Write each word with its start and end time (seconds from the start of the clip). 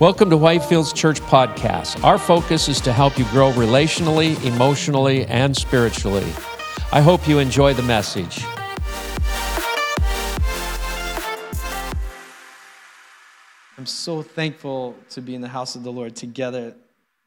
Welcome 0.00 0.30
to 0.30 0.36
Whitefields 0.36 0.94
Church 0.94 1.20
Podcast. 1.20 2.02
Our 2.02 2.16
focus 2.16 2.70
is 2.70 2.80
to 2.80 2.90
help 2.90 3.18
you 3.18 3.26
grow 3.26 3.52
relationally, 3.52 4.42
emotionally, 4.46 5.26
and 5.26 5.54
spiritually. 5.54 6.24
I 6.90 7.02
hope 7.02 7.28
you 7.28 7.38
enjoy 7.38 7.74
the 7.74 7.82
message. 7.82 8.42
I'm 13.76 13.84
so 13.84 14.22
thankful 14.22 14.96
to 15.10 15.20
be 15.20 15.34
in 15.34 15.42
the 15.42 15.48
house 15.48 15.76
of 15.76 15.82
the 15.82 15.92
Lord 15.92 16.16
together. 16.16 16.74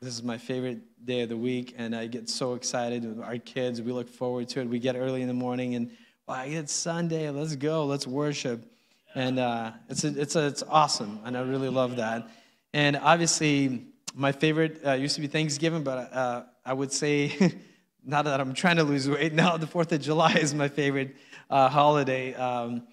This 0.02 0.16
is 0.16 0.24
my 0.24 0.40
favorite 0.40 0.80
day 1.06 1.22
of 1.22 1.30
the 1.30 1.38
week, 1.38 1.76
and 1.78 1.96
I 1.96 2.08
get 2.08 2.28
so 2.28 2.56
excited 2.56 3.06
with 3.06 3.24
our 3.24 3.38
kids. 3.38 3.84
We 3.84 3.92
look 3.92 4.10
forward 4.10 4.50
to 4.50 4.62
it. 4.62 4.68
We 4.68 4.80
get 4.80 4.96
early 4.96 5.22
in 5.22 5.28
the 5.28 5.36
morning, 5.36 5.76
and 5.76 5.92
wow, 6.28 6.44
it's 6.44 6.74
Sunday. 6.74 7.30
Let's 7.30 7.56
go. 7.56 7.86
Let's 7.86 8.08
worship. 8.08 8.66
And 9.14 9.38
uh, 9.38 9.74
it's, 9.90 10.04
a, 10.04 10.20
it's, 10.20 10.36
a, 10.36 10.48
it's 10.48 10.64
awesome, 10.68 11.20
and 11.24 11.38
I 11.38 11.42
really 11.42 11.70
love 11.70 11.98
that. 11.98 12.28
And 12.74 12.98
obviously, 12.98 13.86
my 14.16 14.32
favorite 14.32 14.82
uh, 14.86 14.94
used 14.94 15.16
to 15.16 15.22
be 15.22 15.28
Thanksgiving, 15.28 15.84
but 15.84 16.12
uh, 16.12 16.44
I 16.66 16.74
would 16.74 16.92
say, 16.92 17.54
now 18.06 18.22
that 18.22 18.40
I'm 18.42 18.54
trying 18.54 18.78
to 18.78 18.84
lose 18.84 19.08
weight, 19.10 19.34
now 19.44 19.58
the 19.58 19.68
4th 19.68 19.92
of 19.92 20.02
July 20.02 20.34
is 20.34 20.54
my 20.54 20.68
favorite 20.68 21.16
uh, 21.50 21.70
holiday. 21.70 22.34
Um, 22.34 22.88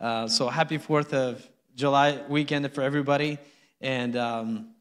uh, 0.00 0.26
so 0.26 0.48
happy 0.48 0.78
4th 0.78 1.12
of 1.12 1.48
July 1.74 2.20
weekend 2.28 2.70
for 2.72 2.82
everybody. 2.82 3.38
And 3.80 4.16
um, 4.16 4.74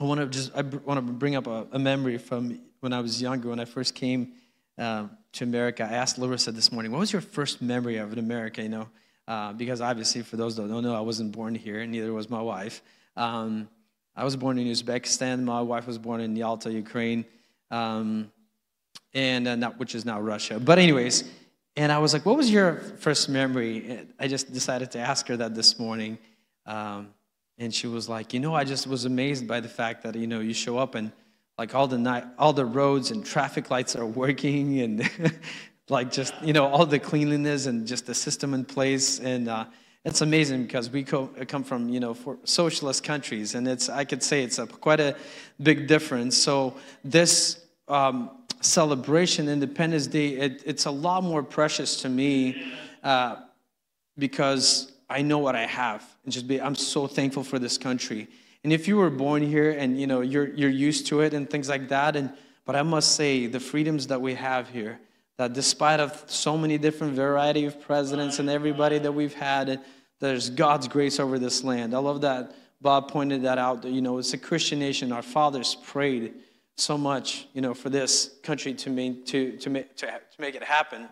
I 0.00 0.04
want 0.04 0.20
to 0.20 0.26
just 0.26 0.54
I 0.54 0.62
want 0.62 0.98
to 0.98 1.12
bring 1.12 1.36
up 1.36 1.46
a, 1.46 1.66
a, 1.72 1.78
memory 1.78 2.18
from 2.18 2.60
when 2.80 2.92
I 2.92 3.00
was 3.00 3.22
younger, 3.22 3.48
when 3.48 3.60
I 3.60 3.64
first 3.64 3.94
came 3.94 4.32
uh, 4.76 5.06
to 5.32 5.44
America. 5.44 5.84
I 5.84 5.94
asked 5.94 6.18
Larissa 6.18 6.52
this 6.52 6.70
morning, 6.70 6.92
"What 6.92 6.98
was 6.98 7.12
your 7.12 7.22
first 7.22 7.62
memory 7.62 7.96
of 7.96 8.18
America?" 8.18 8.62
You 8.62 8.68
know, 8.68 8.88
uh, 9.26 9.52
because 9.54 9.80
obviously, 9.80 10.22
for 10.22 10.36
those 10.36 10.56
that 10.56 10.68
don't 10.68 10.82
know, 10.82 10.94
I 10.94 11.00
wasn't 11.00 11.32
born 11.32 11.54
here, 11.54 11.80
and 11.80 11.92
neither 11.92 12.12
was 12.12 12.28
my 12.28 12.42
wife. 12.42 12.82
Um, 13.16 13.68
I 14.16 14.24
was 14.24 14.36
born 14.36 14.58
in 14.58 14.66
Uzbekistan. 14.68 15.42
My 15.42 15.60
wife 15.60 15.86
was 15.86 15.98
born 15.98 16.20
in 16.20 16.36
Yalta, 16.36 16.72
Ukraine, 16.72 17.24
um, 17.70 18.30
and 19.12 19.48
uh, 19.48 19.56
not, 19.56 19.78
which 19.78 19.94
is 19.94 20.04
now 20.04 20.20
Russia. 20.20 20.60
But 20.60 20.78
anyways, 20.78 21.24
and 21.76 21.90
I 21.90 21.98
was 21.98 22.12
like, 22.12 22.24
"What 22.24 22.36
was 22.36 22.50
your 22.50 22.76
first 22.76 23.28
memory?" 23.28 24.06
I 24.18 24.28
just 24.28 24.52
decided 24.52 24.92
to 24.92 25.00
ask 25.00 25.26
her 25.28 25.36
that 25.38 25.54
this 25.54 25.78
morning, 25.80 26.18
um, 26.64 27.08
and 27.58 27.74
she 27.74 27.88
was 27.88 28.08
like, 28.08 28.32
"You 28.32 28.40
know, 28.40 28.54
I 28.54 28.62
just 28.62 28.86
was 28.86 29.04
amazed 29.04 29.48
by 29.48 29.58
the 29.58 29.68
fact 29.68 30.04
that 30.04 30.14
you 30.14 30.28
know 30.28 30.40
you 30.40 30.54
show 30.54 30.78
up 30.78 30.94
and 30.94 31.10
like 31.58 31.74
all 31.74 31.88
the 31.88 31.98
night, 31.98 32.24
all 32.38 32.52
the 32.52 32.64
roads 32.64 33.10
and 33.10 33.26
traffic 33.26 33.70
lights 33.70 33.96
are 33.96 34.06
working, 34.06 34.80
and 34.80 35.10
like 35.88 36.12
just 36.12 36.34
you 36.40 36.52
know 36.52 36.66
all 36.66 36.86
the 36.86 37.00
cleanliness 37.00 37.66
and 37.66 37.84
just 37.84 38.06
the 38.06 38.14
system 38.14 38.54
in 38.54 38.64
place 38.64 39.18
and." 39.18 39.48
Uh, 39.48 39.64
it's 40.04 40.20
amazing 40.20 40.64
because 40.64 40.90
we 40.90 41.02
co- 41.02 41.30
come 41.48 41.64
from 41.64 41.88
you 41.88 41.98
know 41.98 42.16
socialist 42.44 43.02
countries 43.02 43.54
and 43.54 43.66
it's 43.66 43.88
i 43.88 44.04
could 44.04 44.22
say 44.22 44.42
it's 44.42 44.58
a, 44.58 44.66
quite 44.66 45.00
a 45.00 45.16
big 45.62 45.86
difference. 45.86 46.36
So 46.36 46.74
this 47.04 47.64
um, 47.88 48.30
celebration 48.60 49.48
independence 49.48 50.06
day 50.06 50.28
it, 50.30 50.62
it's 50.66 50.86
a 50.86 50.90
lot 50.90 51.22
more 51.22 51.42
precious 51.42 52.00
to 52.02 52.08
me 52.08 52.72
uh, 53.02 53.36
because 54.18 54.92
i 55.08 55.22
know 55.22 55.38
what 55.38 55.56
i 55.56 55.66
have 55.66 56.04
and 56.24 56.32
just 56.32 56.46
be 56.46 56.60
i'm 56.60 56.74
so 56.74 57.06
thankful 57.06 57.44
for 57.44 57.58
this 57.58 57.78
country. 57.78 58.28
And 58.62 58.72
if 58.72 58.88
you 58.88 58.96
were 58.96 59.10
born 59.10 59.42
here 59.42 59.72
and 59.72 60.00
you 60.00 60.06
know 60.06 60.22
you're, 60.22 60.48
you're 60.54 60.70
used 60.70 61.06
to 61.08 61.20
it 61.20 61.34
and 61.34 61.48
things 61.48 61.68
like 61.68 61.88
that 61.88 62.16
and 62.16 62.30
but 62.64 62.76
i 62.76 62.82
must 62.82 63.14
say 63.14 63.46
the 63.46 63.60
freedoms 63.60 64.06
that 64.08 64.20
we 64.20 64.34
have 64.34 64.68
here 64.68 64.98
that 65.36 65.52
despite 65.52 66.00
of 66.00 66.24
so 66.26 66.56
many 66.56 66.78
different 66.78 67.14
variety 67.14 67.64
of 67.64 67.80
presidents 67.80 68.38
and 68.38 68.48
everybody 68.48 68.98
that 68.98 69.12
we've 69.12 69.34
had 69.34 69.80
there's 70.20 70.48
god's 70.50 70.88
grace 70.88 71.20
over 71.20 71.38
this 71.38 71.64
land. 71.64 71.94
I 71.94 71.98
love 71.98 72.20
that 72.22 72.54
bob 72.80 73.10
pointed 73.10 73.42
that 73.42 73.58
out 73.58 73.84
you 73.84 74.00
know 74.00 74.18
it's 74.18 74.32
a 74.32 74.38
christian 74.38 74.78
nation. 74.78 75.12
Our 75.12 75.22
fathers 75.22 75.76
prayed 75.86 76.34
so 76.76 76.96
much 76.98 77.46
you 77.52 77.60
know 77.60 77.74
for 77.74 77.90
this 77.90 78.30
country 78.42 78.74
to 78.74 78.90
make 78.90 79.26
to 79.26 79.56
to 79.58 79.70
make 79.70 79.96
to, 79.96 80.06
to 80.06 80.40
make 80.40 80.54
it 80.54 80.62
happen. 80.62 81.08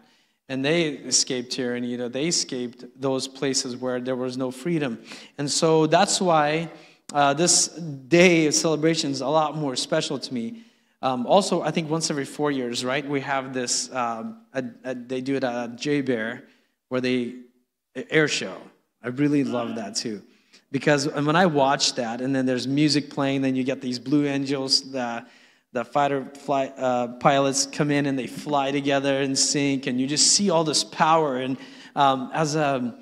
And 0.48 0.64
they 0.64 0.88
escaped 0.88 1.52
tyranny 1.52 1.88
you 1.88 1.98
know 1.98 2.08
they 2.08 2.26
escaped 2.26 2.84
those 3.00 3.26
places 3.26 3.76
where 3.76 4.00
there 4.00 4.16
was 4.16 4.36
no 4.36 4.50
freedom. 4.50 5.02
And 5.38 5.50
so 5.50 5.86
that's 5.86 6.20
why 6.20 6.70
uh, 7.12 7.34
this 7.34 7.68
day 7.68 8.46
of 8.46 8.54
celebration 8.54 9.10
is 9.10 9.20
a 9.20 9.28
lot 9.28 9.56
more 9.56 9.76
special 9.76 10.18
to 10.18 10.32
me 10.32 10.62
um, 11.02 11.26
also, 11.26 11.62
I 11.62 11.70
think 11.72 11.90
once 11.90 12.10
every 12.10 12.24
four 12.24 12.50
years, 12.50 12.84
right, 12.84 13.06
we 13.06 13.20
have 13.20 13.52
this, 13.52 13.92
um, 13.92 14.42
a, 14.54 14.64
a, 14.84 14.94
they 14.94 15.20
do 15.20 15.34
it 15.34 15.44
at 15.44 15.72
JBER, 15.72 16.42
where 16.88 17.00
they, 17.00 17.34
air 18.08 18.28
show. 18.28 18.56
I 19.02 19.08
really 19.08 19.44
love 19.44 19.74
that 19.74 19.96
too. 19.96 20.22
Because 20.70 21.06
when 21.06 21.36
I 21.36 21.44
watch 21.46 21.96
that, 21.96 22.20
and 22.22 22.34
then 22.34 22.46
there's 22.46 22.66
music 22.66 23.10
playing, 23.10 23.42
then 23.42 23.54
you 23.54 23.64
get 23.64 23.82
these 23.82 23.98
Blue 23.98 24.26
Angels, 24.26 24.90
the, 24.90 25.26
the 25.72 25.84
fighter 25.84 26.24
fly, 26.34 26.66
uh, 26.78 27.08
pilots 27.18 27.66
come 27.66 27.90
in 27.90 28.06
and 28.06 28.18
they 28.18 28.26
fly 28.26 28.70
together 28.70 29.20
and 29.20 29.38
sync, 29.38 29.86
and 29.86 30.00
you 30.00 30.06
just 30.06 30.28
see 30.28 30.48
all 30.48 30.64
this 30.64 30.84
power. 30.84 31.36
And 31.36 31.58
um, 31.94 32.30
as 32.32 32.54
a 32.54 32.96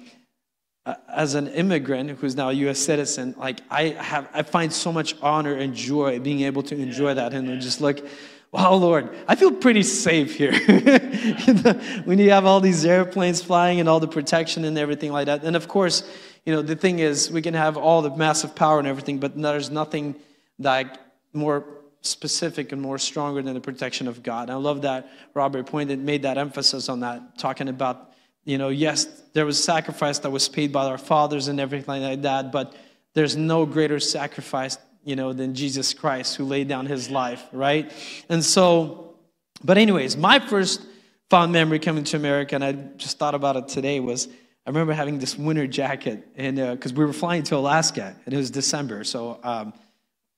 as 1.09 1.35
an 1.35 1.49
immigrant 1.49 2.11
who's 2.19 2.37
now 2.37 2.49
a 2.49 2.53
U.S. 2.53 2.79
citizen, 2.79 3.35
like 3.39 3.61
I 3.71 3.89
have, 3.91 4.29
I 4.33 4.43
find 4.43 4.73
so 4.73 4.93
much 4.93 5.15
honor 5.23 5.55
and 5.55 5.75
joy 5.75 6.21
being 6.21 6.43
able 6.43 6.63
to 6.65 6.77
enjoy 6.77 7.15
that, 7.15 7.33
and 7.35 7.61
just 7.61 7.81
like, 7.81 8.05
wow, 8.53 8.75
Lord, 8.75 9.11
I 9.29 9.37
feel 9.37 9.53
pretty 9.53 9.83
safe 9.83 10.35
here. 10.35 10.53
when 12.05 12.19
you 12.19 12.31
have 12.31 12.47
all 12.47 12.61
these 12.61 12.85
airplanes 12.85 13.43
flying 13.43 13.81
and 13.81 13.89
all 13.89 14.01
the 14.01 14.09
protection 14.09 14.65
and 14.65 14.77
everything 14.79 15.13
like 15.13 15.27
that, 15.27 15.45
and 15.45 15.57
of 15.57 15.69
course, 15.69 16.03
you 16.45 16.55
know, 16.55 16.63
the 16.63 16.77
thing 16.77 16.99
is, 16.99 17.31
we 17.31 17.43
can 17.43 17.55
have 17.55 17.77
all 17.77 18.03
the 18.03 18.15
massive 18.17 18.55
power 18.55 18.79
and 18.79 18.89
everything, 18.89 19.19
but 19.19 19.41
there's 19.41 19.71
nothing 19.71 20.15
like 20.59 20.97
more 21.33 21.65
specific 22.03 22.73
and 22.73 22.81
more 22.81 22.99
stronger 22.99 23.43
than 23.43 23.55
the 23.55 23.61
protection 23.61 24.09
of 24.09 24.23
God. 24.23 24.45
And 24.45 24.53
I 24.53 24.57
love 24.57 24.83
that 24.83 25.11
Robert 25.35 25.67
pointed 25.67 25.99
made 25.99 26.23
that 26.23 26.39
emphasis 26.39 26.89
on 26.89 27.01
that, 27.01 27.39
talking 27.39 27.69
about 27.69 28.10
you 28.45 28.59
know, 28.59 28.69
yes, 28.69 29.07
there 29.33 29.47
was 29.47 29.63
sacrifice 29.63 30.19
that 30.21 30.31
was 30.31 30.49
paid 30.49 30.73
by 30.73 30.87
our 30.87 30.99
fathers 30.99 31.49
and 31.49 31.61
everything 31.61 32.03
like 32.03 32.23
that, 32.23 32.53
but 32.53 32.75
there's 33.15 33.37
no 33.37 33.67
greater 33.67 34.01
sacrifice, 34.01 34.79
you 35.05 35.17
know, 35.17 35.33
than 35.33 35.55
Jesus 35.55 35.95
Christ 35.95 36.37
who 36.37 36.45
laid 36.45 36.69
down 36.69 36.87
his 36.87 37.11
life, 37.11 37.45
right? 37.53 37.93
And 38.29 38.45
so, 38.45 39.15
but 39.63 39.79
anyways, 39.79 40.17
my 40.17 40.39
first 40.39 40.83
fond 41.29 41.53
memory 41.53 41.79
coming 41.79 42.05
to 42.05 42.17
America, 42.17 42.55
and 42.55 42.65
I 42.65 42.73
just 42.73 43.19
thought 43.19 43.35
about 43.35 43.57
it 43.57 43.69
today, 43.69 44.01
was 44.01 44.29
I 44.67 44.71
remember 44.71 44.93
having 44.93 45.19
this 45.19 45.39
winter 45.39 45.67
jacket, 45.67 46.27
and 46.37 46.57
because 46.57 46.93
uh, 46.93 46.97
we 46.97 47.05
were 47.05 47.13
flying 47.13 47.43
to 47.45 47.57
Alaska, 47.57 48.17
and 48.25 48.35
it 48.35 48.37
was 48.37 48.51
December, 48.51 49.05
so 49.05 49.41
um, 49.43 49.73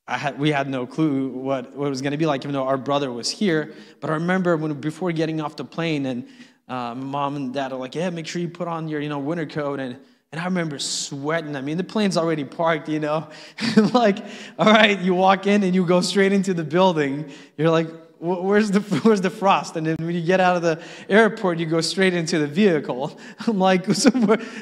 I 0.06 0.18
had, 0.18 0.38
we 0.38 0.50
had 0.50 0.68
no 0.68 0.86
clue 0.86 1.28
what, 1.28 1.74
what 1.74 1.86
it 1.86 1.90
was 1.90 2.02
going 2.02 2.12
to 2.12 2.18
be 2.18 2.26
like, 2.26 2.42
even 2.42 2.52
though 2.52 2.66
our 2.66 2.76
brother 2.76 3.12
was 3.12 3.30
here. 3.30 3.74
But 4.00 4.10
I 4.10 4.14
remember 4.14 4.56
when 4.56 4.74
before 4.74 5.12
getting 5.12 5.40
off 5.40 5.56
the 5.56 5.64
plane, 5.64 6.06
and 6.06 6.28
uh, 6.68 6.94
mom 6.94 7.36
and 7.36 7.54
dad 7.54 7.72
are 7.72 7.78
like, 7.78 7.94
yeah, 7.94 8.10
make 8.10 8.26
sure 8.26 8.40
you 8.40 8.48
put 8.48 8.68
on 8.68 8.88
your, 8.88 9.00
you 9.00 9.08
know, 9.08 9.18
winter 9.18 9.46
coat. 9.46 9.80
And, 9.80 9.96
and 10.30 10.40
I 10.40 10.44
remember 10.44 10.78
sweating. 10.78 11.56
I 11.56 11.60
mean, 11.60 11.76
the 11.76 11.84
plane's 11.84 12.16
already 12.16 12.44
parked, 12.44 12.88
you 12.88 13.00
know. 13.00 13.28
like, 13.92 14.18
all 14.58 14.72
right, 14.72 14.98
you 14.98 15.14
walk 15.14 15.46
in 15.46 15.62
and 15.62 15.74
you 15.74 15.84
go 15.84 16.00
straight 16.00 16.32
into 16.32 16.54
the 16.54 16.64
building. 16.64 17.30
You're 17.56 17.70
like, 17.70 17.88
where's 18.22 18.70
the, 18.70 18.80
where's 19.02 19.20
the 19.20 19.30
frost? 19.30 19.76
And 19.76 19.86
then 19.86 19.96
when 19.98 20.14
you 20.14 20.22
get 20.22 20.38
out 20.38 20.56
of 20.56 20.62
the 20.62 20.80
airport, 21.08 21.58
you 21.58 21.66
go 21.66 21.80
straight 21.80 22.14
into 22.14 22.38
the 22.38 22.46
vehicle. 22.46 23.18
I'm 23.46 23.58
like, 23.58 23.86
so 23.94 24.10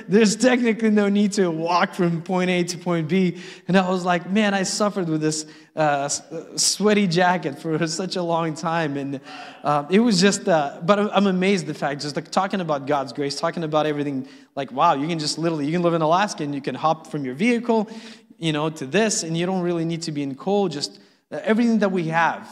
there's 0.08 0.36
technically 0.36 0.90
no 0.90 1.08
need 1.08 1.32
to 1.32 1.50
walk 1.50 1.94
from 1.94 2.22
point 2.22 2.50
A 2.50 2.64
to 2.64 2.78
point 2.78 3.08
B. 3.08 3.38
And 3.68 3.76
I 3.76 3.88
was 3.88 4.04
like, 4.04 4.30
man, 4.30 4.54
I 4.54 4.62
suffered 4.62 5.08
with 5.08 5.20
this 5.20 5.46
uh, 5.76 6.08
sweaty 6.08 7.06
jacket 7.06 7.58
for 7.58 7.86
such 7.86 8.16
a 8.16 8.22
long 8.22 8.54
time. 8.54 8.96
And 8.96 9.20
uh, 9.62 9.86
it 9.90 10.00
was 10.00 10.20
just, 10.20 10.48
uh, 10.48 10.80
but 10.82 10.98
I'm 10.98 11.26
amazed 11.26 11.66
the 11.66 11.74
fact, 11.74 12.00
just 12.00 12.16
like 12.16 12.30
talking 12.30 12.60
about 12.60 12.86
God's 12.86 13.12
grace, 13.12 13.38
talking 13.38 13.62
about 13.62 13.86
everything, 13.86 14.26
like, 14.56 14.72
wow, 14.72 14.94
you 14.94 15.06
can 15.06 15.18
just 15.18 15.38
literally, 15.38 15.66
you 15.66 15.72
can 15.72 15.82
live 15.82 15.94
in 15.94 16.02
Alaska 16.02 16.42
and 16.42 16.54
you 16.54 16.62
can 16.62 16.74
hop 16.74 17.08
from 17.08 17.24
your 17.24 17.34
vehicle, 17.34 17.90
you 18.38 18.52
know, 18.52 18.70
to 18.70 18.86
this, 18.86 19.22
and 19.22 19.36
you 19.36 19.44
don't 19.44 19.60
really 19.60 19.84
need 19.84 20.02
to 20.02 20.12
be 20.12 20.22
in 20.22 20.34
cold, 20.34 20.72
just 20.72 20.98
uh, 21.30 21.40
everything 21.44 21.80
that 21.80 21.92
we 21.92 22.04
have 22.04 22.48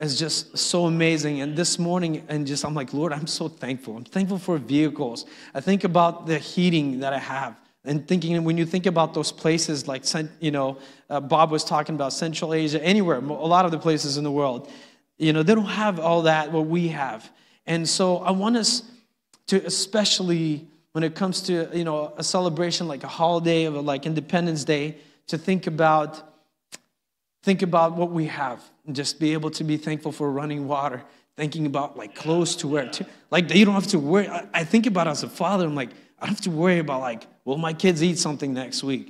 is 0.00 0.18
just 0.18 0.56
so 0.56 0.86
amazing. 0.86 1.40
And 1.40 1.56
this 1.56 1.78
morning, 1.78 2.24
and 2.28 2.46
just 2.46 2.64
I'm 2.64 2.74
like, 2.74 2.94
Lord, 2.94 3.12
I'm 3.12 3.26
so 3.26 3.48
thankful. 3.48 3.96
I'm 3.96 4.04
thankful 4.04 4.38
for 4.38 4.58
vehicles. 4.58 5.26
I 5.54 5.60
think 5.60 5.84
about 5.84 6.26
the 6.26 6.38
heating 6.38 7.00
that 7.00 7.12
I 7.12 7.18
have. 7.18 7.56
And 7.84 8.06
thinking, 8.06 8.44
when 8.44 8.58
you 8.58 8.66
think 8.66 8.86
about 8.86 9.14
those 9.14 9.32
places 9.32 9.88
like, 9.88 10.04
you 10.40 10.50
know, 10.50 10.78
uh, 11.08 11.20
Bob 11.20 11.50
was 11.50 11.64
talking 11.64 11.94
about 11.94 12.12
Central 12.12 12.52
Asia, 12.52 12.82
anywhere, 12.82 13.16
a 13.16 13.20
lot 13.20 13.64
of 13.64 13.70
the 13.70 13.78
places 13.78 14.18
in 14.18 14.24
the 14.24 14.30
world, 14.30 14.70
you 15.16 15.32
know, 15.32 15.42
they 15.42 15.54
don't 15.54 15.64
have 15.64 15.98
all 15.98 16.22
that 16.22 16.52
what 16.52 16.66
we 16.66 16.88
have. 16.88 17.30
And 17.66 17.88
so 17.88 18.18
I 18.18 18.30
want 18.30 18.56
us 18.56 18.82
to, 19.48 19.64
especially 19.64 20.66
when 20.92 21.02
it 21.02 21.14
comes 21.14 21.42
to, 21.42 21.70
you 21.72 21.84
know, 21.84 22.12
a 22.16 22.24
celebration 22.24 22.88
like 22.88 23.04
a 23.04 23.08
holiday 23.08 23.64
of 23.64 23.74
like 23.74 24.06
Independence 24.06 24.64
Day, 24.64 24.96
to 25.28 25.38
think 25.38 25.66
about 25.66 26.27
think 27.48 27.62
about 27.62 27.90
what 28.00 28.10
we 28.10 28.26
have 28.26 28.60
and 28.84 28.94
just 28.94 29.18
be 29.18 29.32
able 29.32 29.50
to 29.58 29.64
be 29.64 29.78
thankful 29.78 30.12
for 30.12 30.26
running 30.30 30.68
water 30.68 30.98
thinking 31.34 31.64
about 31.72 31.96
like 31.96 32.12
clothes 32.22 32.52
to 32.60 32.68
wear 32.68 32.86
too. 32.96 33.06
like 33.30 33.44
you 33.54 33.64
don't 33.64 33.78
have 33.82 33.92
to 33.96 33.98
worry 33.98 34.28
I, 34.28 34.40
I 34.60 34.64
think 34.72 34.84
about 34.92 35.06
as 35.08 35.22
a 35.22 35.30
father 35.30 35.64
i'm 35.64 35.74
like 35.82 35.92
i 36.18 36.26
don't 36.26 36.34
have 36.36 36.42
to 36.42 36.50
worry 36.50 36.78
about 36.86 37.00
like 37.00 37.22
will 37.46 37.56
my 37.68 37.72
kids 37.72 38.02
eat 38.02 38.18
something 38.18 38.52
next 38.52 38.82
week 38.90 39.06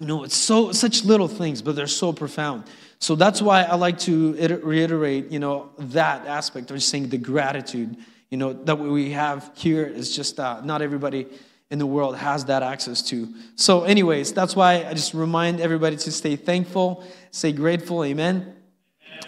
You 0.00 0.06
know, 0.06 0.24
it's 0.24 0.36
so 0.36 0.72
such 0.72 1.04
little 1.04 1.28
things, 1.28 1.62
but 1.62 1.76
they're 1.76 1.86
so 2.04 2.12
profound. 2.12 2.64
So 2.98 3.14
that's 3.14 3.40
why 3.40 3.62
I 3.62 3.76
like 3.76 3.98
to 4.00 4.34
reiterate, 4.62 5.30
you 5.30 5.38
know, 5.38 5.70
that 5.96 6.26
aspect 6.26 6.70
of 6.70 6.82
saying 6.82 7.10
the 7.10 7.18
gratitude, 7.32 7.96
you 8.30 8.38
know, 8.40 8.52
that 8.66 8.76
we 8.78 9.12
have 9.12 9.50
here 9.54 9.86
is 10.00 10.06
just 10.16 10.40
uh, 10.40 10.60
not 10.64 10.82
everybody 10.82 11.26
in 11.70 11.78
the 11.78 11.86
world 11.86 12.16
has 12.16 12.44
that 12.46 12.62
access 12.62 13.02
to. 13.02 13.28
So, 13.56 13.84
anyways, 13.84 14.32
that's 14.32 14.54
why 14.54 14.84
I 14.84 14.94
just 14.94 15.14
remind 15.14 15.60
everybody 15.60 15.96
to 15.96 16.12
stay 16.12 16.36
thankful, 16.36 17.04
stay 17.30 17.52
grateful, 17.52 18.04
amen. 18.04 18.54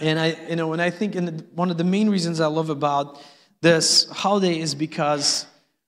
And 0.01 0.19
I, 0.19 0.37
you 0.49 0.57
know, 0.57 0.69
when 0.69 0.81
I 0.81 0.91
think, 0.91 1.15
and 1.15 1.47
one 1.55 1.71
of 1.71 1.79
the 1.79 1.85
main 1.85 2.11
reasons 2.11 2.41
I 2.41 2.47
love 2.47 2.71
about 2.71 3.21
this 3.63 4.09
holiday 4.11 4.59
is 4.59 4.75
because 4.75 5.47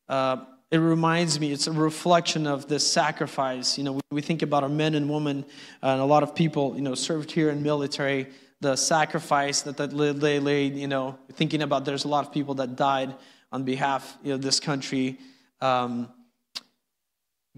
uh, 0.08 0.38
it 0.70 0.78
reminds 0.78 1.38
me, 1.38 1.52
it's 1.52 1.66
a 1.66 1.72
reflection 1.72 2.46
of 2.46 2.68
the 2.68 2.78
sacrifice. 2.78 3.76
You 3.76 3.84
know, 3.84 4.00
we 4.10 4.22
think 4.22 4.42
about 4.42 4.62
our 4.62 4.68
men 4.68 4.94
and 4.94 5.08
women, 5.10 5.44
and 5.82 6.00
a 6.00 6.04
lot 6.04 6.22
of 6.22 6.34
people, 6.34 6.74
you 6.74 6.82
know, 6.82 6.94
served 6.94 7.30
here 7.30 7.50
in 7.50 7.62
military, 7.62 8.28
the 8.60 8.74
sacrifice 8.74 9.62
that 9.62 9.76
that 9.76 9.90
they 10.20 10.40
laid, 10.40 10.74
you 10.74 10.88
know, 10.88 11.18
thinking 11.34 11.62
about 11.62 11.84
there's 11.84 12.04
a 12.04 12.08
lot 12.08 12.26
of 12.26 12.32
people 12.32 12.54
that 12.54 12.76
died 12.76 13.14
on 13.52 13.64
behalf 13.64 14.18
of 14.24 14.42
this 14.42 14.60
country. 14.60 15.18
Um, 15.60 16.08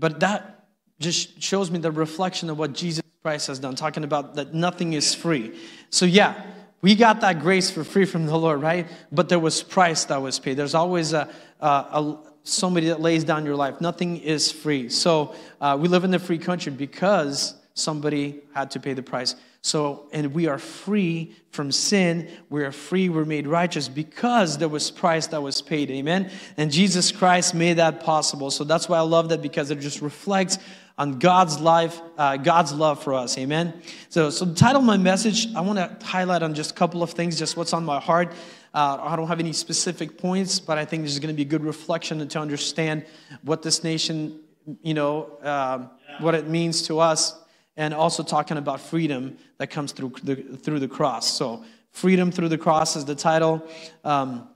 but 0.00 0.20
that 0.20 0.66
just 0.98 1.40
shows 1.40 1.70
me 1.70 1.78
the 1.78 1.90
reflection 1.90 2.50
of 2.50 2.58
what 2.58 2.72
Jesus 2.72 3.02
Christ 3.22 3.46
has 3.48 3.58
done, 3.58 3.76
talking 3.76 4.02
about 4.02 4.34
that 4.34 4.54
nothing 4.54 4.94
is 4.94 5.14
free. 5.14 5.58
So, 5.90 6.06
yeah, 6.06 6.42
we 6.82 6.94
got 6.94 7.20
that 7.20 7.40
grace 7.40 7.70
for 7.70 7.84
free 7.84 8.06
from 8.06 8.26
the 8.26 8.36
Lord, 8.36 8.62
right? 8.62 8.88
But 9.12 9.28
there 9.28 9.38
was 9.38 9.62
price 9.62 10.04
that 10.06 10.20
was 10.22 10.38
paid. 10.38 10.54
There's 10.54 10.74
always 10.74 11.12
a, 11.12 11.28
a, 11.60 11.66
a 11.66 12.18
somebody 12.44 12.88
that 12.88 13.00
lays 13.00 13.24
down 13.24 13.44
your 13.44 13.56
life. 13.56 13.80
Nothing 13.80 14.16
is 14.16 14.50
free. 14.50 14.88
So 14.88 15.34
uh, 15.60 15.76
we 15.78 15.88
live 15.88 16.04
in 16.04 16.10
the 16.10 16.18
free 16.18 16.38
country 16.38 16.72
because 16.72 17.54
somebody 17.74 18.40
had 18.54 18.70
to 18.72 18.80
pay 18.80 18.94
the 18.94 19.02
price. 19.02 19.34
So, 19.62 20.08
and 20.12 20.32
we 20.32 20.46
are 20.46 20.58
free 20.58 21.36
from 21.50 21.70
sin. 21.70 22.28
We 22.48 22.64
are 22.64 22.72
free. 22.72 23.10
We're 23.10 23.26
made 23.26 23.46
righteous 23.46 23.88
because 23.88 24.56
there 24.56 24.68
was 24.68 24.90
price 24.90 25.26
that 25.28 25.42
was 25.42 25.60
paid. 25.60 25.90
Amen. 25.90 26.30
And 26.56 26.70
Jesus 26.70 27.12
Christ 27.12 27.54
made 27.54 27.74
that 27.74 28.00
possible. 28.00 28.50
So 28.50 28.64
that's 28.64 28.88
why 28.88 28.96
I 28.96 29.02
love 29.02 29.28
that 29.28 29.42
because 29.42 29.70
it 29.70 29.80
just 29.80 30.00
reflects 30.00 30.58
on 30.96 31.18
God's 31.18 31.60
life, 31.60 32.00
uh, 32.16 32.36
God's 32.38 32.72
love 32.72 33.02
for 33.02 33.14
us. 33.14 33.36
Amen. 33.36 33.82
So, 34.08 34.30
so 34.30 34.44
the 34.44 34.54
title 34.54 34.80
of 34.80 34.86
my 34.86 34.96
message, 34.96 35.46
I 35.54 35.60
want 35.60 35.78
to 35.78 36.06
highlight 36.06 36.42
on 36.42 36.54
just 36.54 36.72
a 36.72 36.74
couple 36.74 37.02
of 37.02 37.10
things, 37.10 37.38
just 37.38 37.56
what's 37.56 37.72
on 37.72 37.84
my 37.84 38.00
heart. 38.00 38.32
Uh, 38.72 38.98
I 39.00 39.16
don't 39.16 39.28
have 39.28 39.40
any 39.40 39.52
specific 39.52 40.16
points, 40.16 40.60
but 40.60 40.78
I 40.78 40.84
think 40.84 41.02
this 41.02 41.12
is 41.12 41.18
going 41.18 41.34
to 41.34 41.36
be 41.36 41.42
a 41.42 41.46
good 41.46 41.64
reflection 41.64 42.26
to 42.26 42.38
understand 42.38 43.04
what 43.42 43.62
this 43.62 43.82
nation, 43.82 44.40
you 44.82 44.94
know, 44.94 45.24
uh, 45.42 45.86
what 46.20 46.34
it 46.34 46.48
means 46.48 46.82
to 46.82 47.00
us, 47.00 47.34
and 47.80 47.94
also 47.94 48.22
talking 48.22 48.58
about 48.58 48.78
freedom 48.78 49.38
that 49.56 49.68
comes 49.70 49.92
through 49.92 50.12
the, 50.22 50.36
through 50.36 50.78
the 50.78 50.86
cross. 50.86 51.26
So, 51.26 51.64
freedom 51.92 52.30
through 52.30 52.50
the 52.50 52.58
cross 52.58 52.94
is 52.94 53.06
the 53.06 53.14
title. 53.14 53.66
Um, 54.04 54.50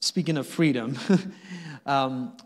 speaking 0.00 0.36
of 0.36 0.46
freedom, 0.46 0.96
um, 1.86 2.36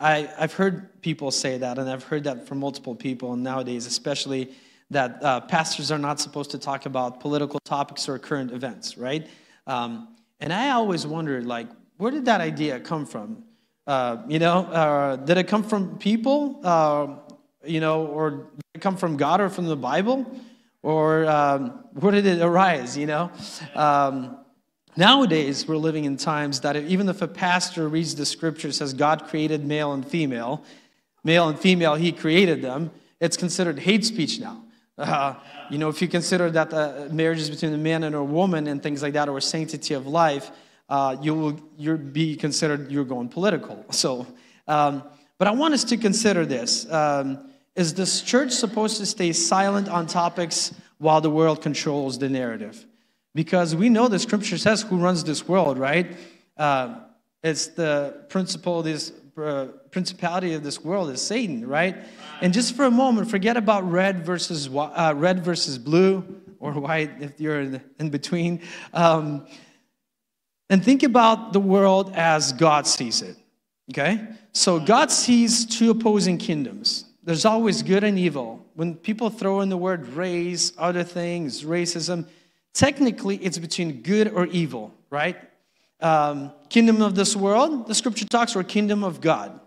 I, 0.00 0.28
I've 0.36 0.54
heard 0.54 1.00
people 1.02 1.30
say 1.30 1.56
that, 1.58 1.78
and 1.78 1.88
I've 1.88 2.02
heard 2.02 2.24
that 2.24 2.48
from 2.48 2.58
multiple 2.58 2.96
people 2.96 3.36
nowadays, 3.36 3.86
especially 3.86 4.52
that 4.90 5.22
uh, 5.22 5.40
pastors 5.42 5.92
are 5.92 5.98
not 5.98 6.18
supposed 6.18 6.50
to 6.50 6.58
talk 6.58 6.84
about 6.84 7.20
political 7.20 7.60
topics 7.60 8.08
or 8.08 8.18
current 8.18 8.50
events, 8.50 8.98
right? 8.98 9.28
Um, 9.68 10.16
and 10.40 10.52
I 10.52 10.70
always 10.70 11.06
wondered, 11.06 11.46
like, 11.46 11.68
where 11.98 12.10
did 12.10 12.24
that 12.24 12.40
idea 12.40 12.80
come 12.80 13.06
from? 13.06 13.44
Uh, 13.86 14.16
you 14.26 14.40
know, 14.40 14.64
uh, 14.64 15.14
did 15.14 15.38
it 15.38 15.46
come 15.46 15.62
from 15.62 15.96
people, 15.98 16.60
uh, 16.64 17.06
you 17.66 17.80
know, 17.80 18.06
or 18.06 18.48
come 18.80 18.96
from 18.96 19.16
God 19.16 19.40
or 19.40 19.48
from 19.48 19.66
the 19.66 19.76
Bible? 19.76 20.26
Or 20.82 21.24
um, 21.24 21.70
where 21.94 22.12
did 22.12 22.26
it 22.26 22.42
arise, 22.42 22.96
you 22.96 23.06
know? 23.06 23.30
Um, 23.74 24.38
nowadays, 24.96 25.66
we're 25.66 25.78
living 25.78 26.04
in 26.04 26.18
times 26.18 26.60
that 26.60 26.76
even 26.76 27.08
if 27.08 27.22
a 27.22 27.28
pastor 27.28 27.88
reads 27.88 28.14
the 28.14 28.26
scripture, 28.26 28.70
says 28.70 28.92
God 28.92 29.26
created 29.28 29.64
male 29.64 29.94
and 29.94 30.06
female, 30.06 30.62
male 31.24 31.48
and 31.48 31.58
female, 31.58 31.94
he 31.94 32.12
created 32.12 32.60
them, 32.60 32.90
it's 33.18 33.38
considered 33.38 33.78
hate 33.78 34.04
speech 34.04 34.38
now. 34.38 34.62
Uh, 34.98 35.34
you 35.70 35.78
know, 35.78 35.88
if 35.88 36.02
you 36.02 36.06
consider 36.06 36.50
that 36.50 36.70
the 36.70 37.08
marriage 37.10 37.38
is 37.38 37.50
between 37.50 37.72
a 37.72 37.78
man 37.78 38.04
and 38.04 38.14
a 38.14 38.22
woman 38.22 38.66
and 38.66 38.82
things 38.82 39.02
like 39.02 39.14
that, 39.14 39.28
or 39.28 39.40
sanctity 39.40 39.94
of 39.94 40.06
life, 40.06 40.50
uh, 40.88 41.16
you 41.20 41.34
will 41.34 41.60
you'll 41.76 41.96
be 41.96 42.36
considered 42.36 42.92
you're 42.92 43.04
going 43.04 43.28
political. 43.28 43.84
So, 43.92 44.26
um, 44.68 45.02
but 45.38 45.48
I 45.48 45.52
want 45.52 45.74
us 45.74 45.84
to 45.84 45.96
consider 45.96 46.46
this: 46.46 46.90
um, 46.92 47.50
Is 47.76 47.94
this 47.94 48.22
church 48.22 48.52
supposed 48.52 48.98
to 48.98 49.06
stay 49.06 49.32
silent 49.32 49.88
on 49.88 50.06
topics 50.06 50.72
while 50.98 51.20
the 51.20 51.30
world 51.30 51.60
controls 51.60 52.18
the 52.18 52.28
narrative? 52.28 52.86
Because 53.34 53.74
we 53.74 53.88
know 53.88 54.06
the 54.06 54.18
Scripture 54.18 54.58
says 54.58 54.82
who 54.82 54.96
runs 54.96 55.24
this 55.24 55.48
world, 55.48 55.76
right? 55.76 56.16
Uh, 56.56 56.96
it's 57.42 57.66
the 57.68 58.24
principle, 58.28 58.82
this 58.82 59.12
uh, 59.36 59.66
principality 59.90 60.54
of 60.54 60.62
this 60.62 60.82
world 60.84 61.10
is 61.10 61.20
Satan, 61.20 61.66
right? 61.66 61.96
And 62.40 62.52
just 62.52 62.76
for 62.76 62.84
a 62.84 62.90
moment, 62.90 63.28
forget 63.28 63.56
about 63.56 63.90
red 63.90 64.24
versus 64.24 64.68
uh, 64.72 65.12
red 65.16 65.44
versus 65.44 65.76
blue 65.76 66.24
or 66.60 66.72
white 66.72 67.10
if 67.20 67.40
you're 67.40 67.60
in, 67.98 68.10
between, 68.10 68.62
um, 68.92 69.46
and 70.70 70.82
think 70.82 71.02
about 71.02 71.52
the 71.52 71.60
world 71.60 72.12
as 72.14 72.52
God 72.52 72.86
sees 72.86 73.20
it. 73.20 73.36
Okay, 73.90 74.26
so 74.52 74.80
God 74.80 75.10
sees 75.10 75.66
two 75.66 75.90
opposing 75.90 76.38
kingdoms. 76.38 77.04
There's 77.24 77.44
always 77.44 77.82
good 77.82 78.04
and 78.04 78.18
evil. 78.18 78.64
When 78.74 78.94
people 78.94 79.30
throw 79.30 79.60
in 79.62 79.68
the 79.68 79.76
word 79.76 80.08
race, 80.08 80.72
other 80.78 81.02
things, 81.02 81.64
racism, 81.64 82.26
technically 82.72 83.36
it's 83.36 83.58
between 83.58 84.02
good 84.02 84.28
or 84.28 84.46
evil, 84.46 84.94
right? 85.10 85.36
Um, 86.00 86.52
kingdom 86.68 87.00
of 87.02 87.14
this 87.14 87.34
world, 87.34 87.86
the 87.86 87.94
scripture 87.94 88.26
talks, 88.26 88.54
or 88.54 88.62
kingdom 88.62 89.02
of 89.02 89.20
God 89.20 89.58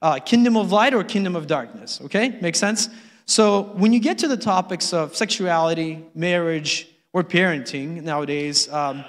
uh, 0.00 0.18
kingdom 0.18 0.56
of 0.56 0.72
light 0.72 0.94
or 0.94 1.04
kingdom 1.04 1.36
of 1.36 1.46
darkness. 1.46 2.00
Okay, 2.04 2.38
makes 2.40 2.58
sense? 2.58 2.88
So 3.26 3.62
when 3.74 3.92
you 3.92 4.00
get 4.00 4.18
to 4.18 4.28
the 4.28 4.36
topics 4.36 4.92
of 4.92 5.16
sexuality, 5.16 6.04
marriage, 6.14 6.88
or 7.12 7.22
parenting 7.22 8.02
nowadays, 8.02 8.72
um, 8.72 9.04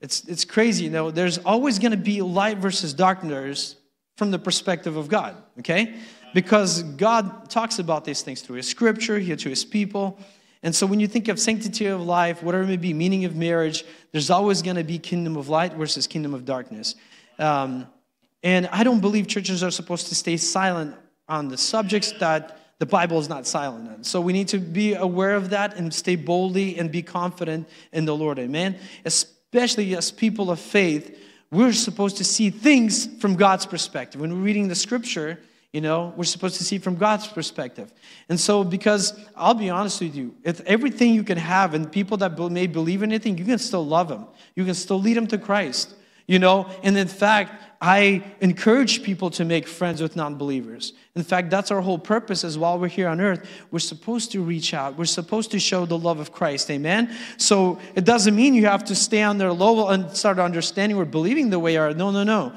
it's, 0.00 0.24
it's 0.24 0.44
crazy. 0.44 0.84
You 0.84 0.90
know, 0.90 1.10
there's 1.10 1.38
always 1.38 1.78
going 1.78 1.92
to 1.92 1.96
be 1.96 2.20
light 2.20 2.58
versus 2.58 2.92
darkness 2.92 3.76
from 4.16 4.30
the 4.30 4.38
perspective 4.38 4.96
of 4.96 5.08
God, 5.08 5.36
okay? 5.60 5.94
Because 6.34 6.82
God 6.82 7.50
talks 7.50 7.78
about 7.78 8.04
these 8.04 8.22
things 8.22 8.40
through 8.40 8.56
His 8.56 8.68
scripture, 8.68 9.18
here 9.18 9.36
to 9.36 9.48
His 9.48 9.64
people. 9.64 10.18
And 10.62 10.74
so 10.74 10.86
when 10.86 11.00
you 11.00 11.08
think 11.08 11.28
of 11.28 11.40
sanctity 11.40 11.86
of 11.86 12.00
life, 12.00 12.42
whatever 12.42 12.64
it 12.64 12.68
may 12.68 12.76
be, 12.76 12.94
meaning 12.94 13.24
of 13.24 13.34
marriage, 13.34 13.84
there's 14.12 14.30
always 14.30 14.62
going 14.62 14.76
to 14.76 14.84
be 14.84 14.98
kingdom 14.98 15.36
of 15.36 15.48
light 15.48 15.74
versus 15.74 16.06
kingdom 16.06 16.34
of 16.34 16.44
darkness. 16.44 16.94
Um, 17.38 17.86
and 18.42 18.68
I 18.68 18.84
don't 18.84 19.00
believe 19.00 19.26
churches 19.26 19.62
are 19.62 19.70
supposed 19.70 20.08
to 20.08 20.14
stay 20.14 20.36
silent 20.36 20.96
on 21.28 21.48
the 21.48 21.58
subjects 21.58 22.12
that 22.20 22.58
the 22.78 22.86
Bible 22.86 23.18
is 23.18 23.28
not 23.28 23.46
silent 23.46 23.88
on. 23.88 24.04
So 24.04 24.20
we 24.20 24.32
need 24.32 24.48
to 24.48 24.58
be 24.58 24.94
aware 24.94 25.36
of 25.36 25.50
that 25.50 25.76
and 25.76 25.92
stay 25.94 26.16
boldly 26.16 26.78
and 26.78 26.90
be 26.90 27.02
confident 27.02 27.68
in 27.92 28.04
the 28.04 28.16
Lord. 28.16 28.38
Amen. 28.38 28.76
Especially 29.04 29.96
as 29.96 30.10
people 30.10 30.50
of 30.50 30.58
faith, 30.58 31.18
we're 31.50 31.72
supposed 31.72 32.16
to 32.16 32.24
see 32.24 32.50
things 32.50 33.06
from 33.20 33.36
God's 33.36 33.66
perspective. 33.66 34.20
When 34.20 34.32
we're 34.32 34.44
reading 34.44 34.68
the 34.68 34.74
scripture, 34.74 35.38
you 35.72 35.80
know, 35.80 36.12
we're 36.16 36.24
supposed 36.24 36.56
to 36.58 36.64
see 36.64 36.78
from 36.78 36.96
God's 36.96 37.26
perspective. 37.26 37.92
And 38.28 38.38
so, 38.38 38.62
because 38.62 39.18
I'll 39.34 39.54
be 39.54 39.70
honest 39.70 40.02
with 40.02 40.14
you, 40.14 40.34
if 40.44 40.60
everything 40.62 41.14
you 41.14 41.24
can 41.24 41.38
have 41.38 41.72
and 41.72 41.90
people 41.90 42.18
that 42.18 42.38
may 42.38 42.66
believe 42.66 43.02
in 43.02 43.10
anything, 43.10 43.38
you 43.38 43.46
can 43.46 43.58
still 43.58 43.86
love 43.86 44.08
them. 44.08 44.26
You 44.54 44.66
can 44.66 44.74
still 44.74 45.00
lead 45.00 45.16
them 45.16 45.26
to 45.28 45.38
Christ, 45.38 45.94
you 46.26 46.38
know. 46.38 46.68
And 46.82 46.98
in 46.98 47.08
fact, 47.08 47.62
I 47.80 48.22
encourage 48.40 49.02
people 49.02 49.30
to 49.30 49.46
make 49.46 49.66
friends 49.66 50.02
with 50.02 50.14
non 50.14 50.36
believers. 50.36 50.92
In 51.16 51.22
fact, 51.22 51.48
that's 51.48 51.70
our 51.70 51.80
whole 51.80 51.98
purpose 51.98 52.44
is 52.44 52.58
while 52.58 52.78
we're 52.78 52.88
here 52.88 53.08
on 53.08 53.18
earth, 53.18 53.48
we're 53.70 53.78
supposed 53.78 54.30
to 54.32 54.42
reach 54.42 54.74
out. 54.74 54.98
We're 54.98 55.06
supposed 55.06 55.50
to 55.52 55.58
show 55.58 55.86
the 55.86 55.98
love 55.98 56.20
of 56.20 56.32
Christ. 56.32 56.70
Amen? 56.70 57.12
So 57.38 57.80
it 57.94 58.04
doesn't 58.04 58.36
mean 58.36 58.52
you 58.52 58.66
have 58.66 58.84
to 58.84 58.94
stay 58.94 59.22
on 59.22 59.38
their 59.38 59.52
level 59.52 59.88
and 59.88 60.14
start 60.14 60.38
understanding 60.38 60.98
or 60.98 61.06
believing 61.06 61.48
the 61.48 61.58
way 61.58 61.72
you 61.72 61.80
are. 61.80 61.94
No, 61.94 62.10
no, 62.10 62.24
no. 62.24 62.54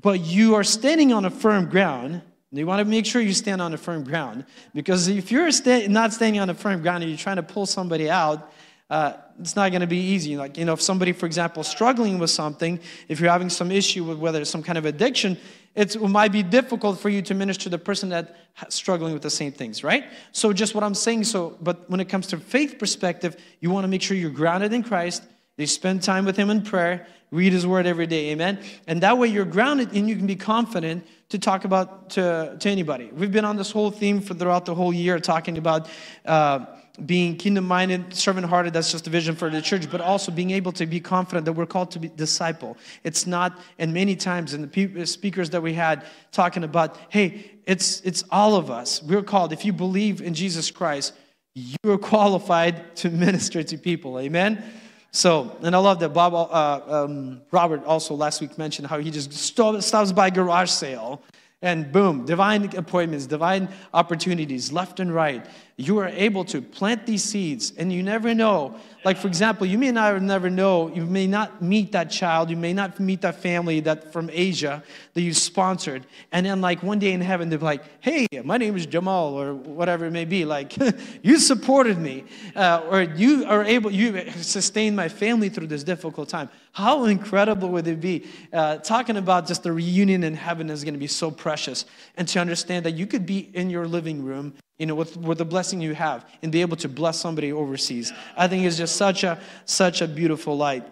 But 0.00 0.20
you 0.20 0.54
are 0.54 0.64
standing 0.64 1.14
on 1.14 1.24
a 1.24 1.30
firm 1.30 1.70
ground. 1.70 2.22
You 2.50 2.66
want 2.66 2.78
to 2.78 2.84
make 2.86 3.04
sure 3.04 3.20
you 3.20 3.34
stand 3.34 3.60
on 3.60 3.74
a 3.74 3.76
firm 3.76 4.04
ground. 4.04 4.44
Because 4.74 5.08
if 5.08 5.30
you're 5.30 5.50
not 5.88 6.12
standing 6.12 6.40
on 6.40 6.48
a 6.48 6.54
firm 6.54 6.80
ground 6.80 7.02
and 7.02 7.10
you're 7.10 7.18
trying 7.18 7.36
to 7.36 7.42
pull 7.42 7.66
somebody 7.66 8.08
out, 8.08 8.50
uh, 8.90 9.12
it's 9.38 9.54
not 9.54 9.70
going 9.70 9.82
to 9.82 9.86
be 9.86 9.98
easy. 9.98 10.36
Like, 10.36 10.56
you 10.56 10.64
know, 10.64 10.72
if 10.72 10.80
somebody, 10.80 11.12
for 11.12 11.26
example, 11.26 11.62
struggling 11.62 12.18
with 12.18 12.30
something, 12.30 12.80
if 13.08 13.20
you're 13.20 13.30
having 13.30 13.50
some 13.50 13.70
issue 13.70 14.02
with 14.04 14.18
whether 14.18 14.40
it's 14.40 14.50
some 14.50 14.62
kind 14.62 14.78
of 14.78 14.86
addiction, 14.86 15.36
it 15.74 16.00
might 16.00 16.32
be 16.32 16.42
difficult 16.42 16.98
for 16.98 17.10
you 17.10 17.20
to 17.22 17.34
minister 17.34 17.64
to 17.64 17.68
the 17.68 17.78
person 17.78 18.08
that's 18.08 18.32
struggling 18.74 19.12
with 19.12 19.22
the 19.22 19.30
same 19.30 19.52
things, 19.52 19.84
right? 19.84 20.06
So, 20.32 20.52
just 20.52 20.74
what 20.74 20.82
I'm 20.82 20.94
saying. 20.94 21.24
So, 21.24 21.56
but 21.60 21.88
when 21.90 22.00
it 22.00 22.08
comes 22.08 22.28
to 22.28 22.38
faith 22.38 22.78
perspective, 22.78 23.36
you 23.60 23.70
want 23.70 23.84
to 23.84 23.88
make 23.88 24.02
sure 24.02 24.16
you're 24.16 24.30
grounded 24.30 24.72
in 24.72 24.82
Christ. 24.82 25.22
You 25.58 25.66
spend 25.66 26.02
time 26.02 26.24
with 26.24 26.36
Him 26.36 26.50
in 26.50 26.62
prayer, 26.62 27.06
read 27.30 27.52
His 27.52 27.66
Word 27.66 27.86
every 27.86 28.06
day, 28.06 28.30
amen. 28.30 28.60
And 28.86 29.02
that 29.02 29.18
way, 29.18 29.28
you're 29.28 29.44
grounded 29.44 29.92
and 29.92 30.08
you 30.08 30.16
can 30.16 30.26
be 30.26 30.36
confident 30.36 31.06
to 31.30 31.38
talk 31.38 31.64
about 31.64 32.10
to, 32.10 32.56
to 32.58 32.70
anybody. 32.70 33.10
We've 33.12 33.32
been 33.32 33.44
on 33.44 33.56
this 33.56 33.70
whole 33.70 33.90
theme 33.90 34.20
for 34.20 34.34
throughout 34.34 34.64
the 34.64 34.74
whole 34.74 34.92
year, 34.92 35.18
talking 35.18 35.58
about 35.58 35.88
uh, 36.24 36.64
being 37.04 37.36
kingdom 37.36 37.66
minded, 37.66 38.14
servant 38.14 38.46
hearted. 38.46 38.72
That's 38.72 38.90
just 38.90 39.06
a 39.06 39.10
vision 39.10 39.36
for 39.36 39.50
the 39.50 39.60
church, 39.60 39.90
but 39.90 40.00
also 40.00 40.32
being 40.32 40.50
able 40.50 40.72
to 40.72 40.86
be 40.86 41.00
confident 41.00 41.44
that 41.44 41.52
we're 41.52 41.66
called 41.66 41.90
to 41.92 41.98
be 41.98 42.08
disciple. 42.08 42.76
It's 43.04 43.26
not, 43.26 43.60
and 43.78 43.92
many 43.92 44.16
times 44.16 44.54
in 44.54 44.68
the 44.68 45.06
speakers 45.06 45.50
that 45.50 45.62
we 45.62 45.74
had 45.74 46.04
talking 46.32 46.64
about, 46.64 46.96
hey, 47.10 47.52
it's 47.66 48.00
it's 48.00 48.24
all 48.30 48.56
of 48.56 48.70
us. 48.70 49.02
We're 49.02 49.22
called. 49.22 49.52
If 49.52 49.64
you 49.64 49.72
believe 49.72 50.22
in 50.22 50.32
Jesus 50.34 50.70
Christ, 50.70 51.12
you're 51.54 51.98
qualified 51.98 52.96
to 52.96 53.10
minister 53.10 53.62
to 53.62 53.76
people. 53.76 54.18
Amen. 54.18 54.62
So, 55.10 55.56
and 55.62 55.74
I 55.74 55.78
love 55.78 56.00
that 56.00 56.10
Bob, 56.10 56.34
uh, 56.34 57.04
um, 57.04 57.40
Robert 57.50 57.84
also 57.84 58.14
last 58.14 58.40
week 58.40 58.58
mentioned 58.58 58.88
how 58.88 58.98
he 58.98 59.10
just 59.10 59.32
stops 59.32 60.12
by 60.12 60.30
garage 60.30 60.70
sale 60.70 61.22
and 61.62 61.90
boom, 61.90 62.24
divine 62.24 62.64
appointments, 62.76 63.26
divine 63.26 63.68
opportunities 63.92 64.70
left 64.70 65.00
and 65.00 65.12
right. 65.12 65.44
You 65.80 65.98
are 65.98 66.08
able 66.08 66.44
to 66.46 66.60
plant 66.60 67.06
these 67.06 67.22
seeds, 67.22 67.72
and 67.78 67.92
you 67.92 68.02
never 68.02 68.34
know. 68.34 68.74
Like, 69.04 69.16
for 69.16 69.28
example, 69.28 69.64
you 69.64 69.78
may 69.78 69.92
not 69.92 70.20
never 70.20 70.50
know, 70.50 70.88
you 70.92 71.06
may 71.06 71.28
not 71.28 71.62
meet 71.62 71.92
that 71.92 72.10
child, 72.10 72.50
you 72.50 72.56
may 72.56 72.72
not 72.72 72.98
meet 72.98 73.20
that 73.20 73.40
family 73.40 73.78
that 73.80 74.12
from 74.12 74.28
Asia 74.32 74.82
that 75.14 75.22
you 75.22 75.32
sponsored. 75.32 76.04
And 76.32 76.44
then, 76.44 76.60
like, 76.60 76.82
one 76.82 76.98
day 76.98 77.12
in 77.12 77.20
heaven, 77.20 77.48
they're 77.48 77.60
like, 77.60 77.84
hey, 78.00 78.26
my 78.42 78.58
name 78.58 78.76
is 78.76 78.86
Jamal, 78.86 79.34
or 79.34 79.54
whatever 79.54 80.06
it 80.06 80.10
may 80.10 80.24
be. 80.24 80.44
Like, 80.44 80.76
you 81.22 81.38
supported 81.38 81.96
me, 81.96 82.24
uh, 82.56 82.82
or 82.90 83.02
you 83.02 83.44
are 83.46 83.62
able, 83.62 83.92
you 83.92 84.32
sustained 84.32 84.96
my 84.96 85.08
family 85.08 85.48
through 85.48 85.68
this 85.68 85.84
difficult 85.84 86.28
time. 86.28 86.48
How 86.72 87.04
incredible 87.04 87.68
would 87.68 87.86
it 87.86 88.00
be? 88.00 88.26
Uh, 88.52 88.78
talking 88.78 89.16
about 89.16 89.46
just 89.46 89.62
the 89.62 89.70
reunion 89.70 90.24
in 90.24 90.34
heaven 90.34 90.70
is 90.70 90.82
going 90.82 90.94
to 90.94 91.00
be 91.00 91.06
so 91.06 91.30
precious. 91.30 91.84
And 92.16 92.26
to 92.26 92.40
understand 92.40 92.84
that 92.84 92.94
you 92.94 93.06
could 93.06 93.26
be 93.26 93.48
in 93.54 93.70
your 93.70 93.86
living 93.86 94.24
room, 94.24 94.54
you 94.78 94.86
know, 94.86 94.94
with, 94.94 95.16
with 95.16 95.38
the 95.38 95.44
blessing 95.44 95.80
you 95.80 95.94
have 95.94 96.24
and 96.42 96.52
be 96.52 96.60
able 96.60 96.76
to 96.76 96.88
bless 96.88 97.18
somebody 97.18 97.52
overseas. 97.52 98.12
I 98.36 98.48
think 98.48 98.64
it's 98.64 98.76
just 98.76 98.96
such 98.96 99.24
a, 99.24 99.38
such 99.64 100.00
a 100.00 100.06
beautiful 100.06 100.56
light. 100.56 100.84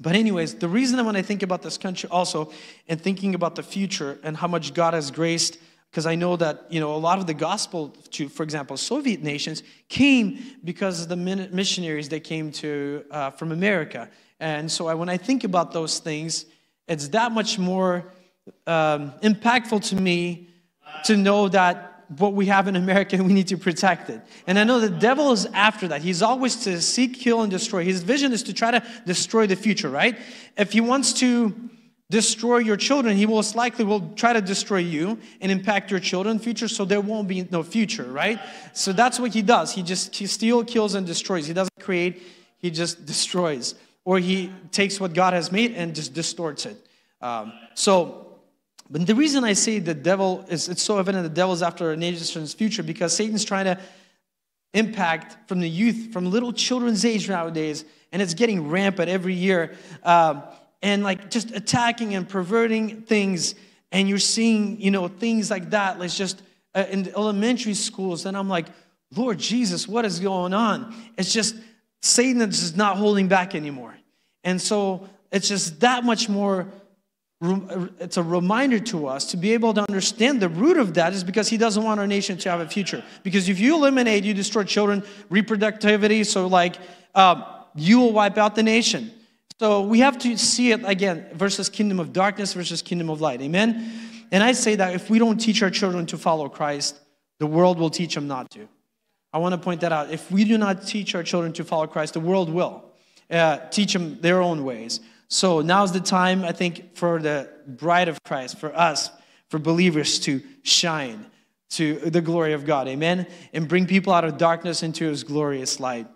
But, 0.00 0.16
anyways, 0.16 0.54
the 0.54 0.68
reason 0.68 1.04
when 1.04 1.16
I 1.16 1.22
think 1.22 1.42
about 1.42 1.60
this 1.60 1.76
country 1.76 2.08
also 2.10 2.52
and 2.88 2.98
thinking 2.98 3.34
about 3.34 3.54
the 3.54 3.62
future 3.62 4.18
and 4.22 4.34
how 4.34 4.48
much 4.48 4.72
God 4.72 4.94
has 4.94 5.10
graced, 5.10 5.58
because 5.90 6.06
I 6.06 6.14
know 6.14 6.36
that, 6.36 6.64
you 6.70 6.80
know, 6.80 6.94
a 6.94 6.96
lot 6.96 7.18
of 7.18 7.26
the 7.26 7.34
gospel 7.34 7.88
to, 8.12 8.28
for 8.28 8.42
example, 8.42 8.78
Soviet 8.78 9.22
nations 9.22 9.62
came 9.88 10.38
because 10.64 11.02
of 11.02 11.08
the 11.08 11.16
missionaries 11.16 12.08
that 12.08 12.24
came 12.24 12.50
to, 12.52 13.04
uh, 13.10 13.30
from 13.30 13.52
America. 13.52 14.08
And 14.38 14.70
so 14.70 14.86
I, 14.86 14.94
when 14.94 15.10
I 15.10 15.18
think 15.18 15.44
about 15.44 15.72
those 15.72 15.98
things, 15.98 16.46
it's 16.88 17.08
that 17.08 17.32
much 17.32 17.58
more 17.58 18.10
um, 18.66 19.12
impactful 19.22 19.86
to 19.90 19.96
me 19.96 20.48
to 21.04 21.16
know 21.16 21.48
that 21.48 21.89
what 22.18 22.34
we 22.34 22.46
have 22.46 22.68
in 22.68 22.76
America 22.76 23.16
we 23.22 23.32
need 23.32 23.48
to 23.48 23.56
protect 23.56 24.10
it. 24.10 24.20
And 24.46 24.58
I 24.58 24.64
know 24.64 24.80
the 24.80 24.90
devil 24.90 25.32
is 25.32 25.46
after 25.46 25.88
that. 25.88 26.02
He's 26.02 26.22
always 26.22 26.56
to 26.64 26.80
seek, 26.80 27.14
kill, 27.14 27.42
and 27.42 27.50
destroy. 27.50 27.84
His 27.84 28.02
vision 28.02 28.32
is 28.32 28.42
to 28.44 28.52
try 28.52 28.70
to 28.70 28.82
destroy 29.06 29.46
the 29.46 29.56
future, 29.56 29.88
right? 29.88 30.18
If 30.56 30.72
he 30.72 30.80
wants 30.80 31.12
to 31.14 31.54
destroy 32.10 32.58
your 32.58 32.76
children, 32.76 33.16
he 33.16 33.26
most 33.26 33.54
likely 33.54 33.84
will 33.84 34.10
try 34.16 34.32
to 34.32 34.40
destroy 34.40 34.78
you 34.78 35.18
and 35.40 35.52
impact 35.52 35.90
your 35.90 36.00
children's 36.00 36.42
future 36.42 36.66
so 36.66 36.84
there 36.84 37.00
won't 37.00 37.28
be 37.28 37.46
no 37.50 37.62
future, 37.62 38.04
right? 38.04 38.40
So 38.72 38.92
that's 38.92 39.20
what 39.20 39.32
he 39.32 39.42
does. 39.42 39.72
He 39.72 39.82
just 39.82 40.16
he 40.16 40.26
steals, 40.26 40.64
kills, 40.66 40.94
and 40.94 41.06
destroys. 41.06 41.46
He 41.46 41.54
doesn't 41.54 41.80
create, 41.80 42.22
he 42.58 42.70
just 42.70 43.06
destroys 43.06 43.74
or 44.04 44.18
he 44.18 44.52
takes 44.72 44.98
what 44.98 45.12
God 45.14 45.34
has 45.34 45.52
made 45.52 45.72
and 45.74 45.94
just 45.94 46.14
distorts 46.14 46.66
it. 46.66 46.76
Um, 47.20 47.52
so, 47.74 48.29
but 48.90 49.06
the 49.06 49.14
reason 49.14 49.44
I 49.44 49.52
say 49.52 49.78
the 49.78 49.94
devil 49.94 50.44
is, 50.48 50.68
it's 50.68 50.82
so 50.82 50.98
evident 50.98 51.22
the 51.22 51.28
devil's 51.28 51.62
after 51.62 51.92
a 51.92 51.96
nation's 51.96 52.52
future 52.52 52.82
because 52.82 53.14
Satan's 53.14 53.44
trying 53.44 53.66
to 53.66 53.78
impact 54.74 55.48
from 55.48 55.60
the 55.60 55.68
youth, 55.68 56.12
from 56.12 56.30
little 56.30 56.52
children's 56.52 57.04
age 57.04 57.28
nowadays, 57.28 57.84
and 58.12 58.20
it's 58.20 58.34
getting 58.34 58.68
rampant 58.68 59.08
every 59.08 59.34
year. 59.34 59.76
Um, 60.02 60.42
and 60.82 61.02
like 61.02 61.30
just 61.30 61.52
attacking 61.52 62.14
and 62.14 62.28
perverting 62.28 63.02
things, 63.02 63.54
and 63.92 64.08
you're 64.08 64.18
seeing, 64.18 64.80
you 64.80 64.90
know, 64.90 65.06
things 65.08 65.50
like 65.50 65.70
that, 65.70 65.98
like 66.00 66.10
just 66.10 66.42
uh, 66.74 66.84
in 66.90 67.08
elementary 67.14 67.74
schools. 67.74 68.26
And 68.26 68.36
I'm 68.36 68.48
like, 68.48 68.66
Lord 69.14 69.38
Jesus, 69.38 69.86
what 69.86 70.04
is 70.04 70.20
going 70.20 70.54
on? 70.54 70.94
It's 71.16 71.32
just 71.32 71.56
Satan 72.02 72.40
is 72.42 72.60
just 72.60 72.76
not 72.76 72.96
holding 72.96 73.28
back 73.28 73.54
anymore. 73.54 73.94
And 74.42 74.60
so 74.60 75.08
it's 75.30 75.48
just 75.48 75.80
that 75.80 76.04
much 76.04 76.28
more, 76.28 76.68
it's 77.42 78.18
a 78.18 78.22
reminder 78.22 78.78
to 78.78 79.06
us 79.06 79.24
to 79.30 79.38
be 79.38 79.52
able 79.52 79.72
to 79.72 79.80
understand 79.88 80.42
the 80.42 80.48
root 80.48 80.76
of 80.76 80.94
that 80.94 81.14
is 81.14 81.24
because 81.24 81.48
he 81.48 81.56
doesn't 81.56 81.82
want 81.82 81.98
our 81.98 82.06
nation 82.06 82.36
to 82.38 82.50
have 82.50 82.60
a 82.60 82.68
future. 82.68 83.02
Because 83.22 83.48
if 83.48 83.58
you 83.58 83.76
eliminate, 83.76 84.24
you 84.24 84.34
destroy 84.34 84.64
children, 84.64 85.02
reproductivity, 85.30 86.26
so 86.26 86.46
like 86.46 86.76
um, 87.14 87.44
you 87.74 87.98
will 87.98 88.12
wipe 88.12 88.36
out 88.36 88.56
the 88.56 88.62
nation. 88.62 89.10
So 89.58 89.82
we 89.82 90.00
have 90.00 90.18
to 90.18 90.36
see 90.36 90.72
it 90.72 90.80
again 90.84 91.26
versus 91.32 91.68
kingdom 91.68 91.98
of 91.98 92.12
darkness 92.12 92.52
versus 92.52 92.82
kingdom 92.82 93.08
of 93.08 93.20
light. 93.20 93.40
Amen? 93.40 93.90
And 94.32 94.42
I 94.42 94.52
say 94.52 94.74
that 94.76 94.94
if 94.94 95.08
we 95.08 95.18
don't 95.18 95.38
teach 95.38 95.62
our 95.62 95.70
children 95.70 96.06
to 96.06 96.18
follow 96.18 96.48
Christ, 96.48 96.98
the 97.38 97.46
world 97.46 97.78
will 97.78 97.90
teach 97.90 98.14
them 98.14 98.28
not 98.28 98.50
to. 98.50 98.68
I 99.32 99.38
want 99.38 99.54
to 99.54 99.58
point 99.58 99.80
that 99.80 99.92
out. 99.92 100.10
If 100.10 100.30
we 100.30 100.44
do 100.44 100.58
not 100.58 100.86
teach 100.86 101.14
our 101.14 101.22
children 101.22 101.52
to 101.54 101.64
follow 101.64 101.86
Christ, 101.86 102.14
the 102.14 102.20
world 102.20 102.50
will. 102.50 102.84
Uh, 103.30 103.58
teach 103.70 103.92
them 103.92 104.20
their 104.20 104.42
own 104.42 104.64
ways. 104.64 105.00
So 105.30 105.60
now's 105.60 105.92
the 105.92 106.00
time, 106.00 106.44
I 106.44 106.50
think, 106.50 106.96
for 106.96 107.22
the 107.22 107.48
bride 107.66 108.08
of 108.08 108.22
Christ, 108.24 108.58
for 108.58 108.76
us, 108.76 109.10
for 109.48 109.60
believers 109.60 110.18
to 110.20 110.42
shine 110.64 111.24
to 111.70 111.94
the 111.94 112.20
glory 112.20 112.52
of 112.52 112.66
God. 112.66 112.88
Amen? 112.88 113.28
And 113.52 113.68
bring 113.68 113.86
people 113.86 114.12
out 114.12 114.24
of 114.24 114.38
darkness 114.38 114.82
into 114.82 115.06
his 115.06 115.22
glorious 115.22 115.78
light. 115.78 116.08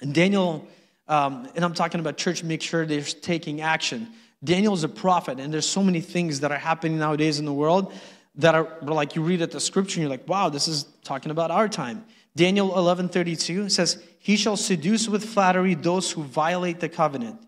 And 0.00 0.14
Daniel, 0.14 0.66
um, 1.06 1.50
and 1.54 1.62
I'm 1.62 1.74
talking 1.74 2.00
about 2.00 2.16
church, 2.16 2.42
make 2.42 2.62
sure 2.62 2.86
they're 2.86 3.02
taking 3.02 3.60
action. 3.60 4.08
Daniel 4.42 4.72
is 4.72 4.84
a 4.84 4.88
prophet, 4.88 5.38
and 5.38 5.52
there's 5.52 5.68
so 5.68 5.82
many 5.82 6.00
things 6.00 6.40
that 6.40 6.50
are 6.50 6.58
happening 6.58 6.98
nowadays 6.98 7.38
in 7.38 7.44
the 7.44 7.52
world 7.52 7.92
that 8.36 8.54
are 8.54 8.74
like 8.80 9.16
you 9.16 9.22
read 9.22 9.42
at 9.42 9.50
the 9.50 9.60
scripture 9.60 9.96
and 9.96 10.02
you're 10.02 10.10
like, 10.10 10.26
wow, 10.26 10.48
this 10.48 10.66
is 10.66 10.86
talking 11.04 11.30
about 11.30 11.50
our 11.50 11.68
time. 11.68 12.06
Daniel 12.36 12.70
11:32 12.70 13.68
says, 13.68 14.02
"He 14.18 14.36
shall 14.36 14.56
seduce 14.56 15.08
with 15.08 15.24
flattery 15.24 15.74
those 15.74 16.12
who 16.12 16.22
violate 16.22 16.80
the 16.80 16.88
covenant." 16.88 17.38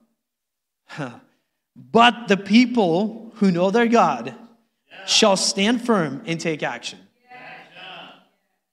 But 1.76 2.28
the 2.28 2.36
people 2.36 3.32
who 3.36 3.50
know 3.50 3.70
their 3.70 3.86
God 3.86 4.34
shall 5.06 5.36
stand 5.36 5.84
firm 5.84 6.22
and 6.26 6.40
take 6.40 6.62
action. 6.62 6.98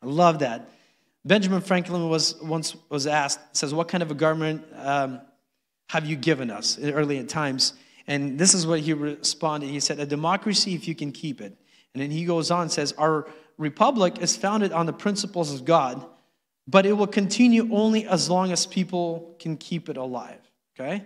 I 0.02 0.06
love 0.06 0.40
that. 0.40 0.70
Benjamin 1.26 1.62
Franklin 1.62 2.10
was 2.10 2.42
once 2.42 2.76
was 2.90 3.06
asked, 3.06 3.40
says, 3.56 3.74
"What 3.74 3.88
kind 3.88 4.02
of 4.02 4.12
a 4.12 4.16
government 4.16 4.66
um, 4.78 5.22
have 5.90 6.06
you 6.06 6.16
given 6.16 6.50
us 6.50 6.78
in 6.78 6.94
early 6.94 7.22
times?" 7.26 7.74
And 8.08 8.40
this 8.40 8.54
is 8.54 8.66
what 8.66 8.80
he 8.80 8.94
responded. 8.94 9.70
He 9.70 9.80
said, 9.80 10.00
"A 10.00 10.06
democracy 10.06 10.74
if 10.76 10.88
you 10.88 10.96
can 10.96 11.12
keep 11.12 11.42
it." 11.42 11.58
And 11.94 12.02
then 12.02 12.12
he 12.12 12.24
goes 12.24 12.52
on 12.52 12.70
says, 12.70 12.94
"Our 12.94 13.28
republic 13.58 14.20
is 14.20 14.38
founded 14.38 14.72
on 14.72 14.86
the 14.86 14.94
principles 14.94 15.54
of 15.54 15.66
God, 15.66 16.06
but 16.68 16.86
it 16.86 16.94
will 16.94 17.08
continue 17.08 17.68
only 17.72 18.08
as 18.08 18.30
long 18.30 18.52
as 18.52 18.66
people 18.66 19.36
can 19.40 19.58
keep 19.58 19.90
it 19.90 19.98
alive. 19.98 20.40
Okay? 20.80 21.04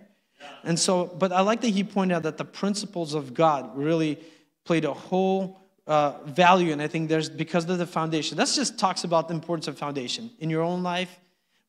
And 0.64 0.80
so, 0.80 1.06
but 1.06 1.32
I 1.32 1.42
like 1.42 1.62
that 1.62 1.70
he 1.70 1.84
pointed 1.84 2.16
out 2.16 2.24
that 2.24 2.38
the 2.38 2.46
principles 2.46 3.14
of 3.14 3.34
God 3.34 3.76
really 3.78 4.20
played 4.66 4.86
a 4.86 4.94
whole 4.94 5.60
uh, 5.86 6.14
value, 6.26 6.72
and 6.72 6.82
I 6.82 6.88
think 6.88 7.10
there's 7.10 7.30
because 7.30 7.70
of 7.70 7.78
the 7.78 7.86
foundation. 7.86 8.38
That 8.38 8.48
just 8.48 8.80
talks 8.80 9.04
about 9.04 9.28
the 9.28 9.34
importance 9.34 9.68
of 9.68 9.78
foundation 9.78 10.32
in 10.40 10.50
your 10.50 10.62
own 10.62 10.84
life. 10.84 11.20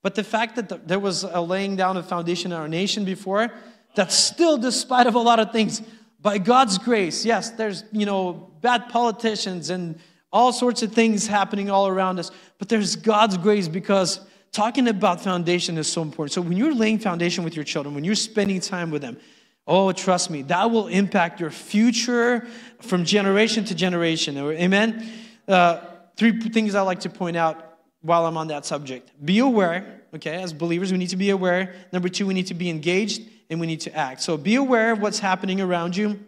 But 0.02 0.14
the 0.14 0.22
fact 0.22 0.56
that 0.56 0.68
the, 0.68 0.76
there 0.76 0.98
was 0.98 1.24
a 1.24 1.40
laying 1.40 1.76
down 1.76 1.96
of 1.96 2.06
foundation 2.06 2.52
in 2.52 2.58
our 2.58 2.68
nation 2.68 3.04
before, 3.04 3.50
that 3.96 4.12
still, 4.12 4.58
despite 4.58 5.06
of 5.06 5.14
a 5.14 5.18
lot 5.18 5.40
of 5.40 5.50
things, 5.50 5.82
by 6.20 6.38
God's 6.38 6.78
grace, 6.78 7.24
yes, 7.24 7.50
there's 7.50 7.84
you 7.90 8.06
know 8.06 8.52
bad 8.60 8.88
politicians 8.88 9.70
and 9.70 9.98
all 10.32 10.52
sorts 10.52 10.82
of 10.82 10.92
things 10.92 11.26
happening 11.26 11.70
all 11.70 11.88
around 11.88 12.18
us. 12.18 12.30
But 12.58 12.68
there's 12.68 12.96
God's 12.96 13.36
grace 13.36 13.68
because 13.68 14.20
talking 14.54 14.86
about 14.86 15.20
foundation 15.20 15.76
is 15.76 15.90
so 15.90 16.00
important. 16.00 16.32
So 16.32 16.40
when 16.40 16.56
you're 16.56 16.74
laying 16.74 16.98
foundation 16.98 17.44
with 17.44 17.56
your 17.56 17.64
children, 17.64 17.94
when 17.94 18.04
you're 18.04 18.14
spending 18.14 18.60
time 18.60 18.90
with 18.90 19.02
them, 19.02 19.18
oh, 19.66 19.90
trust 19.92 20.30
me, 20.30 20.42
that 20.42 20.70
will 20.70 20.86
impact 20.86 21.40
your 21.40 21.50
future 21.50 22.46
from 22.80 23.04
generation 23.04 23.64
to 23.64 23.74
generation. 23.74 24.38
Amen? 24.38 25.10
Uh, 25.48 25.80
three 26.16 26.40
things 26.40 26.74
I 26.74 26.82
like 26.82 27.00
to 27.00 27.10
point 27.10 27.36
out 27.36 27.78
while 28.00 28.26
I'm 28.26 28.36
on 28.36 28.46
that 28.48 28.64
subject. 28.64 29.10
Be 29.24 29.40
aware, 29.40 30.02
okay, 30.14 30.40
as 30.40 30.52
believers, 30.52 30.92
we 30.92 30.98
need 30.98 31.10
to 31.10 31.16
be 31.16 31.30
aware. 31.30 31.74
Number 31.92 32.08
two, 32.08 32.26
we 32.26 32.32
need 32.32 32.46
to 32.46 32.54
be 32.54 32.70
engaged 32.70 33.22
and 33.50 33.58
we 33.58 33.66
need 33.66 33.80
to 33.80 33.94
act. 33.94 34.22
So 34.22 34.36
be 34.36 34.54
aware 34.54 34.92
of 34.92 35.00
what's 35.00 35.18
happening 35.18 35.60
around 35.60 35.96
you 35.96 36.20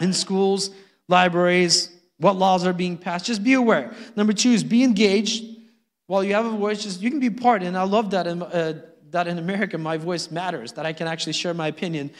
in 0.00 0.12
schools, 0.12 0.70
libraries, 1.08 1.90
what 2.18 2.36
laws 2.36 2.64
are 2.64 2.72
being 2.72 2.96
passed. 2.96 3.26
Just 3.26 3.42
be 3.42 3.54
aware. 3.54 3.92
Number 4.14 4.32
two 4.32 4.50
is 4.50 4.62
be 4.62 4.84
engaged. 4.84 5.53
While 6.06 6.22
you 6.22 6.34
have 6.34 6.46
a 6.46 6.50
voice, 6.50 6.82
just 6.82 7.00
you 7.00 7.10
can 7.10 7.20
be 7.20 7.30
part. 7.30 7.62
And 7.62 7.76
I 7.76 7.84
love 7.84 8.10
that 8.10 8.26
in, 8.26 8.42
uh, 8.42 8.82
that 9.10 9.26
in 9.26 9.38
America, 9.38 9.78
my 9.78 9.96
voice 9.96 10.30
matters. 10.30 10.72
That 10.72 10.84
I 10.84 10.92
can 10.92 11.06
actually 11.06 11.32
share 11.32 11.54
my 11.54 11.68
opinion. 11.68 12.10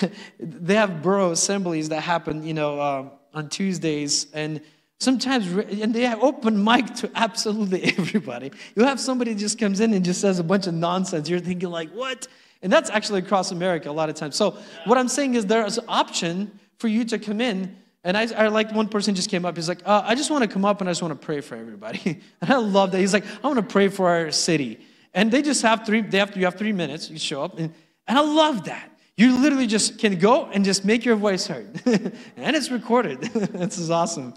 they 0.38 0.74
have 0.74 1.02
borough 1.02 1.32
assemblies 1.32 1.88
that 1.88 2.02
happen, 2.02 2.44
you 2.44 2.54
know, 2.54 2.80
uh, 2.80 3.08
on 3.34 3.48
Tuesdays, 3.48 4.26
and 4.32 4.60
sometimes, 5.00 5.46
and 5.48 5.92
they 5.94 6.02
have 6.02 6.22
open 6.22 6.62
mic 6.62 6.94
to 6.96 7.10
absolutely 7.14 7.82
everybody. 7.98 8.52
You 8.76 8.84
have 8.84 9.00
somebody 9.00 9.34
just 9.34 9.58
comes 9.58 9.80
in 9.80 9.92
and 9.92 10.04
just 10.04 10.20
says 10.20 10.38
a 10.38 10.44
bunch 10.44 10.66
of 10.66 10.74
nonsense. 10.74 11.28
You're 11.28 11.40
thinking 11.40 11.70
like, 11.70 11.90
what? 11.90 12.28
And 12.62 12.72
that's 12.72 12.90
actually 12.90 13.20
across 13.20 13.50
America 13.50 13.90
a 13.90 13.92
lot 13.92 14.08
of 14.08 14.14
times. 14.14 14.36
So 14.36 14.56
what 14.84 14.96
I'm 14.96 15.08
saying 15.08 15.34
is 15.34 15.46
there's 15.46 15.78
an 15.78 15.84
option 15.88 16.58
for 16.78 16.88
you 16.88 17.04
to 17.06 17.18
come 17.18 17.40
in. 17.40 17.76
And 18.04 18.16
I, 18.16 18.26
I 18.32 18.48
like 18.48 18.72
one 18.72 18.88
person 18.88 19.14
just 19.14 19.30
came 19.30 19.44
up. 19.44 19.56
He's 19.56 19.68
like, 19.68 19.82
uh, 19.84 20.02
I 20.04 20.14
just 20.14 20.30
want 20.30 20.42
to 20.42 20.48
come 20.48 20.64
up 20.64 20.80
and 20.80 20.88
I 20.88 20.92
just 20.92 21.02
want 21.02 21.18
to 21.18 21.24
pray 21.24 21.40
for 21.40 21.54
everybody. 21.54 22.20
and 22.40 22.50
I 22.50 22.56
love 22.56 22.90
that. 22.92 22.98
He's 22.98 23.12
like, 23.12 23.24
I 23.42 23.46
want 23.46 23.58
to 23.58 23.72
pray 23.72 23.88
for 23.88 24.08
our 24.08 24.30
city. 24.32 24.80
And 25.14 25.30
they 25.30 25.42
just 25.42 25.62
have 25.62 25.86
three, 25.86 26.00
they 26.00 26.18
have, 26.18 26.36
you 26.36 26.44
have 26.44 26.56
three 26.56 26.72
minutes. 26.72 27.10
You 27.10 27.18
show 27.18 27.42
up. 27.44 27.58
And, 27.58 27.72
and 28.08 28.18
I 28.18 28.22
love 28.22 28.64
that. 28.64 28.88
You 29.16 29.38
literally 29.38 29.66
just 29.66 29.98
can 29.98 30.18
go 30.18 30.46
and 30.46 30.64
just 30.64 30.84
make 30.84 31.04
your 31.04 31.16
voice 31.16 31.46
heard. 31.46 31.80
and 31.86 32.56
it's 32.56 32.70
recorded. 32.70 33.20
this 33.20 33.78
is 33.78 33.90
awesome. 33.90 34.34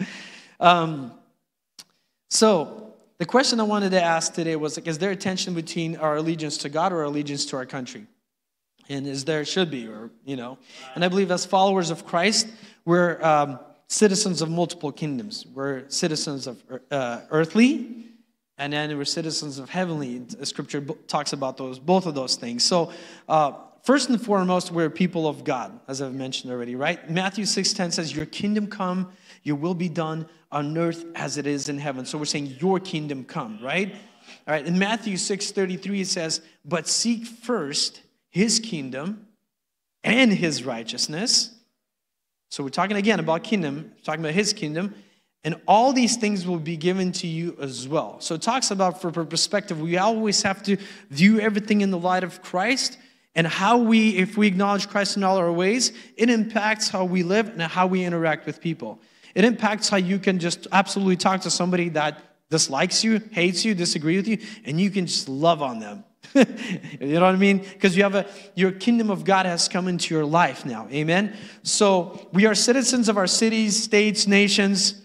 Um, 0.59 1.13
so 2.29 2.93
the 3.17 3.25
question 3.25 3.59
I 3.59 3.63
wanted 3.63 3.91
to 3.91 4.01
ask 4.01 4.33
today 4.33 4.55
was 4.57 4.77
like, 4.77 4.87
is 4.87 4.97
there 4.97 5.11
a 5.11 5.15
tension 5.15 5.53
between 5.53 5.95
our 5.95 6.17
allegiance 6.17 6.57
to 6.59 6.69
God 6.69 6.91
or 6.91 6.97
our 6.97 7.03
allegiance 7.03 7.45
to 7.47 7.57
our 7.57 7.65
country? 7.65 8.05
And 8.87 9.07
is 9.07 9.25
there 9.25 9.43
should 9.45 9.71
be, 9.71 9.87
or 9.87 10.11
you 10.25 10.35
know? 10.35 10.57
And 10.93 11.03
I 11.03 11.07
believe 11.07 11.31
as 11.31 11.45
followers 11.45 11.89
of 11.89 12.05
Christ, 12.05 12.47
we're 12.85 13.21
um, 13.23 13.59
citizens 13.87 14.41
of 14.41 14.49
multiple 14.49 14.91
kingdoms. 14.91 15.45
We're 15.53 15.89
citizens 15.89 16.45
of 16.45 16.61
uh, 16.91 17.21
earthly, 17.31 18.05
and 18.57 18.73
then 18.73 18.95
we're 18.95 19.05
citizens 19.05 19.57
of 19.57 19.69
heavenly. 19.69 20.21
Scripture 20.43 20.81
talks 21.07 21.33
about 21.33 21.57
those, 21.57 21.79
both 21.79 22.05
of 22.05 22.13
those 22.13 22.35
things. 22.35 22.63
So, 22.63 22.91
uh, 23.27 23.53
first 23.83 24.09
and 24.09 24.21
foremost, 24.21 24.71
we're 24.71 24.91
people 24.91 25.27
of 25.27 25.43
God, 25.43 25.79
as 25.87 26.01
I've 26.01 26.13
mentioned 26.13 26.53
already, 26.53 26.75
right? 26.75 27.09
Matthew 27.09 27.45
six 27.45 27.73
ten 27.73 27.91
says, 27.91 28.15
"Your 28.15 28.27
kingdom 28.27 28.67
come, 28.67 29.11
your 29.41 29.55
will 29.55 29.73
be 29.75 29.89
done 29.89 30.27
on 30.51 30.77
earth 30.77 31.05
as 31.15 31.37
it 31.37 31.47
is 31.47 31.69
in 31.69 31.79
heaven." 31.79 32.05
So 32.05 32.19
we're 32.19 32.25
saying, 32.25 32.57
"Your 32.59 32.79
kingdom 32.79 33.23
come," 33.23 33.57
right? 33.63 33.95
All 34.47 34.53
right. 34.53 34.65
In 34.65 34.77
Matthew 34.77 35.17
six 35.17 35.51
thirty 35.51 35.75
three, 35.77 36.01
it 36.01 36.07
says, 36.07 36.41
"But 36.63 36.87
seek 36.87 37.25
first." 37.25 38.01
His 38.35 38.59
kingdom 38.59 39.25
and 40.03 40.29
his 40.29 40.65
righteousness. 40.65 41.55
So 42.49 42.65
we're 42.65 42.69
talking 42.69 42.97
again 42.97 43.21
about 43.21 43.45
kingdom, 43.45 43.93
talking 44.03 44.19
about 44.19 44.33
his 44.33 44.51
kingdom, 44.51 44.93
and 45.45 45.55
all 45.69 45.93
these 45.93 46.17
things 46.17 46.45
will 46.45 46.59
be 46.59 46.75
given 46.75 47.13
to 47.13 47.27
you 47.27 47.55
as 47.61 47.87
well. 47.87 48.19
So 48.19 48.35
it 48.35 48.41
talks 48.41 48.71
about 48.71 48.99
for 49.01 49.09
perspective, 49.23 49.79
we 49.79 49.97
always 49.97 50.41
have 50.41 50.61
to 50.63 50.75
view 51.09 51.39
everything 51.39 51.79
in 51.79 51.91
the 51.91 51.97
light 51.97 52.25
of 52.25 52.41
Christ 52.41 52.97
and 53.35 53.47
how 53.47 53.77
we, 53.77 54.17
if 54.17 54.35
we 54.35 54.47
acknowledge 54.47 54.89
Christ 54.89 55.15
in 55.15 55.23
all 55.23 55.37
our 55.37 55.53
ways, 55.53 55.93
it 56.17 56.29
impacts 56.29 56.89
how 56.89 57.05
we 57.05 57.23
live 57.23 57.47
and 57.47 57.61
how 57.61 57.87
we 57.87 58.03
interact 58.03 58.45
with 58.45 58.59
people. 58.59 58.99
It 59.33 59.45
impacts 59.45 59.87
how 59.87 59.95
you 59.95 60.19
can 60.19 60.39
just 60.39 60.67
absolutely 60.73 61.15
talk 61.15 61.39
to 61.43 61.49
somebody 61.49 61.87
that 61.89 62.21
dislikes 62.49 63.01
you, 63.01 63.21
hates 63.31 63.63
you, 63.63 63.73
disagree 63.73 64.17
with 64.17 64.27
you, 64.27 64.39
and 64.65 64.79
you 64.81 64.91
can 64.91 65.05
just 65.05 65.29
love 65.29 65.61
on 65.61 65.79
them 65.79 66.03
you 66.99 67.13
know 67.13 67.21
what 67.21 67.33
I 67.33 67.37
mean? 67.37 67.59
Because 67.59 67.95
you 67.95 68.03
have 68.03 68.15
a 68.15 68.25
your 68.55 68.71
kingdom 68.71 69.09
of 69.09 69.23
God 69.23 69.45
has 69.45 69.69
come 69.69 69.87
into 69.87 70.13
your 70.13 70.25
life 70.25 70.65
now. 70.65 70.87
Amen. 70.91 71.35
So 71.63 72.27
we 72.33 72.45
are 72.45 72.53
citizens 72.53 73.07
of 73.07 73.17
our 73.17 73.27
cities, 73.27 73.81
states, 73.81 74.27
nations 74.27 75.01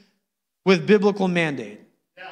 with 0.64 0.87
biblical 0.87 1.28
mandate. 1.28 1.80
Yeah. 2.18 2.25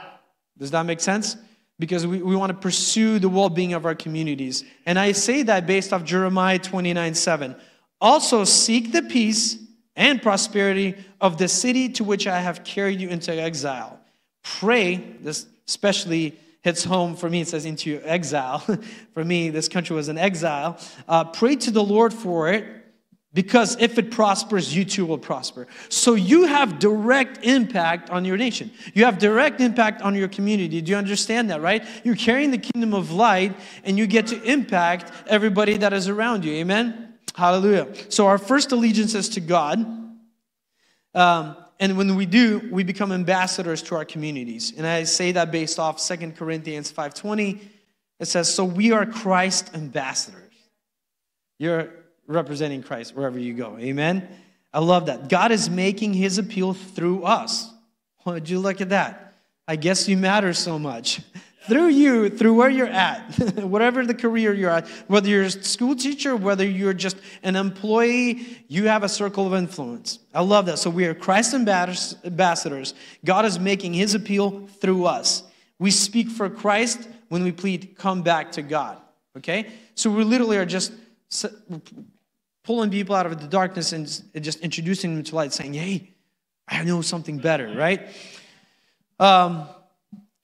Does 0.59 0.73
that 0.73 0.85
make 0.85 1.01
sense? 1.01 1.37
Because 1.79 2.07
we, 2.07 2.21
we 2.21 2.35
want 2.35 2.51
to 2.51 2.59
pursue 2.59 3.21
the 3.21 3.29
well-being 3.29 3.73
of 3.73 3.87
our 3.87 3.95
communities. 3.95 4.65
And 4.85 4.99
I 4.99 5.13
say 5.13 5.45
that 5.45 5.65
based 5.65 5.93
off 5.93 6.03
Jeremiah 6.03 6.59
29, 6.59 7.15
7. 7.15 7.55
Also 8.01 8.43
seek 8.43 8.91
the 8.91 9.03
peace 9.03 9.59
and 9.95 10.21
prosperity 10.21 10.97
of 11.21 11.39
the 11.39 11.47
city 11.47 11.89
to 11.91 12.05
which 12.05 12.27
I 12.27 12.41
have 12.41 12.65
carried 12.65 13.01
you 13.01 13.09
into 13.09 13.33
exile. 13.33 14.01
Pray, 14.43 14.97
this 15.21 15.47
especially 15.69 16.37
hits 16.63 16.85
home 16.85 17.17
for 17.17 17.31
me. 17.31 17.43
It 17.43 17.49
says 17.49 17.65
into 17.65 18.01
exile. 18.05 18.59
for 19.15 19.25
me, 19.25 19.51
this 19.51 19.69
country 19.69 19.95
was 19.95 20.09
an 20.09 20.19
exile. 20.19 20.79
Uh, 21.07 21.25
pray 21.25 21.57
to 21.57 21.71
the 21.71 21.83
Lord 21.83 22.13
for 22.13 22.49
it 22.49 22.67
because 23.35 23.77
if 23.79 23.99
it 23.99 24.11
prospers, 24.11 24.75
you 24.75 24.85
too 24.85 25.05
will 25.05 25.19
prosper. 25.19 25.69
So 25.91 26.15
you 26.15 26.47
have 26.47 26.79
direct 26.79 27.45
impact 27.45 28.11
on 28.11 28.25
your 28.25 28.37
nation. 28.37 28.71
You 28.95 29.05
have 29.05 29.19
direct 29.19 29.61
impact 29.61 30.01
on 30.03 30.15
your 30.15 30.29
community. 30.29 30.81
Do 30.81 30.91
you 30.91 30.97
understand 30.97 31.51
that, 31.51 31.61
right? 31.61 31.85
You're 32.05 32.17
carrying 32.17 32.51
the 32.51 32.59
kingdom 32.59 32.95
of 32.95 33.13
light 33.13 33.55
and 33.85 33.99
you 33.99 34.07
get 34.07 34.29
to 34.29 34.43
impact 34.43 35.13
everybody 35.27 35.77
that 35.77 35.93
is 35.93 36.09
around 36.09 36.45
you. 36.45 36.55
Amen? 36.55 37.15
Hallelujah. 37.35 37.89
So 38.09 38.27
our 38.27 38.39
first 38.39 38.73
allegiance 38.73 39.15
is 39.15 39.29
to 39.31 39.41
God. 39.41 39.79
Um, 41.15 41.57
and 41.81 41.97
when 41.97 42.17
we 42.17 42.27
do, 42.27 42.69
we 42.73 42.83
become 42.83 43.13
ambassadors 43.13 43.83
to 43.83 43.95
our 43.95 44.05
communities. 44.05 44.73
And 44.77 44.87
I 44.87 45.05
say 45.05 45.33
that 45.33 45.53
based 45.53 45.79
off 45.79 46.01
2 46.01 46.37
Corinthians 46.37 46.91
5:20. 46.91 47.61
It 48.19 48.27
says, 48.27 48.53
"So 48.53 48.65
we 48.65 48.91
are 48.91 49.07
Christ 49.07 49.71
ambassadors." 49.75 50.43
You're 51.59 51.91
representing 52.27 52.83
Christ 52.83 53.15
wherever 53.15 53.39
you 53.39 53.55
go. 53.55 53.77
Amen. 53.79 54.29
I 54.73 54.81
love 54.81 55.07
that. 55.07 55.29
God 55.29 55.51
is 55.51 55.71
making 55.71 56.15
his 56.15 56.39
appeal 56.39 56.75
through 56.75 57.25
us. 57.25 57.71
Would 58.25 58.49
you 58.49 58.59
look 58.59 58.81
at 58.81 58.91
that? 58.91 59.35
I 59.67 59.77
guess 59.77 60.09
you 60.09 60.17
matter 60.17 60.53
so 60.53 60.79
much 60.79 61.21
through 61.69 61.89
you, 61.89 62.31
through 62.31 62.55
where 62.55 62.71
you're 62.71 62.87
at, 62.87 63.21
whatever 63.59 64.05
the 64.05 64.15
career 64.15 64.55
you're 64.55 64.71
at, 64.71 64.89
whether 65.07 65.29
you're 65.29 65.45
a 65.45 65.51
school 65.51 65.95
teacher, 65.95 66.35
whether 66.35 66.67
you're 66.67 66.95
just 66.95 67.17
an 67.43 67.57
employee, 67.57 68.65
you 68.69 68.89
have 68.89 69.03
a 69.03 69.09
circle 69.09 69.47
of 69.47 69.55
influence. 69.55 70.19
I 70.35 70.43
love 70.43 70.67
that. 70.67 70.79
So 70.79 70.91
we 70.91 71.05
are 71.07 71.15
Christ 71.15 71.55
ambassadors. 71.55 72.95
God 73.25 73.45
is 73.45 73.59
making 73.59 73.95
his 73.95 74.15
appeal 74.15 74.67
through 74.81 75.05
us. 75.05 75.43
We 75.79 75.91
speak 75.91 76.29
for 76.29 76.49
Christ 76.49 77.09
when 77.29 77.45
we 77.45 77.53
plead, 77.53 77.97
come 77.97 78.23
back 78.23 78.53
to 78.53 78.63
God. 78.63 78.99
Okay? 79.37 79.71
So 79.95 80.11
we 80.11 80.25
literally 80.25 80.57
are 80.57 80.67
just 80.67 80.93
pulling 82.65 82.91
people 82.91 83.15
out 83.15 83.27
of 83.27 83.41
the 83.41 83.47
darkness 83.47 83.93
and 83.93 84.07
just 84.41 84.61
introducing 84.61 85.15
them 85.15 85.25
to 85.25 85.35
light, 85.35 85.53
saying, 85.53 85.75
hey, 85.75 86.11
I 86.67 86.85
know 86.85 87.03
something 87.03 87.39
better, 87.39 87.73
right? 87.77 88.09
Um, 89.21 89.69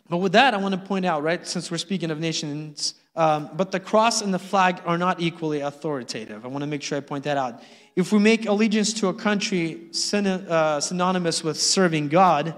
but 0.09 0.19
with 0.19 0.33
that, 0.33 0.55
I 0.55 0.59
want 0.59 0.75
to 0.75 0.81
point 0.81 1.07
out, 1.07 1.23
right, 1.23 1.47
since 1.47 1.71
we're 1.71 1.79
speaking 1.79 2.11
of 2.11 2.21
nations, 2.21 2.95
um, 3.17 3.51
but 3.55 3.73
the 3.73 3.81
cross 3.81 4.23
and 4.23 4.35
the 4.35 4.38
flag 4.38 4.83
are 4.85 4.99
not 4.99 5.21
equally 5.21 5.61
authoritative. 5.61 6.45
I 6.45 6.49
want 6.49 6.62
to 6.62 6.67
make 6.67 6.83
sure 6.83 6.99
I 6.99 7.01
point 7.01 7.25
that 7.25 7.37
out. 7.37 7.62
If 7.97 8.12
we 8.12 8.19
make 8.19 8.47
allegiance 8.47 8.93
to 8.95 9.09
a 9.09 9.14
country 9.14 9.88
uh, 10.12 10.81
synonymous 10.81 11.45
with 11.45 11.61
serving 11.61 12.09
God, 12.09 12.55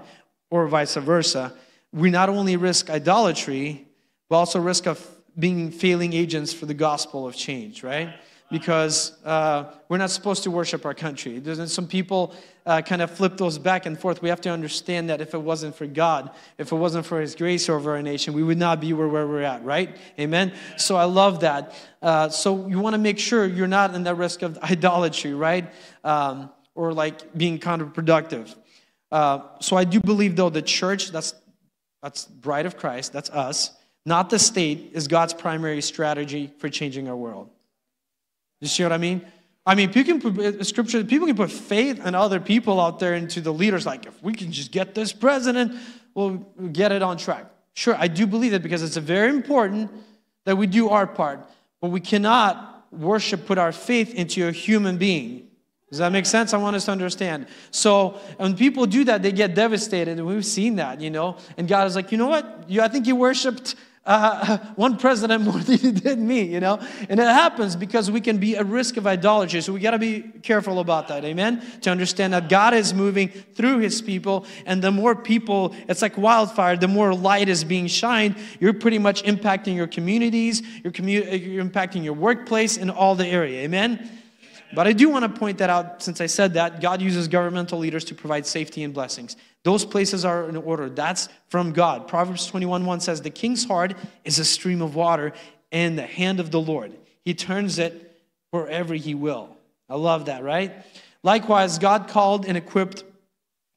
or 0.49 0.67
vice 0.67 0.95
versa, 0.95 1.53
we 1.91 2.09
not 2.09 2.29
only 2.29 2.55
risk 2.55 2.89
idolatry, 2.89 3.87
but 4.29 4.37
also 4.37 4.59
risk 4.59 4.87
of 4.87 5.05
being 5.37 5.71
failing 5.71 6.13
agents 6.13 6.53
for 6.53 6.65
the 6.65 6.73
gospel 6.73 7.27
of 7.27 7.35
change, 7.35 7.83
right? 7.83 8.15
Because 8.49 9.17
uh, 9.25 9.65
we're 9.89 9.97
not 9.97 10.09
supposed 10.09 10.43
to 10.43 10.51
worship 10.51 10.85
our 10.85 10.93
country. 10.93 11.39
There's 11.39 11.71
some 11.71 11.87
people 11.87 12.33
uh, 12.65 12.81
kind 12.81 13.01
of 13.01 13.11
flip 13.11 13.37
those 13.37 13.57
back 13.57 13.85
and 13.85 13.99
forth. 13.99 14.21
We 14.21 14.29
have 14.29 14.41
to 14.41 14.49
understand 14.49 15.09
that 15.09 15.21
if 15.21 15.33
it 15.33 15.41
wasn't 15.41 15.75
for 15.75 15.85
God, 15.85 16.31
if 16.57 16.71
it 16.71 16.75
wasn't 16.75 17.05
for 17.05 17.19
His 17.19 17.35
grace 17.35 17.69
over 17.69 17.91
our 17.91 18.01
nation, 18.01 18.33
we 18.33 18.43
would 18.43 18.57
not 18.57 18.79
be 18.79 18.93
where, 18.93 19.07
where 19.07 19.27
we're 19.27 19.41
at, 19.41 19.63
right? 19.63 19.95
Amen? 20.19 20.53
So 20.77 20.95
I 20.95 21.05
love 21.05 21.41
that. 21.41 21.73
Uh, 22.01 22.29
so 22.29 22.67
you 22.67 22.79
want 22.79 22.93
to 22.93 22.99
make 22.99 23.19
sure 23.19 23.45
you're 23.45 23.67
not 23.67 23.93
in 23.93 24.03
that 24.03 24.15
risk 24.15 24.41
of 24.41 24.57
idolatry, 24.63 25.33
right? 25.33 25.69
Um, 26.03 26.49
or 26.73 26.93
like 26.93 27.35
being 27.35 27.59
counterproductive. 27.59 28.55
Uh, 29.11 29.39
so 29.59 29.75
I 29.75 29.83
do 29.83 29.99
believe, 29.99 30.35
though, 30.35 30.49
the 30.49 30.61
church, 30.61 31.11
that's, 31.11 31.33
that's 32.01 32.25
bride 32.25 32.65
of 32.65 32.77
Christ, 32.77 33.13
that's 33.13 33.29
us, 33.29 33.71
not 34.05 34.29
the 34.29 34.39
state, 34.39 34.91
is 34.93 35.07
God's 35.07 35.33
primary 35.33 35.81
strategy 35.81 36.53
for 36.59 36.69
changing 36.69 37.09
our 37.09 37.15
world. 37.15 37.49
You 38.59 38.67
see 38.67 38.83
what 38.83 38.91
I 38.91 38.97
mean? 38.97 39.25
I 39.65 39.75
mean, 39.75 39.91
people 39.91 40.19
can 40.19 40.33
put, 40.33 40.39
uh, 40.39 40.59
uh, 40.59 40.63
scripture, 40.63 41.03
people 41.03 41.27
can 41.27 41.35
put 41.35 41.51
faith 41.51 42.05
in 42.05 42.15
other 42.15 42.39
people 42.39 42.79
out 42.79 42.99
there 42.99 43.15
into 43.15 43.41
the 43.41 43.51
leaders. 43.51 43.85
Like, 43.85 44.05
if 44.05 44.23
we 44.23 44.33
can 44.33 44.51
just 44.51 44.71
get 44.71 44.95
this 44.95 45.11
president, 45.11 45.73
we'll 46.15 46.37
get 46.71 46.91
it 46.91 47.01
on 47.01 47.17
track. 47.17 47.45
Sure, 47.73 47.95
I 47.97 48.07
do 48.07 48.25
believe 48.25 48.53
that 48.53 48.63
because 48.63 48.81
it's 48.81 48.95
very 48.97 49.29
important 49.29 49.91
that 50.45 50.55
we 50.57 50.67
do 50.67 50.89
our 50.89 51.05
part, 51.05 51.45
but 51.81 51.89
we 51.89 51.99
cannot 51.99 52.85
worship, 52.91 53.45
put 53.45 53.57
our 53.57 53.73
faith 53.73 54.15
into 54.15 54.47
a 54.47 54.51
human 54.51 54.97
being. 54.97 55.47
Does 55.89 55.99
that 55.99 56.11
make 56.11 56.25
sense? 56.25 56.53
I 56.53 56.57
want 56.57 56.75
us 56.75 56.85
to 56.85 56.91
understand. 56.91 57.47
So 57.71 58.19
when 58.37 58.55
people 58.57 58.85
do 58.85 59.03
that, 59.05 59.21
they 59.21 59.31
get 59.31 59.53
devastated, 59.53 60.17
and 60.17 60.27
we've 60.27 60.45
seen 60.45 60.77
that, 60.77 61.01
you 61.01 61.09
know. 61.09 61.37
And 61.57 61.67
God 61.67 61.87
is 61.87 61.95
like, 61.95 62.11
you 62.11 62.17
know 62.17 62.27
what? 62.27 62.65
You, 62.67 62.81
I 62.81 62.87
think 62.87 63.05
you 63.07 63.15
worshipped 63.15 63.75
uh, 64.07 64.57
one 64.75 64.97
president 64.97 65.43
more 65.43 65.59
than 65.59 65.77
he 65.77 65.91
did 65.91 66.17
me, 66.17 66.41
you 66.41 66.59
know? 66.59 66.79
And 67.09 67.19
it 67.19 67.27
happens 67.27 67.75
because 67.75 68.09
we 68.09 68.21
can 68.21 68.37
be 68.37 68.57
at 68.57 68.65
risk 68.65 68.97
of 68.97 69.05
idolatry. 69.05 69.61
So 69.61 69.73
we 69.73 69.79
got 69.79 69.91
to 69.91 69.99
be 69.99 70.21
careful 70.41 70.79
about 70.79 71.09
that, 71.09 71.23
amen? 71.23 71.63
To 71.81 71.91
understand 71.91 72.33
that 72.33 72.49
God 72.49 72.73
is 72.73 72.93
moving 72.93 73.29
through 73.29 73.79
his 73.79 74.01
people, 74.01 74.45
and 74.65 74.81
the 74.81 74.91
more 74.91 75.15
people, 75.15 75.75
it's 75.87 76.01
like 76.01 76.17
wildfire, 76.17 76.77
the 76.77 76.87
more 76.87 77.13
light 77.13 77.49
is 77.49 77.63
being 77.63 77.87
shined, 77.87 78.35
you're 78.59 78.73
pretty 78.73 78.97
much 78.97 79.23
impacting 79.23 79.75
your 79.75 79.87
communities, 79.87 80.61
you're, 80.83 80.93
commu- 80.93 81.45
you're 81.45 81.63
impacting 81.63 82.03
your 82.03 82.13
workplace, 82.13 82.77
and 82.77 82.89
all 82.89 83.15
the 83.15 83.27
area, 83.27 83.61
amen? 83.63 84.09
But 84.73 84.87
I 84.87 84.93
do 84.93 85.09
want 85.09 85.23
to 85.23 85.39
point 85.39 85.59
that 85.59 85.69
out 85.69 86.03
since 86.03 86.19
I 86.19 86.25
said 86.25 86.55
that 86.55 86.81
God 86.81 87.01
uses 87.01 87.27
governmental 87.27 87.79
leaders 87.79 88.03
to 88.05 88.15
provide 88.15 88.45
safety 88.45 88.83
and 88.83 88.93
blessings. 88.93 89.37
Those 89.67 89.83
places 89.83 90.23
are 90.23 90.47
in 90.47 90.55
order. 90.55 90.89
That's 90.89 91.27
from 91.49 91.73
God. 91.73 92.07
Proverbs 92.07 92.47
21 92.47 92.85
1 92.85 93.01
says, 93.01 93.21
The 93.21 93.29
king's 93.29 93.65
heart 93.65 93.95
is 94.23 94.39
a 94.39 94.45
stream 94.45 94.81
of 94.81 94.95
water 94.95 95.33
in 95.71 95.97
the 95.97 96.05
hand 96.05 96.39
of 96.39 96.51
the 96.51 96.61
Lord. 96.61 96.97
He 97.25 97.33
turns 97.33 97.77
it 97.77 98.17
wherever 98.51 98.93
he 98.93 99.13
will. 99.13 99.57
I 99.89 99.95
love 99.95 100.27
that, 100.27 100.41
right? 100.41 100.71
Likewise, 101.21 101.79
God 101.79 102.07
called 102.07 102.45
and 102.45 102.55
equipped 102.55 103.03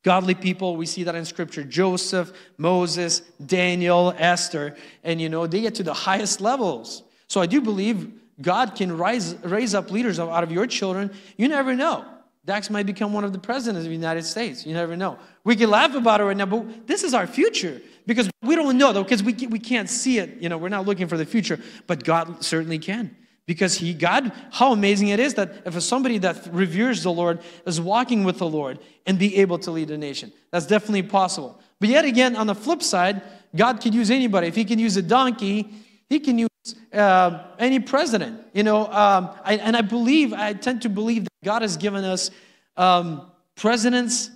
godly 0.05 0.37
people. 0.37 0.77
We 0.77 0.87
see 0.87 1.03
that 1.03 1.17
in 1.17 1.25
scripture 1.25 1.65
Joseph, 1.65 2.33
Moses, 2.57 3.23
Daniel, 3.45 4.15
Esther, 4.17 4.77
and 5.03 5.21
you 5.21 5.29
know, 5.29 5.49
they 5.49 5.61
get 5.61 5.75
to 5.75 5.83
the 5.83 5.93
highest 5.93 6.41
levels. 6.41 7.03
So 7.27 7.41
I 7.41 7.47
do 7.47 7.61
believe 7.61 8.13
God 8.41 8.77
can 8.77 8.97
rise, 8.97 9.35
raise 9.43 9.75
up 9.75 9.91
leaders 9.91 10.21
out 10.21 10.45
of 10.45 10.53
your 10.53 10.69
children. 10.69 11.11
You 11.37 11.49
never 11.49 11.75
know. 11.75 12.05
Dax 12.45 12.71
might 12.71 12.87
become 12.87 13.13
one 13.13 13.25
of 13.25 13.33
the 13.33 13.39
presidents 13.39 13.85
of 13.85 13.91
the 13.91 13.95
United 13.95 14.25
States. 14.25 14.65
You 14.65 14.73
never 14.73 14.97
know. 14.97 15.19
We 15.45 15.57
can 15.57 15.71
laugh 15.71 15.95
about 15.95 16.21
it 16.21 16.25
right 16.25 16.37
now, 16.37 16.47
but 16.47 16.87
this 16.87 17.05
is 17.05 17.13
our 17.13 17.27
future 17.27 17.81
because 18.07 18.31
we 18.43 18.57
don't 18.57 18.79
know 18.79 18.93
though, 18.93 19.03
because 19.03 19.23
we, 19.23 19.35
we 19.47 19.59
can't 19.59 19.91
see 19.91 20.19
it. 20.19 20.41
You 20.41 20.49
know, 20.49 20.57
we're 20.57 20.71
not 20.71 20.87
looking 20.87 21.07
for 21.07 21.19
the 21.19 21.27
future, 21.27 21.61
but 21.87 22.03
God 22.03 22.43
certainly 22.43 22.79
can. 22.79 23.15
Because 23.47 23.75
he, 23.75 23.93
God, 23.93 24.33
how 24.53 24.73
amazing 24.73 25.09
it 25.09 25.19
is 25.19 25.35
that 25.35 25.63
if 25.67 25.81
somebody 25.83 26.19
that 26.19 26.49
reveres 26.53 27.03
the 27.03 27.13
Lord 27.13 27.41
is 27.67 27.81
walking 27.81 28.25
with 28.25 28.39
the 28.39 28.47
Lord 28.47 28.79
and 29.07 29.19
be 29.19 29.37
able 29.39 29.59
to 29.61 29.71
lead 29.71 29.91
a 29.91 29.99
nation. 29.99 30.33
That's 30.51 30.67
definitely 30.67 31.03
possible. 31.03 31.61
But 31.81 31.89
yet 31.89 32.05
again, 32.05 32.37
on 32.37 32.47
the 32.47 32.55
flip 32.55 32.83
side, 32.83 33.23
God 33.55 33.81
could 33.81 33.95
use 33.95 34.11
anybody. 34.11 34.47
If 34.47 34.55
he 34.55 34.65
can 34.65 34.79
use 34.79 34.97
a 34.97 35.03
donkey, 35.03 35.69
he 36.09 36.21
can 36.21 36.39
use 36.39 36.50
uh, 36.93 37.45
any 37.59 37.81
president. 37.81 38.47
You 38.53 38.63
know, 38.63 38.87
um, 38.87 39.31
I, 39.45 39.57
and 39.57 39.77
I 39.77 39.83
believe, 39.83 40.33
I 40.33 40.53
tend 40.53 40.83
to 40.83 40.89
believe 40.89 41.25
that 41.25 41.45
God 41.45 41.63
has 41.63 41.77
given 41.77 42.05
us 42.05 42.31
um, 42.77 43.31
presidents 43.57 44.31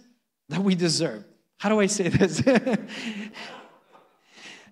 that 0.49 0.61
we 0.61 0.75
deserve. 0.75 1.25
How 1.59 1.69
do 1.69 1.81
I 1.81 1.87
say 1.87 2.09
this? 2.09 2.41
and 2.47 3.31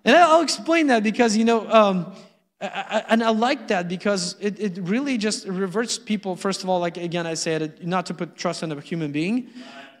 I'll 0.05 0.41
explain 0.41 0.87
that 0.87 1.03
because, 1.03 1.35
you 1.35 1.45
know, 1.45 1.69
um, 1.71 2.13
I, 2.61 3.03
and 3.09 3.23
I 3.23 3.29
like 3.29 3.67
that 3.69 3.89
because 3.89 4.37
it, 4.39 4.59
it 4.59 4.79
really 4.81 5.17
just 5.17 5.45
reverts 5.47 5.97
people, 5.97 6.35
first 6.35 6.63
of 6.63 6.69
all, 6.69 6.79
like 6.79 6.97
again, 6.97 7.27
I 7.27 7.33
said, 7.33 7.85
not 7.85 8.05
to 8.05 8.13
put 8.13 8.37
trust 8.37 8.63
in 8.63 8.71
a 8.71 8.79
human 8.79 9.11
being, 9.11 9.49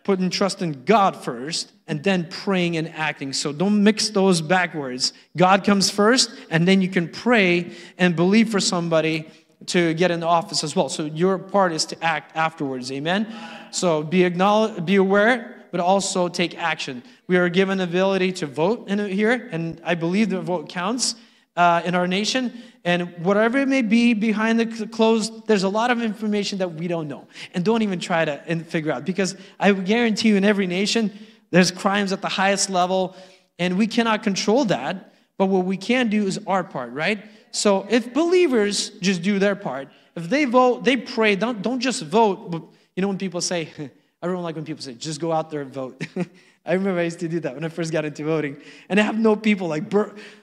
putting 0.03 0.29
trust 0.29 0.61
in 0.61 0.83
God 0.83 1.15
first, 1.15 1.71
and 1.87 2.03
then 2.03 2.27
praying 2.29 2.77
and 2.77 2.89
acting. 2.89 3.33
So 3.33 3.51
don't 3.51 3.83
mix 3.83 4.09
those 4.09 4.41
backwards. 4.41 5.13
God 5.35 5.63
comes 5.63 5.89
first, 5.89 6.31
and 6.49 6.67
then 6.67 6.81
you 6.81 6.89
can 6.89 7.07
pray 7.09 7.71
and 7.97 8.15
believe 8.15 8.49
for 8.49 8.59
somebody 8.59 9.29
to 9.67 9.93
get 9.93 10.11
in 10.11 10.19
the 10.19 10.27
office 10.27 10.63
as 10.63 10.75
well. 10.75 10.89
So 10.89 11.05
your 11.05 11.37
part 11.37 11.71
is 11.71 11.85
to 11.85 12.03
act 12.03 12.35
afterwards. 12.35 12.91
Amen. 12.91 13.33
So 13.71 14.03
be 14.03 14.23
acknowledge, 14.23 14.85
be 14.85 14.95
aware, 14.95 15.65
but 15.71 15.79
also 15.79 16.27
take 16.27 16.57
action. 16.57 17.01
We 17.27 17.37
are 17.37 17.49
given 17.49 17.79
ability 17.79 18.33
to 18.33 18.45
vote 18.45 18.89
in 18.89 18.99
here, 19.09 19.49
and 19.51 19.81
I 19.83 19.95
believe 19.95 20.29
the 20.29 20.41
vote 20.41 20.69
counts 20.69 21.15
uh, 21.55 21.81
in 21.85 21.95
our 21.95 22.07
nation. 22.07 22.53
And 22.85 23.17
whatever 23.23 23.59
it 23.59 23.67
may 23.67 23.81
be 23.81 24.13
behind 24.13 24.59
the 24.59 24.87
closed, 24.87 25.47
there's 25.47 25.63
a 25.63 25.69
lot 25.69 25.91
of 25.91 26.01
information 26.01 26.57
that 26.59 26.73
we 26.73 26.87
don't 26.87 27.07
know. 27.07 27.27
And 27.53 27.63
don't 27.63 27.81
even 27.81 27.99
try 27.99 28.25
to 28.25 28.63
figure 28.63 28.91
out. 28.91 29.05
Because 29.05 29.35
I 29.59 29.71
guarantee 29.71 30.29
you, 30.29 30.35
in 30.35 30.43
every 30.43 30.67
nation, 30.67 31.11
there's 31.51 31.71
crimes 31.71 32.11
at 32.11 32.21
the 32.21 32.29
highest 32.29 32.69
level, 32.69 33.15
and 33.59 33.77
we 33.77 33.87
cannot 33.87 34.23
control 34.23 34.65
that. 34.65 35.13
But 35.37 35.45
what 35.45 35.65
we 35.65 35.77
can 35.77 36.09
do 36.09 36.27
is 36.27 36.39
our 36.45 36.63
part, 36.63 36.91
right? 36.91 37.23
So 37.51 37.87
if 37.89 38.13
believers 38.13 38.89
just 38.89 39.21
do 39.21 39.39
their 39.39 39.55
part, 39.55 39.89
if 40.15 40.29
they 40.29 40.45
vote, 40.45 40.83
they 40.83 40.97
pray, 40.97 41.35
don't, 41.35 41.61
don't 41.61 41.79
just 41.79 42.01
vote. 42.03 42.71
You 42.95 43.01
know 43.01 43.07
when 43.07 43.17
people 43.17 43.41
say, 43.41 43.69
I 44.21 44.27
don't 44.27 44.43
like 44.43 44.55
when 44.55 44.65
people 44.65 44.81
say, 44.81 44.93
just 44.93 45.19
go 45.19 45.31
out 45.31 45.49
there 45.49 45.61
and 45.61 45.73
vote. 45.73 46.03
I 46.65 46.73
remember 46.73 47.01
I 47.01 47.03
used 47.03 47.19
to 47.19 47.27
do 47.27 47.41
that 47.41 47.55
when 47.55 47.65
I 47.65 47.69
first 47.69 47.91
got 47.91 48.05
into 48.05 48.23
voting. 48.23 48.57
And 48.87 48.99
I 48.99 49.03
have 49.03 49.19
no 49.19 49.35
people 49.35 49.67
like 49.67 49.83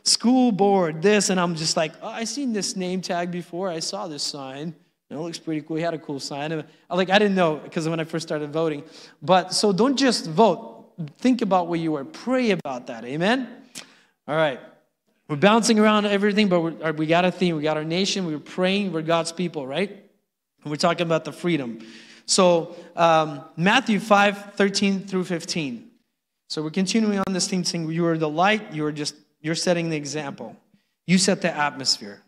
school 0.02 0.52
board, 0.52 1.00
this, 1.00 1.30
and 1.30 1.40
I'm 1.40 1.54
just 1.54 1.76
like, 1.76 1.92
oh, 2.02 2.08
I 2.08 2.24
seen 2.24 2.52
this 2.52 2.76
name 2.76 3.00
tag 3.00 3.30
before. 3.30 3.70
I 3.70 3.78
saw 3.78 4.06
this 4.06 4.22
sign. 4.22 4.74
It 5.08 5.16
looks 5.16 5.38
pretty 5.38 5.62
cool. 5.62 5.76
He 5.76 5.82
had 5.82 5.94
a 5.94 5.98
cool 5.98 6.20
sign. 6.20 6.52
I, 6.88 6.94
like 6.94 7.10
I 7.10 7.18
didn't 7.18 7.34
know 7.34 7.56
because 7.56 7.88
when 7.88 7.98
I 7.98 8.04
first 8.04 8.28
started 8.28 8.52
voting. 8.52 8.84
But 9.22 9.54
so 9.54 9.72
don't 9.72 9.96
just 9.96 10.26
vote. 10.26 10.92
Think 11.18 11.42
about 11.42 11.66
where 11.68 11.80
you 11.80 11.96
are. 11.96 12.04
Pray 12.04 12.50
about 12.50 12.86
that. 12.88 13.04
Amen. 13.04 13.48
All 14.28 14.36
right. 14.36 14.60
We're 15.26 15.36
bouncing 15.36 15.78
around 15.78 16.06
everything, 16.06 16.48
but 16.48 16.82
uh, 16.82 16.92
we 16.96 17.06
got 17.06 17.24
a 17.24 17.32
theme. 17.32 17.56
We 17.56 17.62
got 17.62 17.76
our 17.76 17.84
nation. 17.84 18.26
We're 18.26 18.38
praying. 18.38 18.92
We're 18.92 19.02
God's 19.02 19.32
people, 19.32 19.66
right? 19.66 19.90
And 19.90 20.70
we're 20.70 20.76
talking 20.76 21.06
about 21.06 21.24
the 21.24 21.32
freedom. 21.32 21.78
So 22.26 22.76
um, 22.94 23.42
Matthew 23.56 23.98
5, 23.98 24.54
13 24.54 25.06
through 25.06 25.24
15. 25.24 25.89
So 26.50 26.62
we're 26.62 26.70
continuing 26.70 27.20
on 27.20 27.32
this 27.32 27.46
theme 27.46 27.62
saying 27.62 27.88
you 27.92 28.04
are 28.06 28.18
the 28.18 28.28
light, 28.28 28.72
you 28.72 28.84
are 28.84 28.90
just 28.90 29.14
you're 29.40 29.54
setting 29.54 29.88
the 29.88 29.96
example. 29.96 30.56
You 31.06 31.16
set 31.16 31.42
the 31.42 31.56
atmosphere. 31.56 32.20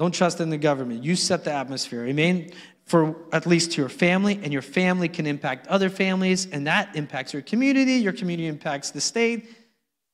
Don't 0.00 0.12
trust 0.12 0.40
in 0.40 0.50
the 0.50 0.58
government. 0.58 1.04
You 1.04 1.14
set 1.14 1.44
the 1.44 1.52
atmosphere. 1.52 2.04
Amen. 2.06 2.50
For 2.86 3.14
at 3.32 3.46
least 3.46 3.70
to 3.72 3.80
your 3.80 3.88
family, 3.88 4.40
and 4.42 4.52
your 4.52 4.62
family 4.62 5.08
can 5.08 5.26
impact 5.28 5.68
other 5.68 5.90
families, 5.90 6.48
and 6.50 6.66
that 6.66 6.96
impacts 6.96 7.32
your 7.32 7.42
community. 7.42 7.94
Your 7.94 8.12
community 8.12 8.48
impacts 8.48 8.90
the 8.90 9.00
state. 9.00 9.48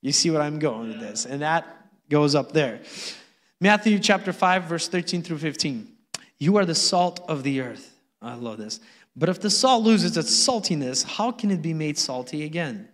You 0.02 0.12
see 0.12 0.30
what 0.30 0.42
I'm 0.42 0.58
going 0.58 0.90
with 0.90 1.00
this, 1.00 1.24
and 1.24 1.40
that 1.40 1.66
goes 2.10 2.34
up 2.34 2.52
there. 2.52 2.80
Matthew 3.62 3.98
chapter 3.98 4.32
5, 4.32 4.64
verse 4.64 4.88
13 4.88 5.22
through 5.22 5.38
15. 5.38 5.90
You 6.38 6.58
are 6.58 6.66
the 6.66 6.74
salt 6.74 7.20
of 7.28 7.44
the 7.44 7.62
earth. 7.62 7.96
I 8.20 8.34
love 8.34 8.58
this. 8.58 8.78
But 9.16 9.28
if 9.28 9.40
the 9.40 9.50
salt 9.50 9.82
loses 9.82 10.16
its 10.16 10.30
saltiness, 10.30 11.04
how 11.04 11.32
can 11.32 11.50
it 11.50 11.62
be 11.62 11.74
made 11.74 11.98
salty 11.98 12.44
again? 12.44 12.88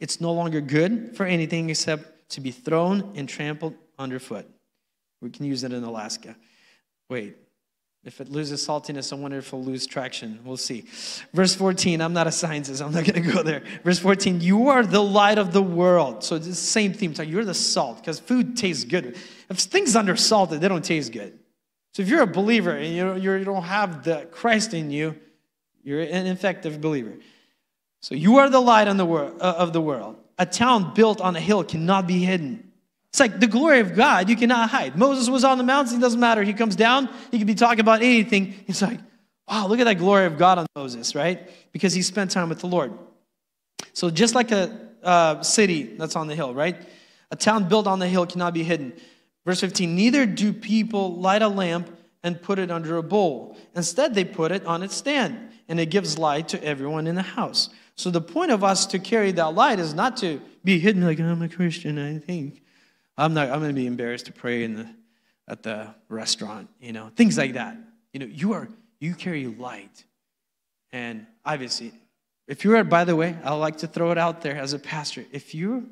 It's 0.00 0.20
no 0.20 0.32
longer 0.32 0.60
good 0.60 1.16
for 1.16 1.26
anything 1.26 1.70
except 1.70 2.30
to 2.30 2.40
be 2.40 2.50
thrown 2.50 3.12
and 3.16 3.28
trampled 3.28 3.74
underfoot. 3.98 4.46
We 5.20 5.30
can 5.30 5.44
use 5.44 5.64
it 5.64 5.72
in 5.72 5.82
Alaska. 5.82 6.36
Wait, 7.10 7.36
if 8.04 8.20
it 8.20 8.30
loses 8.30 8.64
saltiness, 8.66 9.12
I 9.12 9.16
wonder 9.16 9.38
if 9.38 9.48
it'll 9.48 9.64
lose 9.64 9.86
traction. 9.86 10.38
We'll 10.44 10.56
see. 10.56 10.84
Verse 11.34 11.54
14, 11.54 12.00
I'm 12.00 12.12
not 12.12 12.26
a 12.26 12.32
scientist, 12.32 12.80
I'm 12.80 12.92
not 12.92 13.04
going 13.04 13.22
to 13.22 13.32
go 13.32 13.42
there. 13.42 13.64
Verse 13.82 13.98
14, 13.98 14.40
you 14.40 14.68
are 14.68 14.84
the 14.84 15.02
light 15.02 15.38
of 15.38 15.52
the 15.52 15.62
world. 15.62 16.22
So 16.22 16.36
it's 16.36 16.46
the 16.46 16.54
same 16.54 16.92
theme. 16.92 17.12
You're 17.26 17.44
the 17.44 17.54
salt, 17.54 17.96
because 17.96 18.20
food 18.20 18.56
tastes 18.56 18.84
good. 18.84 19.16
If 19.50 19.58
things 19.58 19.96
under 19.96 20.14
salted, 20.14 20.60
they 20.60 20.68
don't 20.68 20.84
taste 20.84 21.12
good. 21.12 21.38
So 21.94 22.02
if 22.02 22.08
you're 22.08 22.22
a 22.22 22.26
believer 22.26 22.70
and 22.70 22.94
you 22.94 23.14
you 23.14 23.44
don't 23.44 23.64
have 23.64 24.04
the 24.04 24.28
Christ 24.30 24.74
in 24.74 24.90
you, 24.90 25.16
you're 25.82 26.00
an 26.00 26.26
ineffective 26.26 26.80
believer. 26.80 27.14
So 28.00 28.14
you 28.14 28.38
are 28.38 28.48
the 28.48 28.60
light 28.60 28.84
the 28.92 29.04
wor- 29.04 29.32
uh, 29.40 29.54
of 29.58 29.72
the 29.72 29.80
world. 29.80 30.16
A 30.38 30.46
town 30.46 30.94
built 30.94 31.20
on 31.20 31.34
a 31.34 31.40
hill 31.40 31.64
cannot 31.64 32.06
be 32.06 32.18
hidden. 32.18 32.72
It's 33.10 33.20
like 33.20 33.40
the 33.40 33.46
glory 33.46 33.80
of 33.80 33.96
God, 33.96 34.28
you 34.28 34.36
cannot 34.36 34.70
hide. 34.70 34.96
Moses 34.96 35.28
was 35.28 35.42
on 35.42 35.58
the 35.58 35.64
mountain, 35.64 35.96
it 35.96 36.00
doesn't 36.00 36.20
matter. 36.20 36.42
He 36.42 36.52
comes 36.52 36.76
down, 36.76 37.08
he 37.30 37.38
can 37.38 37.46
be 37.46 37.54
talking 37.54 37.80
about 37.80 38.02
anything. 38.02 38.54
He's 38.66 38.82
like, 38.82 39.00
wow, 39.48 39.66
look 39.66 39.80
at 39.80 39.84
that 39.84 39.94
glory 39.94 40.26
of 40.26 40.38
God 40.38 40.58
on 40.58 40.66
Moses, 40.76 41.14
right? 41.14 41.50
Because 41.72 41.94
he 41.94 42.02
spent 42.02 42.30
time 42.30 42.48
with 42.48 42.60
the 42.60 42.66
Lord. 42.66 42.92
So 43.94 44.10
just 44.10 44.34
like 44.34 44.52
a 44.52 44.88
uh, 45.02 45.42
city 45.42 45.82
that's 45.82 46.16
on 46.16 46.26
the 46.26 46.34
hill, 46.34 46.54
right? 46.54 46.76
A 47.30 47.36
town 47.36 47.68
built 47.68 47.86
on 47.86 47.98
the 47.98 48.06
hill 48.06 48.26
cannot 48.26 48.54
be 48.54 48.62
hidden. 48.62 48.92
Verse 49.44 49.60
15, 49.60 49.94
neither 49.94 50.26
do 50.26 50.52
people 50.52 51.16
light 51.16 51.42
a 51.42 51.48
lamp 51.48 51.88
and 52.22 52.40
put 52.40 52.58
it 52.58 52.70
under 52.70 52.98
a 52.98 53.02
bowl. 53.02 53.56
Instead, 53.74 54.14
they 54.14 54.24
put 54.24 54.52
it 54.52 54.66
on 54.66 54.82
its 54.82 54.94
stand 54.94 55.50
and 55.68 55.80
it 55.80 55.86
gives 55.86 56.18
light 56.18 56.48
to 56.48 56.62
everyone 56.62 57.06
in 57.06 57.14
the 57.14 57.22
house. 57.22 57.70
So 57.98 58.10
the 58.12 58.20
point 58.20 58.52
of 58.52 58.62
us 58.62 58.86
to 58.86 59.00
carry 59.00 59.32
that 59.32 59.54
light 59.54 59.80
is 59.80 59.92
not 59.92 60.18
to 60.18 60.40
be 60.62 60.78
hidden 60.78 61.02
like 61.02 61.18
I'm 61.18 61.42
a 61.42 61.48
Christian. 61.48 61.98
I 61.98 62.18
think 62.18 62.62
I'm 63.16 63.34
not. 63.34 63.50
I'm 63.50 63.58
going 63.58 63.70
to 63.70 63.74
be 63.74 63.88
embarrassed 63.88 64.26
to 64.26 64.32
pray 64.32 64.62
in 64.62 64.74
the 64.74 64.88
at 65.48 65.64
the 65.64 65.92
restaurant. 66.08 66.70
You 66.80 66.92
know, 66.92 67.10
things 67.16 67.36
like 67.36 67.54
that. 67.54 67.76
You 68.12 68.20
know, 68.20 68.26
you 68.26 68.52
are 68.52 68.68
you 69.00 69.14
carry 69.14 69.46
light, 69.46 70.04
and 70.92 71.26
obviously, 71.44 71.92
if 72.46 72.64
you 72.64 72.76
are. 72.76 72.84
By 72.84 73.02
the 73.02 73.16
way, 73.16 73.36
I 73.42 73.52
like 73.54 73.78
to 73.78 73.88
throw 73.88 74.12
it 74.12 74.18
out 74.18 74.42
there 74.42 74.56
as 74.56 74.74
a 74.74 74.78
pastor. 74.78 75.24
If 75.32 75.52
you 75.52 75.90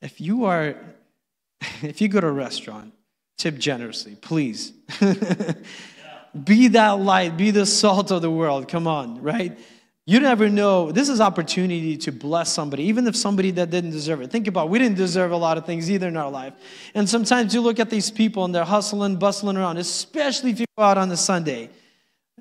if 0.00 0.22
you 0.22 0.46
are 0.46 0.74
if 1.82 2.00
you 2.00 2.08
go 2.08 2.22
to 2.22 2.28
a 2.28 2.32
restaurant, 2.32 2.94
tip 3.36 3.58
generously, 3.58 4.14
please. 4.14 4.72
Be 6.44 6.68
that 6.68 6.92
light, 6.92 7.36
be 7.36 7.50
the 7.50 7.66
salt 7.66 8.10
of 8.10 8.22
the 8.22 8.30
world. 8.30 8.66
Come 8.66 8.86
on, 8.86 9.20
right? 9.20 9.58
You 10.04 10.18
never 10.18 10.48
know. 10.48 10.90
This 10.90 11.08
is 11.08 11.20
opportunity 11.20 11.96
to 11.98 12.10
bless 12.10 12.52
somebody, 12.52 12.84
even 12.84 13.06
if 13.06 13.14
somebody 13.14 13.52
that 13.52 13.70
didn't 13.70 13.90
deserve 13.90 14.20
it. 14.20 14.30
Think 14.30 14.48
about 14.48 14.66
it. 14.66 14.70
we 14.70 14.80
didn't 14.80 14.96
deserve 14.96 15.30
a 15.30 15.36
lot 15.36 15.58
of 15.58 15.64
things 15.64 15.88
either 15.90 16.08
in 16.08 16.16
our 16.16 16.30
life. 16.30 16.54
And 16.94 17.08
sometimes 17.08 17.54
you 17.54 17.60
look 17.60 17.78
at 17.78 17.88
these 17.88 18.10
people 18.10 18.44
and 18.44 18.52
they're 18.52 18.64
hustling, 18.64 19.16
bustling 19.16 19.56
around, 19.56 19.76
especially 19.76 20.50
if 20.50 20.58
you 20.58 20.66
go 20.76 20.82
out 20.82 20.98
on 20.98 21.10
a 21.12 21.16
Sunday. 21.16 21.70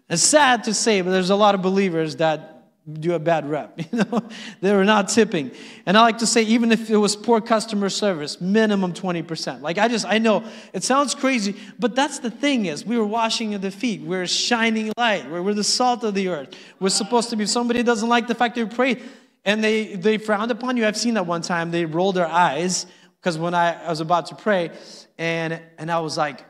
It's 0.10 0.24
sad 0.24 0.64
to 0.64 0.74
say, 0.74 1.02
but 1.02 1.12
there's 1.12 1.30
a 1.30 1.36
lot 1.36 1.54
of 1.54 1.62
believers 1.62 2.16
that 2.16 2.61
do 2.94 3.14
a 3.14 3.20
bad 3.20 3.50
rep. 3.50 3.80
You 3.92 4.04
know, 4.04 4.30
they 4.62 4.74
were 4.74 4.86
not 4.86 5.10
tipping. 5.10 5.52
And 5.86 5.98
I 5.98 6.02
like 6.02 6.20
to 6.20 6.28
say, 6.28 6.44
even 6.44 6.72
if 6.72 6.90
it 6.90 6.98
was 6.98 7.16
poor 7.16 7.42
customer 7.42 7.90
service, 7.90 8.40
minimum 8.40 8.94
20%. 8.94 9.62
Like 9.62 9.78
I 9.78 9.88
just, 9.88 10.06
I 10.06 10.18
know 10.18 10.44
it 10.72 10.84
sounds 10.84 11.14
crazy, 11.14 11.56
but 11.78 11.96
that's 11.96 12.20
the 12.20 12.32
thing 12.32 12.68
is 12.68 12.86
we 12.86 12.98
were 12.98 13.06
washing 13.06 13.60
the 13.60 13.72
feet. 13.72 14.02
We're 14.02 14.28
shining 14.28 14.94
light. 14.98 15.30
We're, 15.30 15.42
we're 15.42 15.54
the 15.54 15.64
salt 15.64 16.04
of 16.04 16.14
the 16.14 16.30
earth. 16.30 16.56
We're 16.80 16.90
supposed 16.90 17.30
to 17.32 17.36
be, 17.36 17.44
if 17.44 17.50
somebody 17.50 17.84
doesn't 17.84 18.08
like 18.08 18.28
the 18.28 18.36
fact 18.36 18.56
that 18.56 18.70
we 18.70 18.76
pray 18.76 19.02
and 19.44 19.64
they, 19.64 19.96
they 19.96 20.18
frowned 20.18 20.52
upon 20.52 20.78
you. 20.78 20.86
I've 20.86 20.98
seen 20.98 21.16
that 21.16 21.26
one 21.26 21.42
time. 21.42 21.72
They 21.72 21.86
rolled 21.86 22.16
their 22.16 22.28
eyes 22.28 22.86
because 23.20 23.38
when 23.38 23.54
I, 23.54 23.84
I 23.84 23.90
was 23.90 24.00
about 24.00 24.28
to 24.28 24.36
pray 24.36 24.72
and, 25.18 25.62
and 25.78 25.92
I 25.92 26.00
was 26.00 26.18
like, 26.18 26.46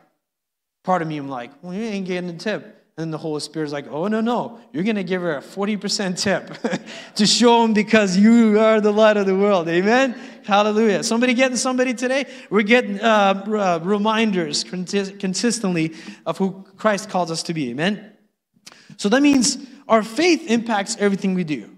part 0.84 1.02
of 1.02 1.08
me, 1.08 1.18
I'm 1.18 1.30
like, 1.30 1.52
well, 1.62 1.74
you 1.74 1.84
ain't 1.84 2.06
getting 2.06 2.30
a 2.30 2.38
tip. 2.38 2.81
And 2.98 3.12
the 3.12 3.18
Holy 3.18 3.40
Spirit's 3.40 3.72
like, 3.72 3.88
oh, 3.90 4.08
no, 4.08 4.20
no, 4.22 4.60
you're 4.74 4.84
going 4.84 4.98
to 4.98 5.04
give 5.04 5.22
her 5.22 5.38
a 5.38 5.42
40% 5.42 6.20
tip 6.20 6.84
to 7.16 7.26
show 7.26 7.64
him 7.64 7.74
because 7.74 8.18
you 8.18 8.60
are 8.60 8.82
the 8.82 8.92
light 8.92 9.18
of 9.18 9.26
the 9.26 9.36
world. 9.36 9.70
Amen? 9.70 10.20
Hallelujah. 10.44 11.04
Somebody 11.04 11.34
getting 11.34 11.58
somebody 11.58 11.94
today? 11.94 12.26
We're 12.50 12.64
getting 12.64 13.00
uh, 13.00 13.44
uh, 13.48 13.80
reminders 13.82 14.64
consistently 14.66 15.96
of 16.26 16.38
who 16.38 16.66
Christ 16.76 17.10
calls 17.10 17.32
us 17.32 17.44
to 17.44 17.54
be. 17.54 17.70
Amen? 17.70 18.12
So 18.98 19.08
that 19.10 19.22
means 19.22 19.58
our 19.88 20.04
faith 20.04 20.50
impacts 20.50 20.98
everything 21.00 21.34
we 21.34 21.44
do. 21.44 21.70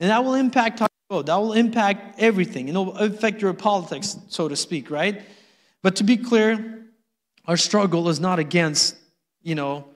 And 0.00 0.10
that 0.10 0.24
will 0.24 0.34
impact 0.34 0.80
how 0.80 0.84
you 0.86 1.16
vote. 1.16 1.26
That 1.26 1.36
will 1.36 1.54
impact 1.54 2.20
everything. 2.20 2.68
It'll 2.68 2.96
affect 2.96 3.40
your 3.40 3.54
politics, 3.54 4.16
so 4.28 4.48
to 4.48 4.54
speak, 4.54 4.90
right? 4.90 5.22
But 5.82 5.96
to 5.96 6.04
be 6.04 6.16
clear, 6.16 6.84
our 7.46 7.56
struggle 7.56 8.08
is 8.08 8.20
not 8.20 8.38
against, 8.38 8.96
you 9.42 9.54
know, 9.54 9.86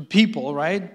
people, 0.00 0.54
right? 0.54 0.92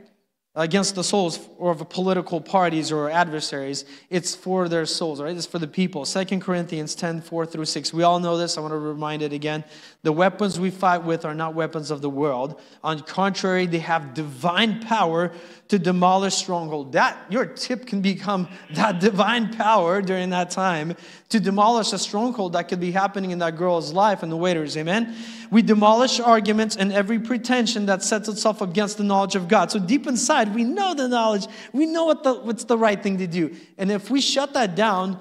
Against 0.56 0.96
the 0.96 1.04
souls 1.04 1.40
of 1.60 1.88
political 1.90 2.42
parties 2.42 2.92
or 2.92 3.10
adversaries. 3.10 3.86
It's 4.10 4.36
for 4.36 4.68
their 4.68 4.86
souls, 4.86 5.22
right? 5.22 5.36
It's 5.36 5.46
for 5.46 5.60
the 5.60 5.68
people. 5.68 6.06
Second 6.06 6.42
Corinthians 6.42 6.96
10, 6.96 7.22
4 7.22 7.46
through 7.46 7.66
6. 7.66 7.94
We 7.94 8.04
all 8.04 8.20
know 8.20 8.38
this. 8.38 8.58
I 8.58 8.62
want 8.62 8.72
to 8.72 8.78
remind 8.78 9.22
it 9.22 9.32
again. 9.32 9.64
The 10.02 10.14
weapons 10.14 10.58
we 10.58 10.70
fight 10.70 11.04
with 11.04 11.26
are 11.26 11.36
not 11.36 11.56
weapons 11.56 11.92
of 11.92 12.02
the 12.02 12.10
world. 12.10 12.62
On 12.86 13.02
contrary, 13.02 13.66
they 13.66 13.80
have 13.80 14.14
divine 14.14 14.80
power 14.80 15.34
to 15.68 15.78
demolish 15.78 16.36
stronghold. 16.36 16.94
That 16.94 17.18
your 17.30 17.46
tip 17.46 17.86
can 17.86 18.02
become 18.02 18.48
that 18.76 19.02
divine 19.02 19.54
power 19.54 20.02
during 20.02 20.30
that 20.30 20.52
time 20.52 20.96
to 21.28 21.42
demolish 21.42 21.92
a 21.92 22.00
stronghold 22.00 22.54
that 22.54 22.70
could 22.70 22.80
be 22.80 22.92
happening 22.92 23.32
in 23.32 23.40
that 23.40 23.58
girl's 23.58 23.92
life 23.92 24.24
and 24.24 24.32
the 24.32 24.38
waiters. 24.38 24.78
Amen. 24.78 25.18
We 25.52 25.64
demolish 25.64 26.22
arguments 26.22 26.78
and 26.78 26.94
every 26.94 27.20
pretension 27.20 27.88
that 27.88 28.02
sets 28.02 28.30
itself 28.30 28.62
against 28.62 29.00
the 29.00 29.04
knowledge 29.04 29.36
of 29.36 29.50
God. 29.50 29.70
So 29.70 29.80
deep 29.80 30.08
inside, 30.08 30.56
we 30.56 30.64
know 30.64 30.94
the 30.94 31.10
knowledge. 31.10 31.46
We 31.74 31.86
know 31.86 32.06
what 32.06 32.24
the, 32.24 32.36
what's 32.36 32.64
the 32.64 32.78
right 32.78 33.02
thing 33.04 33.18
to 33.18 33.28
do. 33.28 33.54
And 33.78 33.92
if 33.92 34.10
we 34.10 34.22
shut 34.22 34.54
that 34.54 34.76
down, 34.76 35.20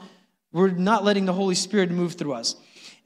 we're 0.53 0.71
not 0.71 1.05
letting 1.05 1.25
the 1.25 1.33
Holy 1.33 1.57
Spirit 1.57 1.91
move 1.91 2.15
through 2.15 2.35
us. 2.35 2.55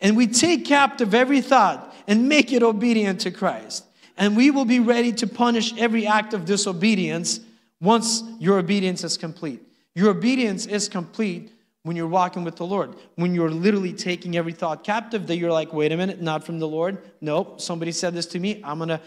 And 0.02 0.16
we 0.16 0.26
take 0.26 0.66
captive 0.66 1.14
every 1.14 1.40
thought 1.40 1.94
and 2.06 2.28
make 2.28 2.52
it 2.52 2.62
obedient 2.62 3.20
to 3.20 3.30
Christ 3.30 3.86
and 4.16 4.36
we 4.36 4.50
will 4.50 4.64
be 4.64 4.80
ready 4.80 5.12
to 5.12 5.26
punish 5.26 5.76
every 5.78 6.06
act 6.06 6.34
of 6.34 6.44
disobedience 6.44 7.40
once 7.80 8.22
your 8.38 8.58
obedience 8.58 9.04
is 9.04 9.16
complete. 9.16 9.60
Your 9.94 10.10
obedience 10.10 10.66
is 10.66 10.88
complete 10.88 11.50
when 11.82 11.96
you're 11.96 12.06
walking 12.06 12.44
with 12.44 12.56
the 12.56 12.64
Lord, 12.64 12.94
when 13.16 13.34
you're 13.34 13.50
literally 13.50 13.92
taking 13.92 14.36
every 14.36 14.52
thought 14.52 14.84
captive 14.84 15.26
that 15.26 15.36
you're 15.36 15.50
like, 15.50 15.72
wait 15.72 15.90
a 15.90 15.96
minute, 15.96 16.20
not 16.20 16.44
from 16.44 16.60
the 16.60 16.68
Lord. 16.68 16.98
Nope, 17.20 17.60
somebody 17.60 17.90
said 17.90 18.14
this 18.14 18.26
to 18.26 18.38
me. 18.38 18.60
I'm 18.62 18.78
gonna, 18.78 19.00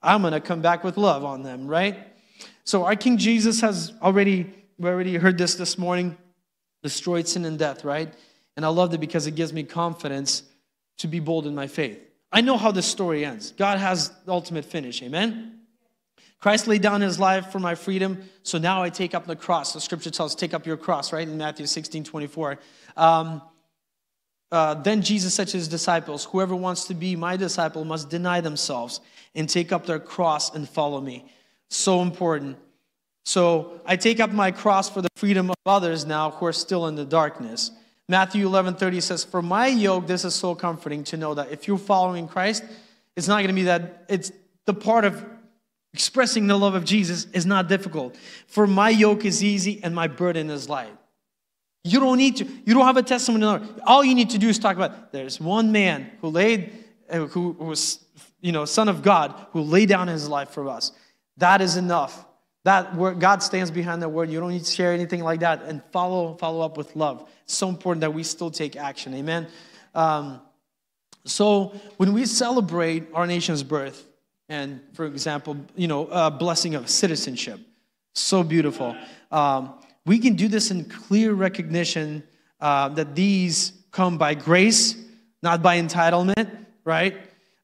I'm 0.00 0.22
gonna 0.22 0.40
come 0.40 0.60
back 0.60 0.84
with 0.84 0.96
love 0.96 1.24
on 1.24 1.42
them, 1.42 1.66
right? 1.66 1.98
So 2.62 2.84
our 2.84 2.94
King 2.94 3.18
Jesus 3.18 3.60
has 3.62 3.92
already, 4.00 4.54
we 4.78 4.88
already 4.88 5.16
heard 5.16 5.36
this 5.36 5.56
this 5.56 5.76
morning, 5.76 6.16
destroyed 6.82 7.26
sin 7.26 7.44
and 7.44 7.58
death, 7.58 7.84
right? 7.84 8.14
And 8.60 8.66
I 8.66 8.68
loved 8.68 8.92
it 8.92 8.98
because 8.98 9.26
it 9.26 9.36
gives 9.36 9.54
me 9.54 9.62
confidence 9.62 10.42
to 10.98 11.08
be 11.08 11.18
bold 11.18 11.46
in 11.46 11.54
my 11.54 11.66
faith. 11.66 11.98
I 12.30 12.42
know 12.42 12.58
how 12.58 12.70
this 12.70 12.84
story 12.84 13.24
ends. 13.24 13.52
God 13.52 13.78
has 13.78 14.10
the 14.26 14.32
ultimate 14.32 14.66
finish. 14.66 15.02
Amen? 15.02 15.60
Christ 16.40 16.68
laid 16.68 16.82
down 16.82 17.00
his 17.00 17.18
life 17.18 17.50
for 17.50 17.58
my 17.58 17.74
freedom, 17.74 18.22
so 18.42 18.58
now 18.58 18.82
I 18.82 18.90
take 18.90 19.14
up 19.14 19.26
the 19.26 19.34
cross. 19.34 19.72
The 19.72 19.80
scripture 19.80 20.10
tells, 20.10 20.34
take 20.34 20.52
up 20.52 20.66
your 20.66 20.76
cross, 20.76 21.10
right? 21.10 21.26
In 21.26 21.38
Matthew 21.38 21.64
16 21.64 22.04
24. 22.04 22.58
Um, 22.98 23.40
uh, 24.52 24.74
then 24.74 25.00
Jesus 25.00 25.32
said 25.32 25.48
to 25.48 25.56
his 25.56 25.66
disciples, 25.66 26.26
Whoever 26.26 26.54
wants 26.54 26.84
to 26.88 26.94
be 26.94 27.16
my 27.16 27.38
disciple 27.38 27.86
must 27.86 28.10
deny 28.10 28.42
themselves 28.42 29.00
and 29.34 29.48
take 29.48 29.72
up 29.72 29.86
their 29.86 30.00
cross 30.00 30.54
and 30.54 30.68
follow 30.68 31.00
me. 31.00 31.24
So 31.70 32.02
important. 32.02 32.58
So 33.24 33.80
I 33.86 33.96
take 33.96 34.20
up 34.20 34.32
my 34.32 34.50
cross 34.50 34.90
for 34.90 35.00
the 35.00 35.08
freedom 35.16 35.48
of 35.48 35.56
others 35.64 36.04
now 36.04 36.32
who 36.32 36.44
are 36.44 36.52
still 36.52 36.88
in 36.88 36.96
the 36.96 37.06
darkness. 37.06 37.70
Matthew 38.10 38.44
11 38.44 38.74
30 38.74 39.00
says, 39.00 39.24
For 39.24 39.40
my 39.40 39.68
yoke, 39.68 40.08
this 40.08 40.24
is 40.24 40.34
so 40.34 40.56
comforting 40.56 41.04
to 41.04 41.16
know 41.16 41.34
that 41.34 41.52
if 41.52 41.68
you're 41.68 41.78
following 41.78 42.26
Christ, 42.26 42.64
it's 43.14 43.28
not 43.28 43.36
going 43.36 43.48
to 43.48 43.54
be 43.54 43.62
that, 43.62 44.04
it's 44.08 44.32
the 44.66 44.74
part 44.74 45.04
of 45.04 45.24
expressing 45.94 46.48
the 46.48 46.58
love 46.58 46.74
of 46.74 46.84
Jesus 46.84 47.28
is 47.32 47.46
not 47.46 47.68
difficult. 47.68 48.16
For 48.48 48.66
my 48.66 48.90
yoke 48.90 49.24
is 49.24 49.44
easy 49.44 49.78
and 49.84 49.94
my 49.94 50.08
burden 50.08 50.50
is 50.50 50.68
light. 50.68 50.92
You 51.84 52.00
don't 52.00 52.18
need 52.18 52.38
to, 52.38 52.44
you 52.64 52.74
don't 52.74 52.84
have 52.84 52.96
a 52.96 53.02
testimony. 53.04 53.64
All 53.86 54.02
you 54.02 54.16
need 54.16 54.30
to 54.30 54.38
do 54.38 54.48
is 54.48 54.58
talk 54.58 54.74
about 54.74 55.12
there's 55.12 55.40
one 55.40 55.70
man 55.70 56.10
who 56.20 56.30
laid, 56.30 56.72
uh, 57.08 57.26
who 57.26 57.52
was, 57.52 58.04
you 58.40 58.50
know, 58.50 58.64
son 58.64 58.88
of 58.88 59.02
God, 59.02 59.34
who 59.52 59.60
laid 59.60 59.88
down 59.88 60.08
his 60.08 60.28
life 60.28 60.50
for 60.50 60.68
us. 60.68 60.90
That 61.36 61.60
is 61.60 61.76
enough. 61.76 62.26
That 62.64 62.94
word, 62.94 63.20
God 63.20 63.42
stands 63.42 63.70
behind 63.70 64.02
that 64.02 64.08
word. 64.10 64.30
You 64.30 64.38
don't 64.38 64.50
need 64.50 64.64
to 64.64 64.70
share 64.70 64.92
anything 64.92 65.22
like 65.22 65.40
that. 65.40 65.62
And 65.62 65.82
follow, 65.92 66.34
follow 66.34 66.60
up 66.60 66.76
with 66.76 66.94
love. 66.94 67.28
It's 67.44 67.54
so 67.54 67.68
important 67.68 68.02
that 68.02 68.12
we 68.12 68.22
still 68.22 68.50
take 68.50 68.76
action. 68.76 69.14
Amen. 69.14 69.46
Um, 69.94 70.40
so 71.24 71.74
when 71.96 72.12
we 72.12 72.26
celebrate 72.26 73.04
our 73.14 73.26
nation's 73.26 73.62
birth, 73.62 74.06
and 74.48 74.80
for 74.92 75.06
example, 75.06 75.56
you 75.74 75.88
know, 75.88 76.06
a 76.08 76.30
blessing 76.30 76.74
of 76.74 76.90
citizenship, 76.90 77.60
so 78.14 78.42
beautiful. 78.42 78.96
Um, 79.30 79.74
we 80.04 80.18
can 80.18 80.34
do 80.34 80.48
this 80.48 80.70
in 80.70 80.84
clear 80.84 81.32
recognition 81.32 82.22
uh, 82.60 82.88
that 82.90 83.14
these 83.14 83.72
come 83.92 84.18
by 84.18 84.34
grace, 84.34 84.96
not 85.42 85.62
by 85.62 85.80
entitlement, 85.80 86.50
right? 86.84 87.16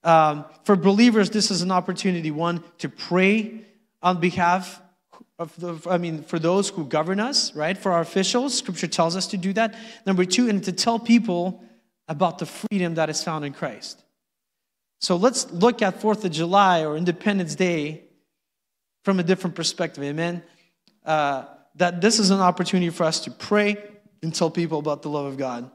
Um, 0.05 0.45
for 0.65 0.77
believers, 0.77 1.31
this 1.31 1.51
is 1.51 1.63
an 1.63 1.73
opportunity, 1.73 2.31
one, 2.31 2.63
to 2.79 2.89
pray 2.89 3.65
on 4.03 4.21
behalf 4.21 4.81
the, 5.38 5.79
I 5.88 5.99
mean, 5.99 6.22
for 6.22 6.38
those 6.38 6.70
who 6.70 6.87
govern 6.87 7.20
us, 7.20 7.55
right? 7.55 7.77
For 7.77 7.92
our 7.92 8.01
officials, 8.01 8.57
scripture 8.57 8.87
tells 8.87 9.16
us 9.16 9.27
to 9.29 9.37
do 9.37 9.53
that. 9.53 9.75
Number 10.07 10.25
two, 10.25 10.49
and 10.49 10.64
to 10.64 10.72
tell 10.72 10.99
people 10.99 11.62
about 12.09 12.38
the 12.38 12.46
freedom 12.46 12.94
that 12.94 13.11
is 13.11 13.22
found 13.22 13.44
in 13.44 13.53
Christ. 13.53 14.03
So 15.01 15.16
let's 15.16 15.51
look 15.53 15.83
at 15.83 16.01
4th 16.01 16.25
of 16.25 16.33
July 16.33 16.85
or 16.85 16.96
Independence 16.96 17.55
Day 17.55 18.05
from 19.05 19.20
a 19.20 19.22
different 19.22 19.55
perspective, 19.55 20.03
amen? 20.03 20.42
Uh, 21.05 21.44
that 21.75 22.01
this 22.01 22.18
is 22.18 22.31
an 22.31 22.40
opportunity 22.40 22.90
for 22.90 23.05
us 23.05 23.20
to 23.20 23.31
pray 23.31 23.77
and 24.22 24.35
tell 24.35 24.51
people 24.51 24.79
about 24.79 25.03
the 25.03 25.11
love 25.11 25.27
of 25.27 25.37
God. 25.37 25.70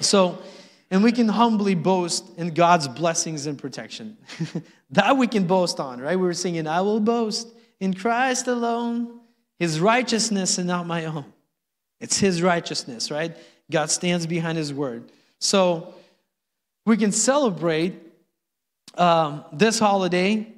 So, 0.00 0.42
and 0.90 1.04
we 1.04 1.12
can 1.12 1.28
humbly 1.28 1.76
boast 1.76 2.36
in 2.36 2.52
God's 2.52 2.88
blessings 2.88 3.46
and 3.46 3.56
protection. 3.56 4.16
that 4.90 5.16
we 5.16 5.28
can 5.28 5.46
boast 5.46 5.78
on, 5.78 6.00
right? 6.00 6.18
We 6.18 6.26
were 6.26 6.34
singing, 6.34 6.66
I 6.66 6.80
will 6.80 7.00
boast 7.00 7.48
in 7.84 7.92
Christ 7.92 8.48
alone, 8.48 9.20
his 9.58 9.78
righteousness 9.78 10.58
and 10.58 10.66
not 10.66 10.86
my 10.86 11.04
own. 11.04 11.26
It's 12.00 12.18
his 12.18 12.42
righteousness, 12.42 13.10
right? 13.10 13.36
God 13.70 13.90
stands 13.90 14.26
behind 14.26 14.58
his 14.58 14.72
word. 14.72 15.12
So 15.38 15.94
we 16.86 16.96
can 16.96 17.12
celebrate 17.12 17.94
um, 18.96 19.44
this 19.52 19.78
holiday 19.78 20.48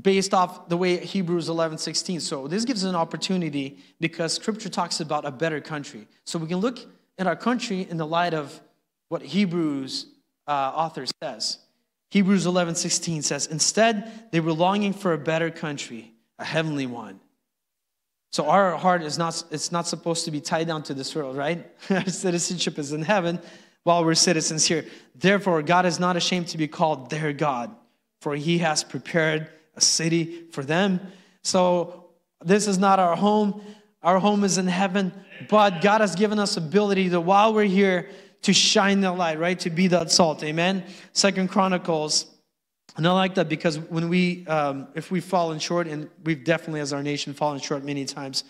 based 0.00 0.32
off 0.32 0.68
the 0.68 0.76
way 0.76 0.96
Hebrews 1.04 1.48
11 1.48 1.78
16. 1.78 2.20
So 2.20 2.46
this 2.46 2.64
gives 2.64 2.84
us 2.84 2.88
an 2.88 2.96
opportunity 2.96 3.78
because 4.00 4.32
scripture 4.32 4.68
talks 4.68 5.00
about 5.00 5.24
a 5.24 5.30
better 5.30 5.60
country. 5.60 6.06
So 6.24 6.38
we 6.38 6.46
can 6.46 6.58
look 6.58 6.78
at 7.18 7.26
our 7.26 7.36
country 7.36 7.86
in 7.90 7.96
the 7.96 8.06
light 8.06 8.34
of 8.34 8.60
what 9.08 9.22
Hebrews 9.22 10.06
uh, 10.46 10.50
author 10.74 11.06
says. 11.22 11.58
Hebrews 12.10 12.46
11 12.46 12.76
16 12.76 13.22
says, 13.22 13.46
Instead, 13.46 14.30
they 14.30 14.40
were 14.40 14.52
longing 14.52 14.92
for 14.92 15.12
a 15.12 15.18
better 15.18 15.50
country 15.50 16.11
a 16.42 16.44
heavenly 16.44 16.86
one. 16.86 17.20
So 18.32 18.48
our 18.48 18.76
heart 18.76 19.02
is 19.02 19.16
not, 19.16 19.42
it's 19.50 19.72
not 19.72 19.86
supposed 19.86 20.24
to 20.24 20.30
be 20.30 20.40
tied 20.40 20.66
down 20.66 20.82
to 20.84 20.94
this 20.94 21.14
world, 21.14 21.36
right? 21.36 21.66
Our 21.90 22.06
citizenship 22.06 22.78
is 22.78 22.92
in 22.92 23.02
heaven 23.02 23.38
while 23.84 24.04
we're 24.04 24.14
citizens 24.14 24.66
here. 24.66 24.84
Therefore, 25.14 25.62
God 25.62 25.86
is 25.86 26.00
not 26.00 26.16
ashamed 26.16 26.48
to 26.48 26.58
be 26.58 26.66
called 26.66 27.10
their 27.10 27.32
God, 27.32 27.74
for 28.20 28.34
he 28.34 28.58
has 28.58 28.82
prepared 28.82 29.48
a 29.76 29.80
city 29.80 30.46
for 30.50 30.62
them. 30.64 31.00
So 31.42 32.06
this 32.44 32.66
is 32.66 32.78
not 32.78 32.98
our 32.98 33.16
home. 33.16 33.62
Our 34.02 34.18
home 34.18 34.44
is 34.44 34.58
in 34.58 34.66
heaven, 34.66 35.12
but 35.48 35.80
God 35.80 36.00
has 36.00 36.16
given 36.16 36.38
us 36.38 36.56
ability 36.56 37.08
that 37.08 37.20
while 37.20 37.54
we're 37.54 37.64
here, 37.64 38.08
to 38.42 38.52
shine 38.52 39.00
the 39.00 39.12
light, 39.12 39.38
right? 39.38 39.58
To 39.60 39.70
be 39.70 39.86
that 39.88 40.10
salt. 40.10 40.42
Amen. 40.42 40.84
Second 41.12 41.48
Chronicles 41.48 42.26
and 42.96 43.06
I 43.06 43.12
like 43.12 43.34
that 43.36 43.48
because 43.48 43.78
when 43.78 44.08
we, 44.08 44.46
um, 44.46 44.88
if 44.94 45.10
we've 45.10 45.24
fallen 45.24 45.58
short, 45.58 45.86
and 45.86 46.08
we've 46.24 46.44
definitely 46.44 46.80
as 46.80 46.92
our 46.92 47.02
nation 47.02 47.34
fallen 47.34 47.60
short 47.60 47.84
many 47.84 48.04
times, 48.04 48.44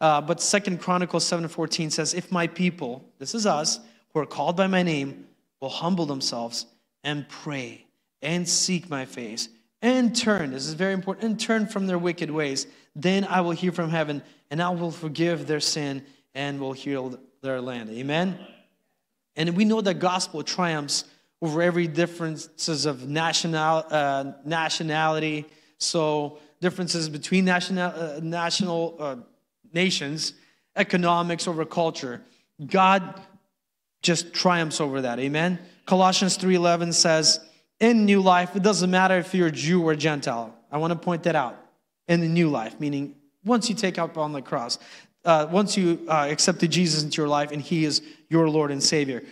Uh, 0.00 0.20
but 0.20 0.40
Second 0.40 0.80
Chronicles 0.80 1.24
7:14 1.24 1.88
says, 1.90 2.14
"If 2.14 2.30
my 2.32 2.46
people, 2.48 3.04
this 3.18 3.34
is 3.34 3.46
us, 3.46 3.78
who 4.12 4.20
are 4.20 4.26
called 4.26 4.56
by 4.56 4.66
my 4.66 4.82
name, 4.82 5.28
will 5.60 5.70
humble 5.70 6.04
themselves 6.04 6.66
and 7.04 7.26
pray 7.28 7.86
and 8.20 8.46
seek 8.46 8.90
my 8.90 9.06
face 9.06 9.48
and 9.80 10.14
turn, 10.14 10.50
this 10.50 10.66
is 10.66 10.74
very 10.74 10.92
important, 10.92 11.24
and 11.24 11.40
turn 11.40 11.66
from 11.66 11.86
their 11.86 11.98
wicked 11.98 12.30
ways, 12.30 12.66
then 12.96 13.24
I 13.24 13.40
will 13.40 13.52
hear 13.52 13.72
from 13.72 13.90
heaven 13.90 14.22
and 14.50 14.60
I 14.60 14.70
will 14.70 14.90
forgive 14.90 15.46
their 15.46 15.60
sin 15.60 16.02
and 16.34 16.58
will 16.60 16.74
heal 16.74 17.18
their 17.40 17.60
land." 17.60 17.88
Amen. 17.90 18.38
And 19.36 19.56
we 19.56 19.64
know 19.64 19.80
that 19.80 20.00
gospel 20.00 20.42
triumphs 20.42 21.04
over 21.44 21.60
every 21.60 21.86
differences 21.86 22.86
of 22.86 23.06
national, 23.06 23.84
uh, 23.90 24.32
nationality. 24.46 25.44
So 25.76 26.38
differences 26.62 27.10
between 27.10 27.44
national, 27.44 27.92
uh, 27.92 28.20
national 28.22 28.96
uh, 28.98 29.16
nations, 29.74 30.32
economics 30.74 31.46
over 31.46 31.66
culture. 31.66 32.22
God 32.64 33.20
just 34.00 34.32
triumphs 34.32 34.80
over 34.80 35.02
that. 35.02 35.18
Amen. 35.18 35.58
Colossians 35.84 36.38
3:11 36.38 36.94
says, 36.94 37.40
"In 37.78 38.06
new 38.06 38.22
life, 38.22 38.56
it 38.56 38.62
doesn't 38.62 38.90
matter 38.90 39.18
if 39.18 39.34
you're 39.34 39.50
Jew 39.50 39.82
or 39.82 39.94
Gentile." 39.94 40.54
I 40.72 40.78
want 40.78 40.94
to 40.94 40.98
point 40.98 41.24
that 41.24 41.36
out. 41.36 41.60
In 42.08 42.20
the 42.20 42.28
new 42.28 42.48
life, 42.48 42.80
meaning 42.80 43.16
once 43.44 43.68
you 43.68 43.74
take 43.74 43.98
up 43.98 44.16
on 44.16 44.32
the 44.32 44.42
cross, 44.42 44.78
uh, 45.24 45.46
once 45.50 45.76
you 45.76 46.06
uh, 46.08 46.26
accepted 46.30 46.70
Jesus 46.70 47.02
into 47.02 47.20
your 47.20 47.28
life 47.28 47.50
and 47.50 47.60
He 47.60 47.84
is 47.84 48.00
your 48.30 48.48
Lord 48.48 48.70
and 48.70 48.82
Savior, 48.82 49.22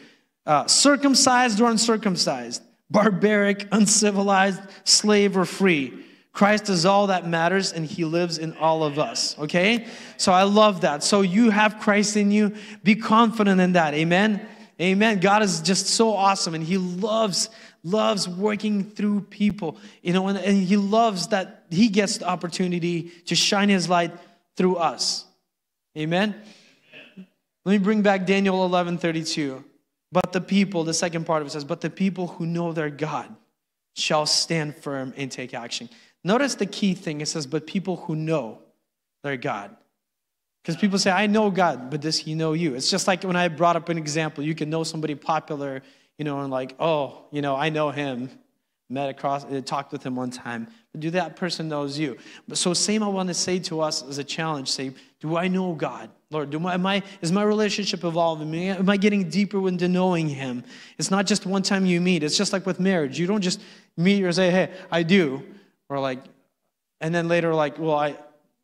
uh, 0.47 0.67
circumcised 0.67 1.61
or 1.61 1.71
uncircumcised, 1.71 2.63
barbaric, 2.91 3.67
uncivilized, 3.73 4.61
slave 4.85 5.37
or 5.37 5.45
free. 5.45 6.05
Christ 6.33 6.71
is 6.71 6.87
all 6.87 7.09
that 7.09 7.27
matters 7.27 7.73
and 7.73 7.85
he 7.85 8.05
lives 8.05 8.39
in 8.39 8.57
all 8.57 8.85
of 8.85 8.99
us. 8.99 9.39
Okay? 9.39 9.87
So 10.17 10.33
I 10.33 10.45
love 10.45 10.81
that. 10.81 11.03
So 11.03 11.21
you 11.21 11.51
have 11.51 11.79
Christ 11.79 12.17
in 12.17 12.31
you. 12.31 12.55
Be 12.83 12.95
confident 12.95 13.61
in 13.61 13.73
that. 13.73 13.93
Amen. 13.95 14.47
Amen. 14.81 15.21
God 15.21 15.43
is 15.43 15.61
just 15.61 15.89
so 15.89 16.15
awesome 16.15 16.55
and 16.55 16.65
he 16.65 16.79
loves 16.79 17.51
loves 17.85 18.29
working 18.29 18.91
through 18.91 19.23
people. 19.23 19.77
You 20.03 20.13
know, 20.13 20.29
and, 20.29 20.39
and 20.39 20.63
he 20.63 20.77
loves 20.77 21.29
that 21.29 21.65
he 21.71 21.89
gets 21.89 22.19
the 22.19 22.27
opportunity 22.29 23.11
to 23.27 23.35
shine 23.35 23.69
his 23.69 23.89
light 23.89 24.13
through 24.57 24.77
us. 24.77 25.27
Amen. 25.97 26.35
Let 27.65 27.73
me 27.73 27.79
bring 27.79 28.03
back 28.03 28.27
Daniel 28.27 28.69
11:32. 28.69 29.63
But 30.13 30.33
the 30.33 30.41
people, 30.43 30.85
the 30.85 30.95
second 30.95 31.25
part 31.25 31.41
of 31.41 31.49
it 31.49 31.51
says, 31.51 31.65
but 31.65 31.81
the 31.81 31.91
people 31.91 32.27
who 32.29 32.45
know 32.47 32.73
their 32.73 32.91
God 32.91 33.35
shall 33.97 34.27
stand 34.27 34.77
firm 34.77 35.15
and 35.17 35.33
take 35.33 35.55
action. 35.55 35.89
Notice 36.23 36.55
the 36.55 36.67
key 36.67 36.95
thing 36.95 37.23
it 37.23 37.27
says, 37.27 37.47
but 37.47 37.67
people 37.67 37.97
who 37.97 38.15
know 38.15 38.59
their 39.25 39.39
God. 39.39 39.75
Because 40.63 40.77
people 40.77 40.99
say, 40.99 41.11
I 41.11 41.27
know 41.27 41.51
God, 41.51 41.91
but 41.91 42.01
does 42.01 42.19
he 42.19 42.35
know 42.35 42.53
you? 42.53 42.75
It's 42.75 42.91
just 42.91 43.09
like 43.09 43.25
when 43.25 43.37
I 43.37 43.49
brought 43.49 43.75
up 43.75 43.89
an 43.89 43.99
example, 43.99 44.45
you 44.45 44.55
can 44.55 44.71
know 44.71 44.85
somebody 44.85 45.15
popular, 45.15 45.83
you 46.19 46.25
know, 46.25 46.41
and 46.41 46.51
like, 46.51 46.77
oh, 46.79 47.25
you 47.33 47.43
know, 47.43 47.57
I 47.57 47.71
know 47.71 47.91
him. 47.91 48.31
Met 48.93 49.09
across, 49.09 49.45
uh, 49.45 49.63
talked 49.65 49.91
with 49.91 50.05
him 50.05 50.17
one 50.17 50.31
time. 50.31 50.69
But 50.93 51.01
do 51.01 51.11
that 51.11 51.37
person 51.37 51.69
knows 51.69 51.99
you? 51.99 52.19
But 52.47 52.59
so 52.59 52.75
same 52.75 53.03
I 53.03 53.09
want 53.09 53.29
to 53.29 53.35
say 53.35 53.59
to 53.61 53.81
us 53.81 54.03
as 54.07 54.19
a 54.19 54.25
challenge, 54.25 54.71
say, 54.71 54.93
do 55.21 55.37
I 55.37 55.49
know 55.49 55.73
God? 55.73 56.11
Lord, 56.31 56.51
do 56.51 56.59
my, 56.59 56.75
am 56.75 56.85
I, 56.85 57.03
is 57.23 57.33
my 57.33 57.43
relationship 57.43 58.05
evolving? 58.05 58.55
Am 58.55 58.91
I 58.91 58.99
getting 58.99 59.31
deeper 59.31 59.67
into 59.67 59.89
knowing 59.89 60.29
Him? 60.29 60.63
It's 60.99 61.11
not 61.11 61.27
just 61.27 61.47
one 61.47 61.63
time 61.63 61.87
you 61.87 62.01
meet. 62.01 62.23
It's 62.23 62.37
just 62.37 62.53
like 62.53 62.67
with 62.67 62.81
marriage. 62.81 63.19
You 63.19 63.27
don't 63.27 63.41
just 63.41 63.61
meet 63.97 64.23
or 64.25 64.33
say, 64.33 64.51
hey, 64.51 64.71
I 64.91 65.03
do. 65.05 65.43
Or 65.89 65.99
like, 65.99 66.19
and 67.01 67.15
then 67.15 67.29
later, 67.29 67.55
like, 67.55 67.79
well, 67.79 67.97
I, 67.97 68.17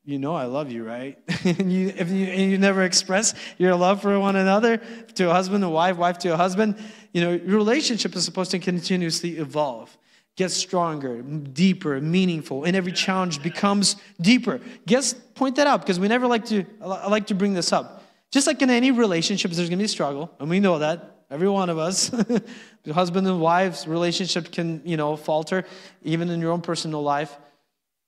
you 0.05 0.19
know 0.19 0.35
I 0.35 0.45
love 0.45 0.71
you, 0.71 0.85
right? 0.85 1.19
and 1.45 1.73
you, 1.73 1.88
if 1.97 2.11
you, 2.11 2.27
and 2.27 2.51
you 2.51 2.59
never 2.59 2.83
express 2.83 3.35
your 3.57 3.75
love 3.75 4.03
for 4.03 4.19
one 4.21 4.37
another, 4.37 4.79
to 5.14 5.31
a 5.31 5.33
husband, 5.33 5.64
a 5.64 5.69
wife, 5.69 5.97
wife 5.97 6.19
to 6.19 6.35
a 6.35 6.37
husband, 6.37 6.77
you 7.12 7.21
know, 7.21 7.33
your 7.33 7.57
relationship 7.57 8.14
is 8.14 8.25
supposed 8.25 8.51
to 8.51 8.59
continuously 8.59 9.38
evolve, 9.38 9.97
get 10.38 10.53
stronger, 10.53 11.20
deeper, 11.20 12.01
meaningful, 12.01 12.62
and 12.62 12.77
every 12.77 12.92
challenge 12.92 13.42
becomes 13.42 13.96
deeper. 14.20 14.61
Guess, 14.87 15.14
point 15.35 15.57
that 15.57 15.66
out, 15.66 15.81
because 15.81 15.98
we 15.98 16.07
never 16.07 16.29
like 16.29 16.44
to, 16.46 16.64
I 16.81 17.09
like 17.09 17.27
to 17.27 17.35
bring 17.35 17.55
this 17.55 17.72
up. 17.72 18.05
Just 18.31 18.46
like 18.46 18.62
in 18.62 18.70
any 18.70 18.92
relationships, 18.92 19.57
there's 19.57 19.68
gonna 19.68 19.79
be 19.79 19.87
a 19.87 19.88
struggle, 19.88 20.31
and 20.38 20.48
we 20.48 20.61
know 20.61 20.79
that. 20.79 21.16
Every 21.29 21.48
one 21.48 21.68
of 21.68 21.77
us, 21.77 22.12
husband 22.92 23.27
and 23.27 23.40
wife's 23.40 23.88
relationship 23.88 24.53
can, 24.53 24.81
you 24.85 24.96
know, 24.96 25.16
falter, 25.16 25.64
even 26.05 26.31
in 26.31 26.40
your 26.40 26.53
own 26.53 26.62
personal 26.62 27.03
life. 27.03 27.37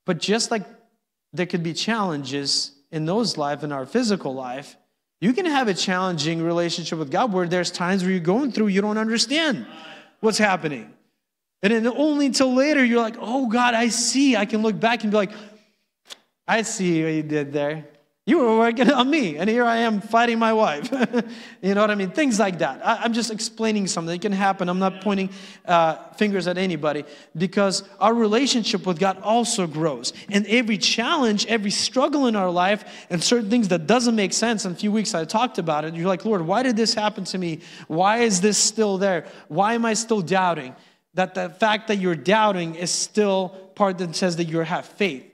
But 0.05 0.17
just 0.17 0.51
like 0.51 0.63
there 1.33 1.45
could 1.45 1.63
be 1.63 1.73
challenges 1.73 2.71
in 2.91 3.05
those 3.05 3.37
life, 3.37 3.61
in 3.61 3.73
our 3.73 3.85
physical 3.85 4.33
life, 4.33 4.77
you 5.19 5.33
can 5.33 5.45
have 5.45 5.67
a 5.67 5.73
challenging 5.73 6.41
relationship 6.41 6.97
with 6.97 7.11
God 7.11 7.33
where 7.33 7.45
there's 7.45 7.71
times 7.71 8.03
where 8.03 8.11
you're 8.11 8.21
going 8.21 8.53
through, 8.53 8.67
you 8.67 8.81
don't 8.81 8.97
understand 8.97 9.67
what's 10.21 10.37
happening. 10.37 10.91
And 11.63 11.73
then 11.73 11.87
only 11.87 12.27
until 12.27 12.53
later 12.53 12.83
you're 12.83 13.01
like, 13.01 13.17
oh 13.19 13.47
God, 13.47 13.73
I 13.73 13.89
see. 13.89 14.35
I 14.35 14.45
can 14.45 14.61
look 14.61 14.79
back 14.79 15.03
and 15.03 15.11
be 15.11 15.17
like, 15.17 15.31
I 16.47 16.63
see 16.63 17.03
what 17.03 17.13
you 17.13 17.23
did 17.23 17.53
there. 17.53 17.85
You 18.27 18.37
were 18.37 18.55
working 18.59 18.91
on 18.91 19.09
me, 19.09 19.37
and 19.37 19.49
here 19.49 19.65
I 19.65 19.77
am 19.77 19.99
fighting 19.99 20.37
my 20.37 20.53
wife. 20.53 20.91
you 21.61 21.73
know 21.73 21.81
what 21.81 21.89
I 21.89 21.95
mean? 21.95 22.11
Things 22.11 22.37
like 22.37 22.59
that. 22.59 22.85
I, 22.85 23.03
am 23.03 23.13
just 23.13 23.31
explaining 23.31 23.87
something. 23.87 24.15
It 24.15 24.21
can 24.21 24.31
happen. 24.31 24.69
I'm 24.69 24.77
not 24.77 25.01
pointing 25.01 25.31
uh, 25.65 25.95
fingers 26.13 26.47
at 26.47 26.59
anybody 26.59 27.03
because 27.35 27.83
our 27.99 28.13
relationship 28.13 28.85
with 28.85 28.99
God 28.99 29.19
also 29.23 29.65
grows. 29.65 30.13
And 30.29 30.45
every 30.45 30.77
challenge, 30.77 31.47
every 31.47 31.71
struggle 31.71 32.27
in 32.27 32.35
our 32.35 32.51
life, 32.51 33.07
and 33.09 33.23
certain 33.23 33.49
things 33.49 33.69
that 33.69 33.87
doesn't 33.87 34.15
make 34.15 34.33
sense. 34.33 34.65
In 34.65 34.73
a 34.73 34.75
few 34.75 34.91
weeks, 34.91 35.15
I 35.15 35.25
talked 35.25 35.57
about 35.57 35.83
it. 35.83 35.95
You're 35.95 36.07
like, 36.07 36.23
Lord, 36.23 36.43
why 36.43 36.61
did 36.61 36.77
this 36.77 36.93
happen 36.93 37.23
to 37.25 37.39
me? 37.39 37.61
Why 37.87 38.19
is 38.19 38.39
this 38.39 38.57
still 38.57 38.99
there? 38.99 39.25
Why 39.47 39.73
am 39.73 39.83
I 39.83 39.95
still 39.95 40.21
doubting? 40.21 40.75
That 41.13 41.35
the 41.35 41.49
fact 41.49 41.87
that 41.89 41.97
you're 41.97 42.15
doubting 42.15 42.75
is 42.75 42.89
still 42.89 43.49
part 43.75 43.97
that 43.97 44.15
says 44.15 44.37
that 44.37 44.45
you 44.45 44.59
have 44.59 44.85
faith. 44.85 45.25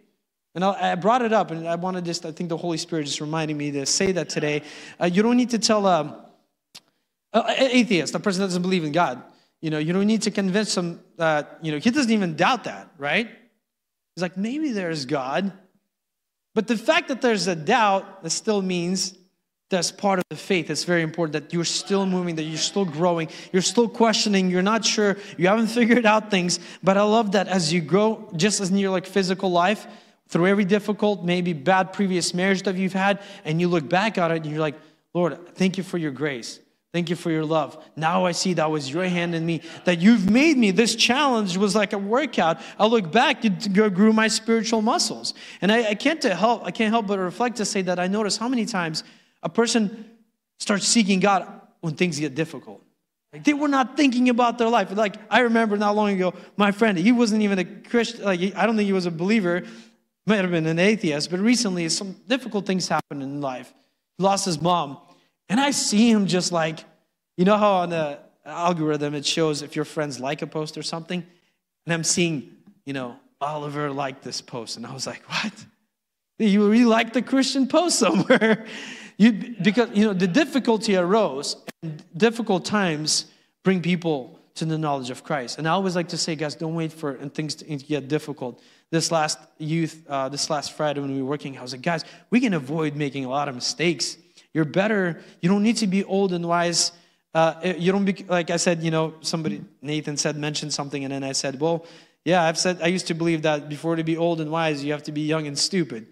And 0.56 0.66
I 0.66 0.96
brought 0.96 1.22
it 1.22 1.34
up, 1.34 1.52
and 1.52 1.68
I 1.68 1.76
wanted 1.76 2.04
just, 2.04 2.26
I 2.26 2.32
think 2.32 2.50
the 2.50 2.58
Holy 2.58 2.78
Spirit 2.78 3.06
just 3.06 3.22
reminding 3.22 3.58
me 3.58 3.70
to 3.72 3.86
say 3.86 4.12
that 4.13 4.28
today. 4.30 4.63
Uh, 5.00 5.06
you 5.06 5.22
don't 5.22 5.38
need 5.38 5.52
to 5.52 5.60
tell 5.60 5.86
um, 5.86 6.16
an 7.32 7.70
atheist, 7.72 8.16
a 8.16 8.20
person 8.20 8.42
that 8.42 8.48
doesn't 8.48 8.63
believe 8.63 8.84
in 8.84 8.92
God, 8.92 9.22
you 9.62 9.70
know, 9.70 9.80
you 9.80 9.94
don't 9.94 10.08
need 10.08 10.24
to 10.24 10.32
convince 10.32 10.76
him 10.76 11.00
that, 11.18 11.60
you 11.62 11.72
know, 11.72 11.80
he 11.80 11.90
doesn't 11.90 12.12
even 12.12 12.36
doubt 12.36 12.66
that, 12.66 12.90
right? 12.98 13.28
He's 14.16 14.22
like, 14.22 14.38
maybe 14.38 14.72
there's 14.72 15.06
God. 15.06 15.52
But 16.54 16.68
the 16.68 16.78
fact 16.78 17.08
that 17.10 17.22
there's 17.22 17.48
a 17.48 17.56
doubt, 17.56 18.24
that 18.24 18.30
still 18.32 18.62
means 18.62 19.16
that's 19.69 19.91
part 19.91 20.19
of 20.19 20.25
the 20.30 20.36
faith. 20.36 20.69
It's 20.69 20.86
very 20.86 21.01
important 21.01 21.34
that 21.34 21.53
you're 21.53 21.65
still 21.65 22.06
moving, 22.06 22.36
that 22.36 22.43
you're 22.43 22.58
still 22.58 22.86
growing, 22.86 23.30
you're 23.51 23.62
still 23.62 23.89
questioning, 23.89 24.49
you're 24.49 24.62
not 24.62 24.86
sure, 24.86 25.17
you 25.38 25.47
haven't 25.47 25.67
figured 25.80 26.06
out 26.06 26.32
things. 26.32 26.60
But 26.84 26.97
I 26.97 27.03
love 27.03 27.34
that 27.34 27.47
as 27.47 27.73
you 27.73 27.82
grow, 27.82 28.30
just 28.36 28.62
as 28.62 28.69
in 28.69 28.77
your 28.77 28.91
like 28.91 29.06
physical 29.06 29.51
life, 29.51 29.88
through 30.30 30.47
every 30.47 30.65
difficult, 30.65 31.23
maybe 31.23 31.53
bad 31.53 31.93
previous 31.93 32.34
marriage 32.34 32.63
that 32.63 32.75
you've 32.75 32.93
had, 32.93 33.21
and 33.45 33.62
you 33.62 33.67
look 33.67 33.88
back 33.88 34.17
at 34.17 34.32
it 34.32 34.38
and 34.38 34.45
you're 34.45 34.60
like, 34.60 34.75
Lord, 35.13 35.56
thank 35.56 35.77
you 35.77 35.84
for 35.84 35.97
your 35.97 36.12
grace. 36.12 36.60
Thank 36.93 37.10
you 37.10 37.15
for 37.15 37.30
your 37.30 37.45
love. 37.45 37.77
Now 37.95 38.25
I 38.25 38.32
see 38.32 38.53
that 38.53 38.71
was 38.71 38.89
your 38.89 39.03
hand 39.03 39.36
in 39.36 39.45
me, 39.45 39.62
that 39.86 39.99
you've 39.99 40.30
made 40.30 40.58
me. 40.58 40.71
This 40.71 40.95
challenge 40.95 41.58
was 41.58 41.75
like 41.75 41.93
a 41.93 41.97
workout. 41.97 42.60
I 42.80 42.88
look 42.88 43.12
back, 43.12 43.43
it 43.45 43.73
grew 43.73 44.13
my 44.13 44.27
spiritual 44.27 44.82
muscles. 44.82 45.34
And 45.62 45.71
I, 45.71 45.89
I 45.89 45.95
can't 45.95 46.23
uh, 46.25 46.36
help, 46.36 46.65
I 46.65 46.71
can't 46.71 46.91
help 46.91 47.08
but 47.08 47.19
reflect 47.19 47.58
to 47.58 47.65
say 47.65 47.82
that 47.84 47.99
I 47.99 48.08
notice 48.08 48.38
how 48.38 48.47
many 48.47 48.65
times 48.65 49.03
a 49.43 49.50
person 49.50 50.10
starts 50.60 50.88
seeking 50.88 51.19
God 51.19 51.47
when 51.82 51.95
things 51.95 52.19
get 52.19 52.36
difficult. 52.36 52.82
Like 53.34 53.43
they 53.43 53.54
were 53.54 53.67
not 53.67 53.97
thinking 53.97 54.30
about 54.30 54.58
their 54.58 54.69
life. 54.69 54.91
Like 54.91 55.15
I 55.30 55.41
remember 55.41 55.78
not 55.78 55.95
long 55.95 56.10
ago, 56.10 56.34
my 56.56 56.71
friend, 56.71 56.97
he 56.97 57.12
wasn't 57.12 57.41
even 57.43 57.60
a 57.60 57.65
Christian. 57.65 58.23
Like 58.23 58.39
I 58.56 58.65
don't 58.65 58.78
think 58.78 58.88
he 58.88 58.93
was 58.93 59.06
a 59.06 59.12
believer 59.12 59.63
might 60.28 60.41
have 60.41 60.52
been 60.52 60.65
an 60.65 60.78
atheist, 60.78 61.32
but 61.32 61.39
recently 61.39 61.88
some 61.88 62.17
difficult 62.28 62.65
things 62.65 62.88
happened 62.88 63.23
in 63.23 63.39
life. 63.39 63.73
He 64.17 64.23
lost 64.23 64.45
his 64.45 64.62
mom. 64.62 64.97
And 65.47 65.58
I 65.60 65.71
see 65.71 66.12
him 66.12 66.28
just 66.28 66.52
like, 66.52 66.84
you 67.38 67.45
know 67.45 67.58
how 67.58 67.76
on 67.78 67.89
the 67.89 68.19
algorithm 68.45 69.13
it 69.13 69.26
shows 69.26 69.62
if 69.62 69.76
your 69.76 69.86
friends 69.86 70.19
like 70.19 70.41
a 70.41 70.47
post 70.47 70.78
or 70.78 70.84
something? 70.84 71.26
And 71.86 71.93
I'm 71.93 72.04
seeing, 72.04 72.52
you 72.86 72.91
know, 72.91 73.15
Oliver 73.39 73.89
liked 73.89 74.21
this 74.21 74.41
post. 74.41 74.76
And 74.76 74.86
I 74.86 74.93
was 74.93 75.08
like, 75.08 75.23
what? 75.30 75.54
You 76.39 76.69
really 76.69 76.86
like 76.86 77.13
the 77.13 77.21
Christian 77.21 77.67
post 77.67 77.97
somewhere. 77.97 78.65
you, 79.18 79.56
because, 79.62 79.90
you 79.94 80.06
know, 80.06 80.13
the 80.13 80.28
difficulty 80.28 80.96
arose, 80.96 81.58
and 81.84 82.04
difficult 82.15 82.65
times 82.65 83.26
bring 83.63 83.82
people 83.82 84.40
to 84.56 84.65
the 84.65 84.78
knowledge 84.78 85.10
of 85.10 85.24
Christ. 85.24 85.58
And 85.58 85.68
I 85.68 85.72
always 85.72 85.96
like 85.96 86.10
to 86.10 86.18
say, 86.18 86.36
guys, 86.36 86.56
don't 86.56 86.76
wait 86.76 86.92
for 86.92 87.12
and 87.12 87.34
things 87.34 87.56
to 87.56 87.65
get 87.65 88.08
difficult 88.08 88.62
this 88.90 89.12
last 89.12 89.38
youth, 89.58 90.06
uh, 90.08 90.30
this 90.30 90.50
last 90.50 90.74
Friday 90.74 91.02
when 91.02 91.13
we 91.13 91.22
were 91.22 91.28
working, 91.28 91.58
I 91.58 91.62
was 91.62 91.74
like, 91.74 91.82
guys, 91.82 92.06
we 92.30 92.40
can 92.40 92.54
avoid 92.54 92.96
making 92.96 93.26
a 93.26 93.30
lot 93.30 93.50
of 93.50 93.56
mistakes. 93.56 94.18
You're 94.54 94.65
better. 94.65 95.22
You 95.42 95.50
don't 95.50 95.63
need 95.63 95.78
to 95.78 95.88
be 95.88 96.04
old 96.04 96.32
and 96.32 96.48
wise. 96.48 96.92
Uh, 97.34 97.74
you 97.78 97.92
don't 97.92 98.06
be, 98.06 98.26
like 98.28 98.50
I 98.50 98.58
said, 98.58 98.82
you 98.82 98.92
know, 98.92 99.13
somebody, 99.22 99.62
Nathan 99.82 100.18
said, 100.18 100.38
mentioned 100.38 100.74
something, 100.74 101.04
and 101.04 101.13
then 101.13 101.24
I 101.24 101.34
said, 101.34 101.60
well, 101.60 101.86
yeah, 102.24 102.44
I've 102.44 102.58
said, 102.58 102.80
I 102.82 102.88
used 102.88 103.08
to 103.08 103.13
believe 103.13 103.44
that 103.44 103.70
before 103.70 103.96
to 103.96 104.04
be 104.04 104.18
old 104.18 104.42
and 104.42 104.52
wise, 104.52 104.84
you 104.84 104.92
have 104.94 105.04
to 105.04 105.12
be 105.12 105.22
young 105.22 105.48
and 105.48 105.58
stupid. 105.58 106.08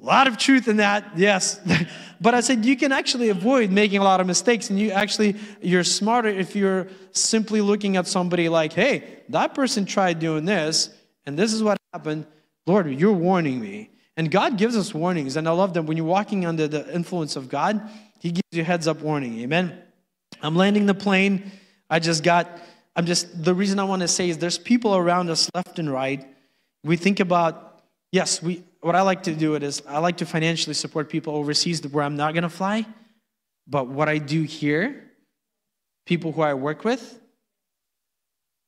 A 0.00 0.04
lot 0.04 0.26
of 0.26 0.36
truth 0.36 0.68
in 0.68 0.78
that, 0.78 1.16
yes. 1.16 1.60
but 2.20 2.34
I 2.34 2.40
said 2.40 2.64
you 2.64 2.76
can 2.76 2.92
actually 2.92 3.30
avoid 3.30 3.70
making 3.70 3.98
a 3.98 4.04
lot 4.04 4.20
of 4.20 4.26
mistakes, 4.26 4.70
and 4.70 4.78
you 4.78 4.90
actually 4.90 5.36
you're 5.60 5.84
smarter 5.84 6.28
if 6.28 6.54
you're 6.54 6.88
simply 7.12 7.60
looking 7.60 7.96
at 7.96 8.06
somebody 8.06 8.48
like, 8.48 8.72
hey, 8.72 9.22
that 9.30 9.54
person 9.54 9.86
tried 9.86 10.18
doing 10.18 10.44
this, 10.44 10.90
and 11.26 11.38
this 11.38 11.52
is 11.52 11.62
what 11.62 11.78
happened. 11.92 12.26
Lord, 12.66 12.88
you're 12.88 13.12
warning 13.12 13.60
me. 13.60 13.90
And 14.16 14.30
God 14.30 14.58
gives 14.58 14.76
us 14.76 14.94
warnings, 14.94 15.36
and 15.36 15.48
I 15.48 15.52
love 15.52 15.74
them. 15.74 15.86
When 15.86 15.96
you're 15.96 16.06
walking 16.06 16.46
under 16.46 16.68
the 16.68 16.92
influence 16.94 17.36
of 17.36 17.48
God, 17.48 17.88
He 18.20 18.30
gives 18.30 18.48
you 18.52 18.62
heads 18.62 18.86
up 18.86 19.00
warning. 19.00 19.40
Amen. 19.40 19.76
I'm 20.40 20.54
landing 20.54 20.86
the 20.86 20.94
plane. 20.94 21.50
I 21.90 21.98
just 21.98 22.22
got, 22.22 22.48
I'm 22.94 23.06
just, 23.06 23.42
the 23.42 23.54
reason 23.54 23.78
I 23.78 23.84
want 23.84 24.02
to 24.02 24.08
say 24.08 24.28
is 24.28 24.38
there's 24.38 24.58
people 24.58 24.94
around 24.94 25.30
us 25.30 25.50
left 25.54 25.78
and 25.78 25.90
right. 25.90 26.24
We 26.84 26.96
think 26.96 27.20
about, 27.20 27.82
yes, 28.12 28.42
we, 28.42 28.62
what 28.84 28.94
I 28.94 29.00
like 29.00 29.22
to 29.22 29.34
do 29.34 29.54
it 29.54 29.62
is 29.62 29.82
I 29.88 29.98
like 29.98 30.18
to 30.18 30.26
financially 30.26 30.74
support 30.74 31.08
people 31.08 31.34
overseas 31.34 31.82
where 31.86 32.04
I'm 32.04 32.16
not 32.16 32.34
to 32.34 32.50
fly. 32.50 32.84
But 33.66 33.88
what 33.88 34.10
I 34.10 34.18
do 34.18 34.42
here, 34.42 35.10
people 36.04 36.32
who 36.32 36.42
I 36.42 36.52
work 36.52 36.84
with, 36.84 37.18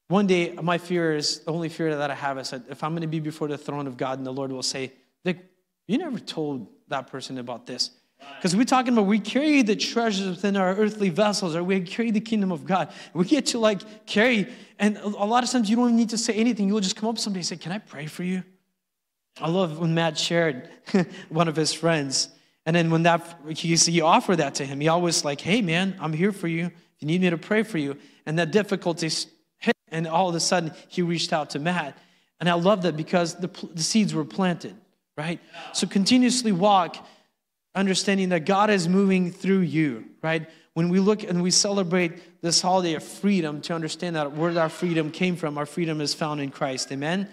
one 0.09 0.27
day 0.27 0.53
my 0.53 0.79
fear 0.79 1.15
is 1.15 1.41
the 1.41 1.51
only 1.51 1.69
fear 1.69 1.95
that 1.95 2.11
I 2.11 2.15
have 2.15 2.39
is 2.39 2.49
that 2.49 2.63
if 2.71 2.83
I'm 2.83 2.97
to 2.97 3.07
be 3.07 3.21
before 3.21 3.47
the 3.47 3.59
throne 3.59 3.87
of 3.87 3.99
God 3.99 4.17
and 4.17 4.27
the 4.27 4.33
Lord 4.33 4.51
will 4.51 4.63
say, 4.63 4.91
like, 5.27 5.45
you 5.87 5.99
never 5.99 6.19
told 6.19 6.69
that 6.89 7.09
person 7.09 7.37
about 7.37 7.67
this. 7.67 7.91
Because 8.37 8.57
we're 8.57 8.65
talking 8.65 8.95
about 8.95 9.05
we 9.05 9.21
carry 9.21 9.61
the 9.61 9.77
treasures 9.77 10.29
within 10.29 10.57
our 10.57 10.75
earthly 10.77 11.11
vessels, 11.11 11.55
or 11.55 11.63
we 11.63 11.81
carry 11.83 12.11
the 12.11 12.21
kingdom 12.21 12.53
of 12.53 12.65
God. 12.65 12.91
We 13.13 13.27
get 13.27 13.45
to 13.47 13.59
like 13.59 14.07
carry, 14.07 14.51
and 14.79 14.97
a 14.97 15.09
lot 15.09 15.45
of 15.45 15.51
times 15.51 15.69
you 15.69 15.77
don't 15.77 15.89
even 15.89 15.97
need 15.97 16.11
to 16.11 16.19
say 16.19 16.33
anything. 16.33 16.69
You'll 16.69 16.81
just 16.81 16.97
come 16.97 17.11
up 17.11 17.17
to 17.17 17.21
somebody 17.21 17.41
and 17.41 17.47
say, 17.47 17.57
Can 17.57 17.73
I 17.73 17.79
pray 17.79 18.07
for 18.07 18.23
you? 18.23 18.43
I 19.41 19.51
love 19.51 19.79
when 19.79 19.95
Matt 19.95 20.19
shared 20.19 20.69
one 21.29 21.49
of 21.49 21.57
his 21.57 21.73
friends. 21.73 22.29
And 22.65 22.75
then 22.75 22.91
when 22.91 23.05
that 23.05 23.39
he, 23.49 23.77
he 23.77 24.01
offered 24.01 24.37
that 24.37 24.57
to 24.57 24.67
him, 24.67 24.81
he 24.81 24.89
always 24.89 25.25
like, 25.25 25.41
Hey 25.41 25.63
man, 25.63 25.97
I'm 26.01 26.13
here 26.13 26.33
for 26.33 26.49
you. 26.49 26.67
If 26.67 27.01
you 27.01 27.07
need 27.07 27.21
me 27.21 27.31
to 27.31 27.39
pray 27.39 27.63
for 27.63 27.79
you. 27.79 27.97
And 28.25 28.39
that 28.39 28.51
difficulty 28.51 29.11
hit, 29.59 29.77
and 29.91 30.07
all 30.07 30.29
of 30.29 30.35
a 30.35 30.41
sudden 30.41 30.73
he 30.89 31.03
reached 31.03 31.33
out 31.33 31.51
to 31.51 31.59
Matt. 31.59 31.97
And 32.41 32.49
I 32.49 32.55
love 32.55 32.83
that 32.83 32.97
because 32.97 33.35
the, 33.35 33.49
the 33.73 33.83
seeds 33.83 34.15
were 34.15 34.25
planted 34.25 34.77
right? 35.17 35.41
So 35.73 35.87
continuously 35.87 36.53
walk, 36.53 37.05
understanding 37.75 38.29
that 38.31 38.41
God 38.41 38.71
is 38.71 38.89
moving 38.89 39.33
through 39.33 39.61
you, 39.61 40.05
right? 40.23 40.49
When 40.75 40.89
we 40.89 41.01
look 41.01 41.23
and 41.23 41.43
we 41.43 41.51
celebrate 41.51 42.43
this 42.43 42.61
holiday 42.61 42.95
of 42.95 43.03
freedom, 43.03 43.61
to 43.63 43.75
understand 43.75 44.17
that 44.17 44.33
where 44.33 44.59
our 44.59 44.69
freedom 44.69 45.11
came 45.11 45.37
from, 45.37 45.57
our 45.57 45.67
freedom 45.67 46.01
is 46.01 46.13
found 46.13 46.41
in 46.41 46.51
Christ, 46.51 46.93
amen? 46.93 47.29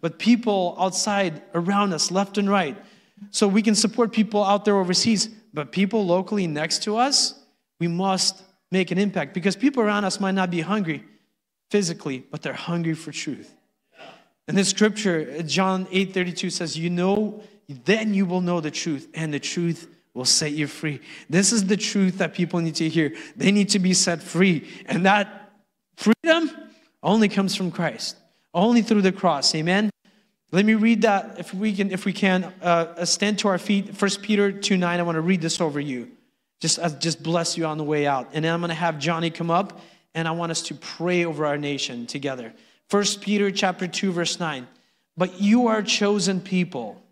But 0.00 0.18
people 0.18 0.76
outside, 0.78 1.42
around 1.54 1.92
us, 1.92 2.10
left 2.10 2.38
and 2.38 2.48
right, 2.48 2.76
so 3.30 3.48
we 3.48 3.62
can 3.62 3.74
support 3.74 4.12
people 4.12 4.44
out 4.44 4.64
there 4.64 4.76
overseas, 4.76 5.28
but 5.52 5.72
people 5.72 6.06
locally 6.06 6.46
next 6.46 6.82
to 6.84 6.96
us, 6.96 7.34
we 7.80 7.88
must 7.88 8.42
make 8.70 8.90
an 8.90 8.98
impact 8.98 9.34
because 9.34 9.56
people 9.56 9.82
around 9.82 10.04
us 10.04 10.20
might 10.20 10.34
not 10.34 10.50
be 10.50 10.60
hungry 10.60 11.04
physically, 11.70 12.24
but 12.30 12.42
they're 12.42 12.52
hungry 12.52 12.94
for 12.94 13.12
truth. 13.12 13.54
And 14.46 14.56
the 14.56 14.64
scripture, 14.64 15.42
John 15.42 15.86
8 15.90 16.14
32 16.14 16.50
says, 16.50 16.76
You 16.76 16.90
know, 16.90 17.42
then 17.68 18.14
you 18.14 18.24
will 18.24 18.40
know 18.40 18.60
the 18.60 18.70
truth, 18.70 19.08
and 19.14 19.32
the 19.32 19.38
truth 19.40 19.88
will 20.14 20.24
set 20.24 20.52
you 20.52 20.66
free. 20.66 21.00
This 21.28 21.52
is 21.52 21.66
the 21.66 21.76
truth 21.76 22.18
that 22.18 22.34
people 22.34 22.60
need 22.60 22.74
to 22.76 22.88
hear. 22.88 23.14
They 23.36 23.52
need 23.52 23.68
to 23.70 23.78
be 23.78 23.92
set 23.94 24.22
free. 24.22 24.66
And 24.86 25.04
that 25.04 25.52
freedom 25.96 26.50
only 27.02 27.28
comes 27.28 27.54
from 27.54 27.70
Christ, 27.70 28.16
only 28.54 28.82
through 28.82 29.02
the 29.02 29.12
cross. 29.12 29.54
Amen. 29.54 29.90
Let 30.50 30.64
me 30.64 30.74
read 30.74 31.02
that 31.02 31.38
if 31.38 31.52
we 31.52 31.74
can, 31.74 31.90
if 31.90 32.04
we 32.04 32.12
can, 32.12 32.44
uh, 32.62 33.04
stand 33.04 33.38
to 33.40 33.48
our 33.48 33.58
feet. 33.58 33.94
First 33.96 34.22
Peter 34.22 34.50
2 34.50 34.76
9. 34.76 34.98
I 34.98 35.02
want 35.02 35.16
to 35.16 35.20
read 35.20 35.40
this 35.40 35.60
over 35.60 35.78
you. 35.78 36.10
Just, 36.60 36.78
uh, 36.78 36.88
just 36.88 37.22
bless 37.22 37.56
you 37.56 37.66
on 37.66 37.78
the 37.78 37.84
way 37.84 38.06
out. 38.06 38.30
And 38.32 38.44
then 38.44 38.52
I'm 38.52 38.60
going 38.60 38.70
to 38.70 38.74
have 38.74 38.98
Johnny 38.98 39.30
come 39.30 39.50
up 39.50 39.80
and 40.14 40.26
I 40.26 40.32
want 40.32 40.50
us 40.50 40.62
to 40.62 40.74
pray 40.74 41.24
over 41.24 41.46
our 41.46 41.58
nation 41.58 42.06
together. 42.06 42.52
First 42.88 43.20
Peter 43.20 43.50
chapter 43.50 43.86
2 43.86 44.10
verse 44.12 44.40
9. 44.40 44.66
But 45.16 45.40
you 45.40 45.66
are 45.66 45.82
chosen 45.82 46.40
people. 46.40 47.02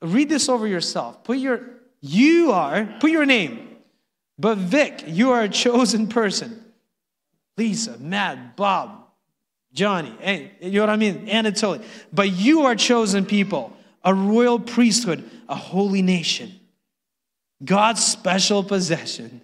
Read 0.00 0.28
this 0.28 0.48
over 0.48 0.66
yourself. 0.66 1.24
Put 1.24 1.38
your 1.38 1.60
you 2.00 2.52
are, 2.52 2.86
put 3.00 3.10
your 3.10 3.26
name. 3.26 3.76
But 4.38 4.58
Vic, 4.58 5.04
you 5.06 5.32
are 5.32 5.42
a 5.42 5.48
chosen 5.48 6.08
person. 6.08 6.62
Lisa, 7.56 7.98
Matt, 7.98 8.54
Bob, 8.54 9.05
Johnny, 9.76 10.12
hey, 10.20 10.50
you 10.60 10.72
know 10.72 10.80
what 10.80 10.90
I 10.90 10.96
mean? 10.96 11.26
Anatoly. 11.26 11.84
But 12.12 12.32
you 12.32 12.62
are 12.62 12.74
chosen 12.74 13.24
people, 13.24 13.76
a 14.02 14.12
royal 14.12 14.58
priesthood, 14.58 15.30
a 15.48 15.54
holy 15.54 16.02
nation, 16.02 16.58
God's 17.64 18.04
special 18.04 18.64
possession, 18.64 19.42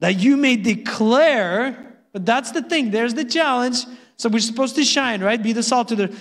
that 0.00 0.18
you 0.18 0.36
may 0.36 0.56
declare 0.56 1.92
but 2.12 2.26
that's 2.26 2.52
the 2.52 2.62
thing. 2.62 2.90
There's 2.90 3.14
the 3.14 3.24
challenge. 3.24 3.84
So 4.16 4.28
we're 4.28 4.40
supposed 4.40 4.76
to 4.76 4.84
shine, 4.84 5.22
right? 5.22 5.42
Be 5.42 5.52
the 5.52 5.62
salt 5.62 5.88
to 5.88 5.96
the 5.96 6.16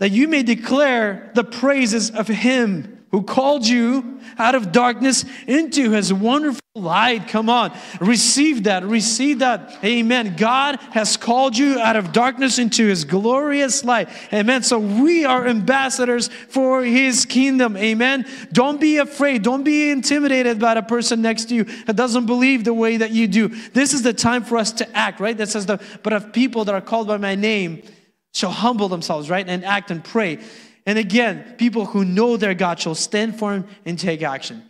that 0.00 0.10
you 0.10 0.28
may 0.28 0.42
declare 0.42 1.30
the 1.34 1.44
praises 1.44 2.10
of 2.10 2.26
him 2.26 3.03
who 3.14 3.22
called 3.22 3.64
you 3.64 4.18
out 4.38 4.56
of 4.56 4.72
darkness 4.72 5.24
into 5.46 5.92
his 5.92 6.12
wonderful 6.12 6.60
light. 6.74 7.28
Come 7.28 7.48
on, 7.48 7.72
receive 8.00 8.64
that, 8.64 8.82
receive 8.82 9.38
that. 9.38 9.78
Amen. 9.84 10.34
God 10.36 10.80
has 10.90 11.16
called 11.16 11.56
you 11.56 11.78
out 11.78 11.94
of 11.94 12.10
darkness 12.10 12.58
into 12.58 12.88
his 12.88 13.04
glorious 13.04 13.84
light. 13.84 14.08
Amen. 14.32 14.64
So 14.64 14.80
we 14.80 15.24
are 15.24 15.46
ambassadors 15.46 16.26
for 16.48 16.82
his 16.82 17.24
kingdom. 17.24 17.76
Amen. 17.76 18.26
Don't 18.52 18.80
be 18.80 18.98
afraid, 18.98 19.44
don't 19.44 19.62
be 19.62 19.90
intimidated 19.92 20.58
by 20.58 20.74
the 20.74 20.82
person 20.82 21.22
next 21.22 21.50
to 21.50 21.54
you 21.54 21.62
that 21.86 21.94
doesn't 21.94 22.26
believe 22.26 22.64
the 22.64 22.74
way 22.74 22.96
that 22.96 23.12
you 23.12 23.28
do. 23.28 23.46
This 23.46 23.94
is 23.94 24.02
the 24.02 24.12
time 24.12 24.42
for 24.42 24.58
us 24.58 24.72
to 24.72 24.96
act, 24.96 25.20
right? 25.20 25.36
That 25.36 25.50
says, 25.50 25.66
the, 25.66 25.80
but 26.02 26.12
of 26.12 26.32
people 26.32 26.64
that 26.64 26.74
are 26.74 26.80
called 26.80 27.06
by 27.06 27.18
my 27.18 27.36
name 27.36 27.84
shall 28.32 28.50
humble 28.50 28.88
themselves, 28.88 29.30
right? 29.30 29.48
And 29.48 29.64
act 29.64 29.92
and 29.92 30.02
pray. 30.02 30.40
And 30.86 30.98
again, 30.98 31.54
people 31.56 31.86
who 31.86 32.04
know 32.04 32.36
their 32.36 32.54
God 32.54 32.78
shall 32.78 32.94
stand 32.94 33.38
for 33.38 33.52
him 33.52 33.66
and 33.84 33.98
take 33.98 34.22
action. 34.22 34.62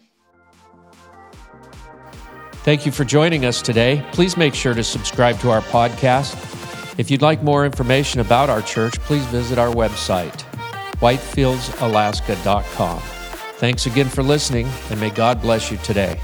Thank 2.65 2.87
you 2.87 2.93
for 2.93 3.05
joining 3.05 3.45
us 3.45 3.61
today. 3.61 4.05
Please 4.13 4.37
make 4.37 4.55
sure 4.55 4.73
to 4.73 4.83
subscribe 4.83 5.39
to 5.41 5.51
our 5.51 5.61
podcast. 5.61 6.35
If 6.99 7.11
you'd 7.11 7.21
like 7.21 7.43
more 7.43 7.67
information 7.67 8.21
about 8.21 8.49
our 8.49 8.63
church, 8.63 8.99
please 9.01 9.25
visit 9.27 9.59
our 9.59 9.75
website, 9.75 10.43
whitefieldsalaska.com. 11.01 13.01
Thanks 13.59 13.87
again 13.87 14.09
for 14.09 14.23
listening, 14.23 14.69
and 14.91 15.01
may 15.01 15.11
God 15.11 15.43
bless 15.43 15.71
you 15.71 15.77
today. 15.79 16.19